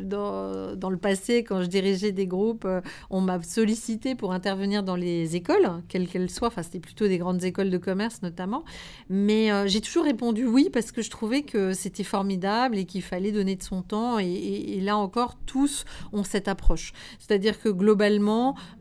dans, 0.03 0.75
dans, 0.75 0.89
le 0.89 0.97
passé, 0.97 1.43
quand 1.43 1.61
je 1.61 1.67
dirigeais 1.67 2.11
des 2.11 2.27
groupes, 2.27 2.65
euh, 2.65 2.81
on 3.09 3.21
m'a 3.21 3.41
sollicité 3.43 4.15
pour 4.15 4.33
intervenir 4.33 4.83
dans 4.83 4.95
les 4.95 5.35
écoles, 5.35 5.69
quelles 5.87 6.07
qu'elles 6.07 6.29
soient. 6.29 6.47
Enfin, 6.47 6.63
c'était 6.63 6.79
plutôt 6.79 7.07
des 7.07 7.17
grandes 7.17 7.43
écoles 7.43 7.69
de 7.69 7.77
commerce 7.77 8.21
notamment. 8.21 8.63
Mais 9.09 9.51
euh, 9.51 9.67
j'ai 9.67 9.81
toujours 9.81 10.03
répondu 10.03 10.45
oui 10.45 10.69
parce 10.71 10.91
que 10.91 11.01
je 11.01 11.09
trouvais 11.09 11.43
que 11.43 11.73
c'était 11.73 12.03
formidable 12.03 12.77
et 12.77 12.85
qu'il 12.85 13.01
fallait 13.01 13.31
donner 13.31 13.55
de 13.55 13.63
son 13.63 13.81
temps. 13.81 14.19
Et, 14.19 14.27
et, 14.27 14.81
là 14.81 14.97
encore, 14.97 15.35
tous 15.45 15.85
ont 16.13 16.23
cette 16.23 16.47
approche. 16.47 16.93
C'est-à-dire 17.19 17.59
que 17.59 17.69
globalement, 17.69 17.88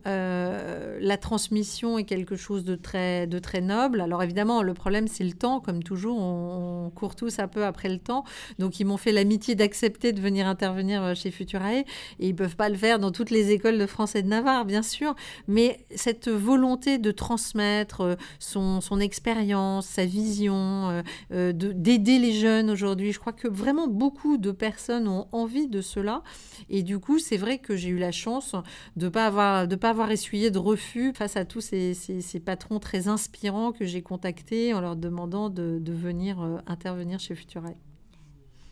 euh, 0.06 0.98
la 1.00 1.16
transmission 1.16 1.98
est 1.98 2.04
quelque 2.04 2.36
chose 2.36 2.64
de 2.64 2.74
très, 2.74 3.26
de 3.26 3.38
très 3.38 3.60
noble. 3.60 4.00
Alors 4.00 4.22
évidemment, 4.22 4.62
le 4.62 4.74
problème, 4.74 5.08
c'est 5.08 5.24
le 5.24 5.32
temps. 5.32 5.60
Comme 5.60 5.82
toujours, 5.82 6.18
on, 6.18 6.90
court 6.94 7.14
tous 7.14 7.38
un 7.38 7.48
peu 7.48 7.64
après 7.64 7.88
le 7.88 7.98
temps. 7.98 8.24
Donc, 8.58 8.80
ils 8.80 8.84
m'ont 8.84 8.96
fait 8.96 9.12
l'amitié 9.12 9.54
d'accepter 9.54 10.12
de 10.12 10.20
venir 10.20 10.46
intervenir 10.46 11.14
chez 11.14 11.30
Futurae. 11.30 11.84
Et 12.18 12.28
ils 12.28 12.34
peuvent 12.34 12.56
pas 12.56 12.68
le 12.68 12.76
faire 12.76 12.98
dans 12.98 13.10
toutes 13.10 13.30
les 13.30 13.50
écoles 13.50 13.78
de 13.78 13.86
France 13.86 14.14
et 14.14 14.22
de 14.22 14.28
Navarre, 14.28 14.64
bien 14.64 14.82
sûr. 14.82 15.14
Mais 15.46 15.84
cette 15.94 16.28
volonté 16.28 16.98
de 16.98 17.10
transmettre 17.10 18.00
euh, 18.00 18.14
son, 18.38 18.80
son 18.80 19.00
expérience, 19.00 19.86
sa 19.86 20.04
vision, 20.04 21.02
euh, 21.32 21.52
d'aider 21.52 22.18
les 22.18 22.32
jeunes 22.32 22.70
aujourd'hui, 22.70 23.12
je 23.12 23.18
crois 23.18 23.32
que 23.32 23.48
vraiment 23.48 23.88
beaucoup 23.88 24.38
de 24.38 24.50
personnes 24.50 25.08
ont 25.08 25.26
envie 25.32 25.68
de 25.68 25.80
cela. 25.80 26.22
Et 26.70 26.82
du 26.82 26.98
coup, 26.98 27.18
c'est 27.18 27.36
vrai 27.36 27.58
que 27.58 27.76
j'ai 27.76 27.90
eu 27.90 27.98
la 27.98 28.12
chance 28.12 28.54
de 28.98 29.06
ne 29.06 29.10
pas, 29.10 29.26
avoir, 29.26 29.68
de 29.68 29.76
pas 29.76 29.90
avoir 29.90 30.10
essuyé 30.10 30.50
de 30.50 30.58
refus 30.58 31.12
face 31.14 31.36
à 31.36 31.44
tous 31.44 31.60
ces, 31.60 32.42
patrons 32.44 32.80
très 32.80 33.08
inspirants 33.08 33.72
que 33.72 33.86
j'ai 33.86 34.02
contactés 34.02 34.74
en 34.74 34.80
leur 34.80 34.96
demandant 34.96 35.48
de, 35.50 35.78
de 35.80 35.92
venir 35.92 36.42
euh, 36.42 36.58
intervenir 36.66 37.20
chez 37.20 37.34
Futurail. 37.34 37.76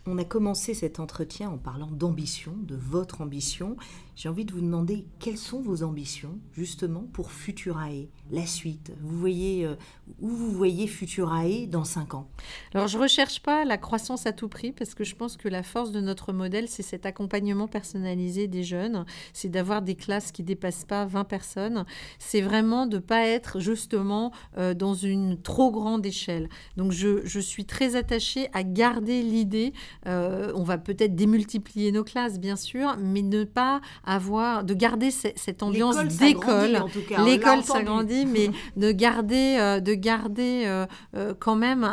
On 0.09 0.19
a 0.19 0.25
commencé 0.25 0.73
cet 0.73 1.01
entretien 1.01 1.51
en 1.51 1.59
parlant 1.59 1.91
d'ambition, 1.91 2.55
de 2.63 2.77
votre 2.77 3.23
ambition. 3.23 3.77
J'ai 4.15 4.29
envie 4.29 4.45
de 4.45 4.53
vous 4.53 4.61
demander 4.61 5.05
quelles 5.19 5.37
sont 5.37 5.61
vos 5.61 5.83
ambitions 5.83 6.39
justement 6.53 7.05
pour 7.13 7.33
Futurae, 7.33 8.07
la 8.31 8.47
suite. 8.47 8.93
Vous 9.01 9.19
voyez 9.19 9.67
euh, 9.67 9.75
où 10.21 10.29
vous 10.29 10.53
voyez 10.53 10.87
Futurae 10.87 11.67
dans 11.67 11.85
5 11.85 12.15
ans? 12.15 12.29
Alors 12.73 12.87
je 12.87 12.99
recherche 12.99 13.41
pas 13.41 13.65
la 13.65 13.79
croissance 13.79 14.27
à 14.27 14.33
tout 14.33 14.49
prix 14.49 14.71
parce 14.71 14.95
que 14.95 15.03
je 15.03 15.17
pense 15.17 15.37
que 15.37 15.49
la 15.49 15.65
force 15.65 15.91
de 15.91 16.01
notre 16.01 16.33
modèle 16.33 16.69
c'est 16.69 16.85
cet 16.85 17.05
accompagnement 17.05 17.67
personnalisé 17.67 18.47
des 18.47 18.63
jeunes, 18.63 19.05
c'est 19.33 19.49
d'avoir 19.49 19.83
des 19.83 19.97
classes 19.97 20.31
qui 20.31 20.45
dépassent 20.45 20.85
pas 20.85 21.05
20 21.05 21.25
personnes, 21.25 21.85
c'est 22.21 22.41
vraiment 22.41 22.87
de 22.87 22.99
pas 22.99 23.27
être 23.27 23.59
justement 23.59 24.33
euh, 24.57 24.73
dans 24.73 24.95
une 24.95 25.43
trop 25.43 25.73
grande 25.73 26.07
échelle. 26.07 26.49
Donc 26.77 26.93
je, 26.93 27.27
je 27.27 27.41
suis 27.41 27.65
très 27.65 27.97
attachée 27.97 28.49
à 28.53 28.63
garder 28.63 29.23
l'idée 29.23 29.73
euh, 30.07 30.53
on 30.55 30.63
va 30.63 30.79
peut-être 30.79 31.15
démultiplier 31.15 31.93
nos 31.93 32.05
classes, 32.05 32.39
bien 32.39 32.57
sûr, 32.57 32.97
mais 33.03 33.23
ne 33.23 33.45
pas 33.45 33.81
avoir, 34.05 34.65
de 34.65 34.75
garder 34.75 35.11
cette 35.11 35.63
ambiance 35.63 35.97
d'école. 36.19 36.79
L'école 37.25 37.63
s'agrandit, 37.63 38.27
mais 38.27 38.51
de 38.77 38.93
garder, 38.93 39.57
euh, 39.59 39.81
de 39.81 39.95
garder 39.95 40.65
euh, 40.67 41.35
quand 41.39 41.57
même 41.57 41.85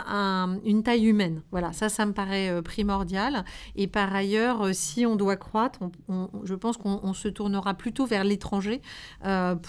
une 0.65 0.83
taille 0.83 1.05
humaine. 1.05 1.41
Voilà, 1.51 1.73
ça, 1.73 1.89
ça 1.89 2.05
me 2.05 2.13
paraît 2.13 2.61
primordial. 2.61 3.45
Et 3.75 3.87
par 3.87 4.13
ailleurs, 4.13 4.69
si 4.73 5.05
on 5.05 5.15
doit 5.15 5.35
croître, 5.35 5.79
je 6.43 6.55
pense 6.55 6.77
qu'on 6.77 7.13
se 7.13 7.27
tournera 7.27 7.73
plutôt 7.73 8.05
vers 8.05 8.23
l'étranger 8.23 8.81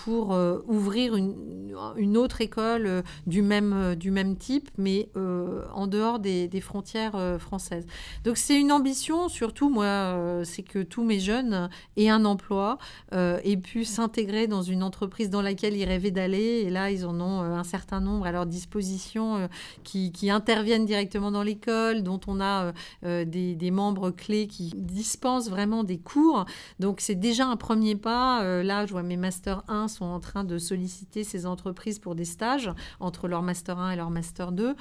pour 0.04 0.36
ouvrir 0.66 1.16
une, 1.16 2.16
autre 2.16 2.40
école 2.40 3.02
du 3.26 3.42
même, 3.42 3.94
du 3.96 4.10
même 4.10 4.36
type, 4.36 4.70
mais 4.76 5.08
en 5.14 5.86
dehors 5.86 6.18
des, 6.18 6.48
des 6.48 6.60
frontières 6.60 7.36
françaises. 7.38 7.86
Donc 8.24 8.33
c'est 8.38 8.58
une 8.58 8.72
ambition, 8.72 9.28
surtout 9.28 9.68
moi, 9.68 9.84
euh, 9.84 10.44
c'est 10.44 10.62
que 10.62 10.78
tous 10.82 11.04
mes 11.04 11.20
jeunes 11.20 11.68
aient 11.96 12.08
un 12.08 12.24
emploi, 12.24 12.78
euh, 13.12 13.38
aient 13.44 13.56
pu 13.56 13.84
s'intégrer 13.84 14.46
dans 14.46 14.62
une 14.62 14.82
entreprise 14.82 15.30
dans 15.30 15.42
laquelle 15.42 15.76
ils 15.76 15.84
rêvaient 15.84 16.10
d'aller. 16.10 16.62
Et 16.64 16.70
là, 16.70 16.90
ils 16.90 17.04
en 17.04 17.20
ont 17.20 17.42
euh, 17.42 17.54
un 17.54 17.64
certain 17.64 18.00
nombre 18.00 18.26
à 18.26 18.32
leur 18.32 18.46
disposition 18.46 19.48
qui, 19.82 20.12
interviennent 20.30 20.86
directement 20.86 21.30
dans 21.30 21.42
l'école, 21.42 22.02
dont 22.02 22.20
on 22.26 22.40
a 22.40 22.72
des, 23.02 23.70
membres 23.70 24.10
clés 24.10 24.46
qui 24.46 24.72
dispensent 24.74 25.48
vraiment 25.48 25.84
des 25.84 25.98
cours. 25.98 26.46
Donc 26.80 27.00
c'est 27.00 27.14
déjà 27.14 27.46
un 27.46 27.56
premier 27.56 27.94
pas. 27.94 28.42
là, 28.62 28.86
je 28.86 28.92
vois 28.92 29.02
mes 29.02 29.16
Master 29.16 29.62
1 29.68 29.88
sont 29.88 30.06
en 30.06 30.18
train 30.18 30.44
de 30.44 30.56
solliciter 30.58 31.24
ces 31.24 31.46
entreprises 31.46 31.98
pour 31.98 32.14
des 32.14 32.24
stages 32.24 32.70
entre 33.00 33.28
leur 33.28 33.42
Master 33.42 33.78
1 33.78 33.90
et 33.90 33.96
leur 33.96 34.10
Master 34.10 34.50
2. 34.52 34.74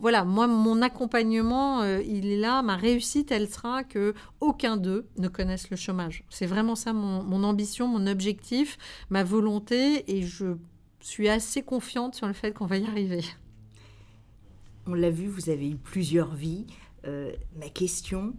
voilà, 0.00 0.24
moi, 0.24 0.46
mon 0.48 0.82
accompagnement, 0.82 1.84
il 1.84 2.26
est 2.26 2.36
là 2.36 2.57
ma 2.62 2.76
réussite, 2.76 3.30
elle 3.32 3.48
sera 3.48 3.84
que 3.84 4.14
aucun 4.40 4.76
d'eux 4.76 5.06
ne 5.16 5.28
connaisse 5.28 5.70
le 5.70 5.76
chômage. 5.76 6.24
C'est 6.28 6.46
vraiment 6.46 6.74
ça 6.74 6.92
mon, 6.92 7.44
ambition, 7.44 7.88
mon 7.88 8.06
objectif, 8.06 8.78
ma 9.10 9.24
volonté, 9.24 10.16
et 10.16 10.22
je 10.22 10.56
suis 11.00 11.28
assez 11.28 11.62
confiante 11.62 12.14
sur 12.14 12.26
le 12.26 12.32
fait 12.32 12.52
qu'on 12.52 12.66
va 12.66 12.78
y 12.78 12.86
arriver. 12.86 13.24
On 14.86 14.94
l'a 14.94 15.10
vu, 15.10 15.26
vous 15.26 15.50
avez 15.50 15.68
eu 15.68 15.76
plusieurs 15.76 16.34
vies. 16.34 16.66
Euh, 17.06 17.32
ma 17.58 17.68
question, 17.68 18.34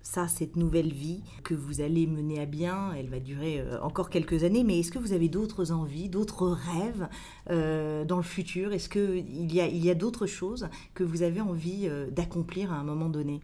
ça, 0.00 0.28
cette 0.28 0.56
nouvelle 0.56 0.92
vie 0.92 1.22
que 1.44 1.54
vous 1.54 1.80
allez 1.80 2.06
mener 2.06 2.40
à 2.40 2.46
bien, 2.46 2.92
elle 2.94 3.08
va 3.08 3.20
durer 3.20 3.60
euh, 3.60 3.80
encore 3.82 4.08
quelques 4.08 4.44
années, 4.44 4.64
mais 4.64 4.78
est-ce 4.78 4.92
que 4.92 4.98
vous 4.98 5.12
avez 5.12 5.28
d'autres 5.28 5.72
envies, 5.72 6.08
d'autres 6.08 6.48
rêves 6.48 7.08
euh, 7.50 8.04
dans 8.04 8.16
le 8.16 8.22
futur? 8.22 8.72
Est-ce 8.72 8.88
qu'il 8.88 9.52
y 9.52 9.60
a, 9.60 9.90
a 9.90 9.94
d'autres 9.94 10.26
choses 10.26 10.68
que 10.94 11.04
vous 11.04 11.22
avez 11.22 11.40
envie 11.40 11.88
d'accomplir 12.10 12.72
à 12.72 12.76
un 12.76 12.84
moment 12.84 13.08
donné? 13.08 13.40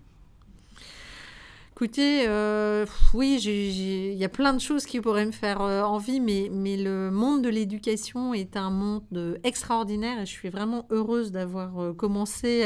Écoutez, 1.77 2.27
euh, 2.29 2.87
oui, 3.15 3.37
il 3.43 4.15
y 4.15 4.25
a 4.25 4.29
plein 4.29 4.53
de 4.53 4.61
choses 4.61 4.87
qui 4.87 5.01
pourraient 5.01 5.27
me 5.27 5.33
faire 5.33 5.61
euh, 5.61 5.83
envie, 5.83 6.21
mais, 6.21 6.49
mais 6.53 6.77
le 6.77 7.11
monde 7.11 7.43
de 7.43 7.49
l'éducation 7.49 8.33
est 8.33 8.57
un 8.57 8.71
monde 8.71 9.41
extraordinaire 9.43 10.21
et 10.21 10.25
je 10.25 10.31
suis 10.31 10.51
vraiment 10.51 10.87
heureuse 10.91 11.33
d'avoir 11.33 11.81
euh, 11.81 11.93
commencé 11.93 12.63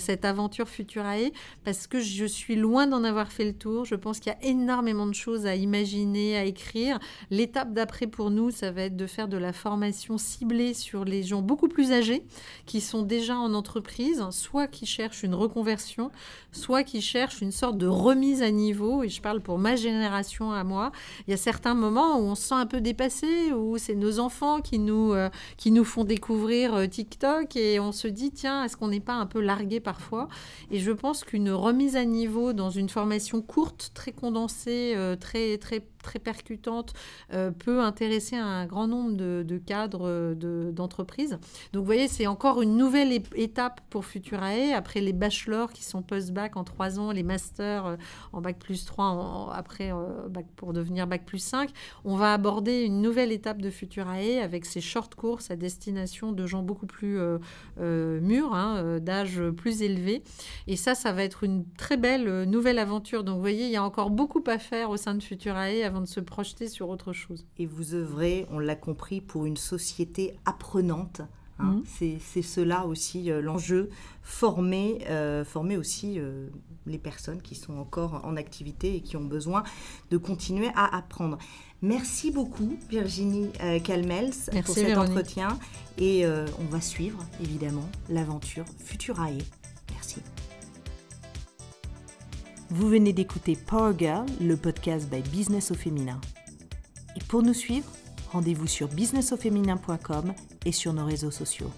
cette 0.00 0.24
aventure 0.24 0.68
Futurae 0.68 1.30
parce 1.64 1.86
que 1.86 2.00
je 2.00 2.24
suis 2.24 2.56
loin 2.56 2.88
d'en 2.88 3.04
avoir 3.04 3.30
fait 3.30 3.44
le 3.44 3.52
tour. 3.52 3.84
Je 3.84 3.94
pense 3.94 4.18
qu'il 4.18 4.32
y 4.32 4.44
a 4.44 4.48
énormément 4.48 5.06
de 5.06 5.14
choses 5.14 5.46
à 5.46 5.54
imaginer, 5.54 6.36
à 6.36 6.44
écrire. 6.44 6.98
L'étape 7.30 7.72
d'après 7.72 8.08
pour 8.08 8.30
nous, 8.30 8.50
ça 8.50 8.72
va 8.72 8.82
être 8.82 8.96
de 8.96 9.06
faire 9.06 9.28
de 9.28 9.36
la 9.36 9.52
formation 9.52 10.18
ciblée 10.18 10.74
sur 10.74 11.04
les 11.04 11.22
gens 11.22 11.42
beaucoup 11.42 11.68
plus 11.68 11.92
âgés 11.92 12.24
qui 12.66 12.80
sont 12.80 13.02
déjà 13.02 13.36
en 13.36 13.54
entreprise, 13.54 14.24
soit 14.32 14.66
qui 14.66 14.84
cherchent 14.84 15.22
une 15.22 15.36
reconversion, 15.36 16.10
soit 16.50 16.82
qui 16.82 17.00
cherchent 17.00 17.40
une 17.40 17.52
sorte 17.52 17.78
de 17.78 17.86
remise 17.86 18.15
mise 18.16 18.42
à 18.42 18.50
niveau, 18.50 19.02
et 19.02 19.08
je 19.08 19.20
parle 19.20 19.40
pour 19.40 19.58
ma 19.58 19.76
génération 19.76 20.52
à 20.52 20.64
moi, 20.64 20.92
il 21.26 21.30
y 21.30 21.34
a 21.34 21.36
certains 21.36 21.74
moments 21.74 22.18
où 22.18 22.22
on 22.22 22.34
se 22.34 22.48
sent 22.48 22.54
un 22.54 22.66
peu 22.66 22.80
dépassé, 22.80 23.52
où 23.52 23.78
c'est 23.78 23.94
nos 23.94 24.18
enfants 24.18 24.60
qui 24.60 24.78
nous, 24.78 25.12
euh, 25.12 25.28
qui 25.56 25.70
nous 25.70 25.84
font 25.84 26.04
découvrir 26.04 26.74
euh, 26.74 26.86
TikTok, 26.86 27.56
et 27.56 27.80
on 27.80 27.92
se 27.92 28.08
dit, 28.08 28.30
tiens, 28.30 28.64
est-ce 28.64 28.76
qu'on 28.76 28.88
n'est 28.88 29.00
pas 29.00 29.14
un 29.14 29.26
peu 29.26 29.40
largué 29.40 29.80
parfois? 29.80 30.28
Et 30.70 30.78
je 30.78 30.90
pense 30.90 31.24
qu'une 31.24 31.50
remise 31.50 31.96
à 31.96 32.04
niveau 32.04 32.52
dans 32.52 32.70
une 32.70 32.88
formation 32.88 33.42
courte, 33.42 33.92
très 33.94 34.12
condensée, 34.12 34.94
euh, 34.96 35.16
très, 35.16 35.58
très 35.58 35.86
très 36.06 36.20
percutante 36.20 36.92
peut 37.58 37.80
intéresser 37.80 38.36
un 38.36 38.64
grand 38.66 38.86
nombre 38.86 39.16
de, 39.16 39.58
cadres 39.58 40.34
d'entreprises. 40.70 41.38
Donc 41.72 41.80
vous 41.80 41.84
voyez, 41.84 42.06
c'est 42.06 42.28
encore 42.28 42.62
une 42.62 42.76
nouvelle 42.76 43.12
étape 43.34 43.80
pour 43.90 44.04
Futurae, 44.04 44.72
après 44.72 45.00
les 45.00 45.12
bachelors 45.12 45.72
qui 45.72 45.82
sont 45.82 46.02
post-bac 46.02 46.56
en 46.56 46.62
trois 46.62 47.00
ans, 47.00 47.10
les 47.10 47.24
masters 47.24 47.96
en 48.32 48.40
bac 48.40 48.58
plus 48.58 48.84
3 48.84 49.52
après 49.54 49.92
bac, 50.28 50.46
pour 50.56 50.72
devenir 50.72 51.06
bac 51.06 51.24
plus 51.24 51.38
5. 51.38 51.70
On 52.04 52.16
va 52.16 52.32
aborder 52.32 52.82
une 52.82 53.02
nouvelle 53.02 53.32
étape 53.32 53.60
de 53.60 53.70
Futurae 53.70 54.42
avec 54.42 54.64
ces 54.64 54.80
short 54.80 55.14
courses 55.14 55.50
à 55.50 55.56
destination 55.56 56.32
de 56.32 56.46
gens 56.46 56.62
beaucoup 56.62 56.86
plus 56.86 57.18
mûrs, 57.78 58.54
hein, 58.54 58.98
d'âge 59.00 59.42
plus 59.56 59.82
élevé. 59.82 60.22
Et 60.66 60.76
ça, 60.76 60.94
ça 60.94 61.12
va 61.12 61.22
être 61.22 61.44
une 61.44 61.64
très 61.76 61.96
belle 61.96 62.44
nouvelle 62.44 62.78
aventure. 62.78 63.24
Donc 63.24 63.36
vous 63.36 63.40
voyez, 63.40 63.66
il 63.66 63.72
y 63.72 63.76
a 63.76 63.84
encore 63.84 64.10
beaucoup 64.10 64.42
à 64.46 64.58
faire 64.58 64.90
au 64.90 64.96
sein 64.96 65.14
de 65.14 65.22
Futurae 65.22 65.84
avant 65.84 66.00
de 66.00 66.06
se 66.06 66.20
projeter 66.20 66.68
sur 66.68 66.88
autre 66.88 67.12
chose. 67.12 67.46
Et 67.58 67.66
vous 67.66 67.94
œuvrez, 67.94 68.46
on 68.50 68.58
l'a 68.58 68.76
compris, 68.76 69.20
pour 69.20 69.46
une 69.46 69.56
société 69.56 70.36
apprenante. 70.44 71.22
Hein. 71.58 71.82
Mhm. 72.00 72.18
C'est 72.20 72.42
cela 72.42 72.86
aussi 72.86 73.30
euh, 73.30 73.40
l'enjeu, 73.40 73.88
former, 74.22 74.98
euh, 75.08 75.44
former 75.44 75.76
aussi 75.76 76.18
euh, 76.18 76.48
les 76.86 76.98
personnes 76.98 77.42
qui 77.42 77.54
sont 77.54 77.74
encore 77.78 78.20
en 78.24 78.36
activité 78.36 78.96
et 78.96 79.00
qui 79.00 79.16
ont 79.16 79.24
besoin 79.24 79.64
de 80.10 80.16
continuer 80.16 80.68
à 80.74 80.96
apprendre. 80.96 81.38
Merci 81.82 82.30
beaucoup 82.30 82.78
Virginie 82.88 83.50
Calmels 83.84 84.32
pour 84.64 84.74
cet 84.74 84.96
entretien 84.96 85.58
et 85.98 86.24
on 86.26 86.64
va 86.70 86.80
suivre 86.80 87.18
évidemment 87.40 87.88
l'aventure 88.08 88.64
Futurae. 88.78 89.38
Merci. 89.90 90.22
Vous 92.70 92.88
venez 92.88 93.12
d'écouter 93.12 93.56
Power 93.56 93.92
Girl, 93.96 94.26
le 94.40 94.56
podcast 94.56 95.08
by 95.08 95.20
Business 95.22 95.70
au 95.70 95.74
féminin. 95.74 96.20
Et 97.14 97.20
pour 97.28 97.42
nous 97.42 97.54
suivre, 97.54 97.88
rendez-vous 98.32 98.66
sur 98.66 98.88
businessauféminin.com 98.88 100.34
et 100.64 100.72
sur 100.72 100.92
nos 100.92 101.04
réseaux 101.04 101.30
sociaux. 101.30 101.70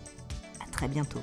À 0.65 0.71
très 0.71 0.89
bientôt. 0.89 1.21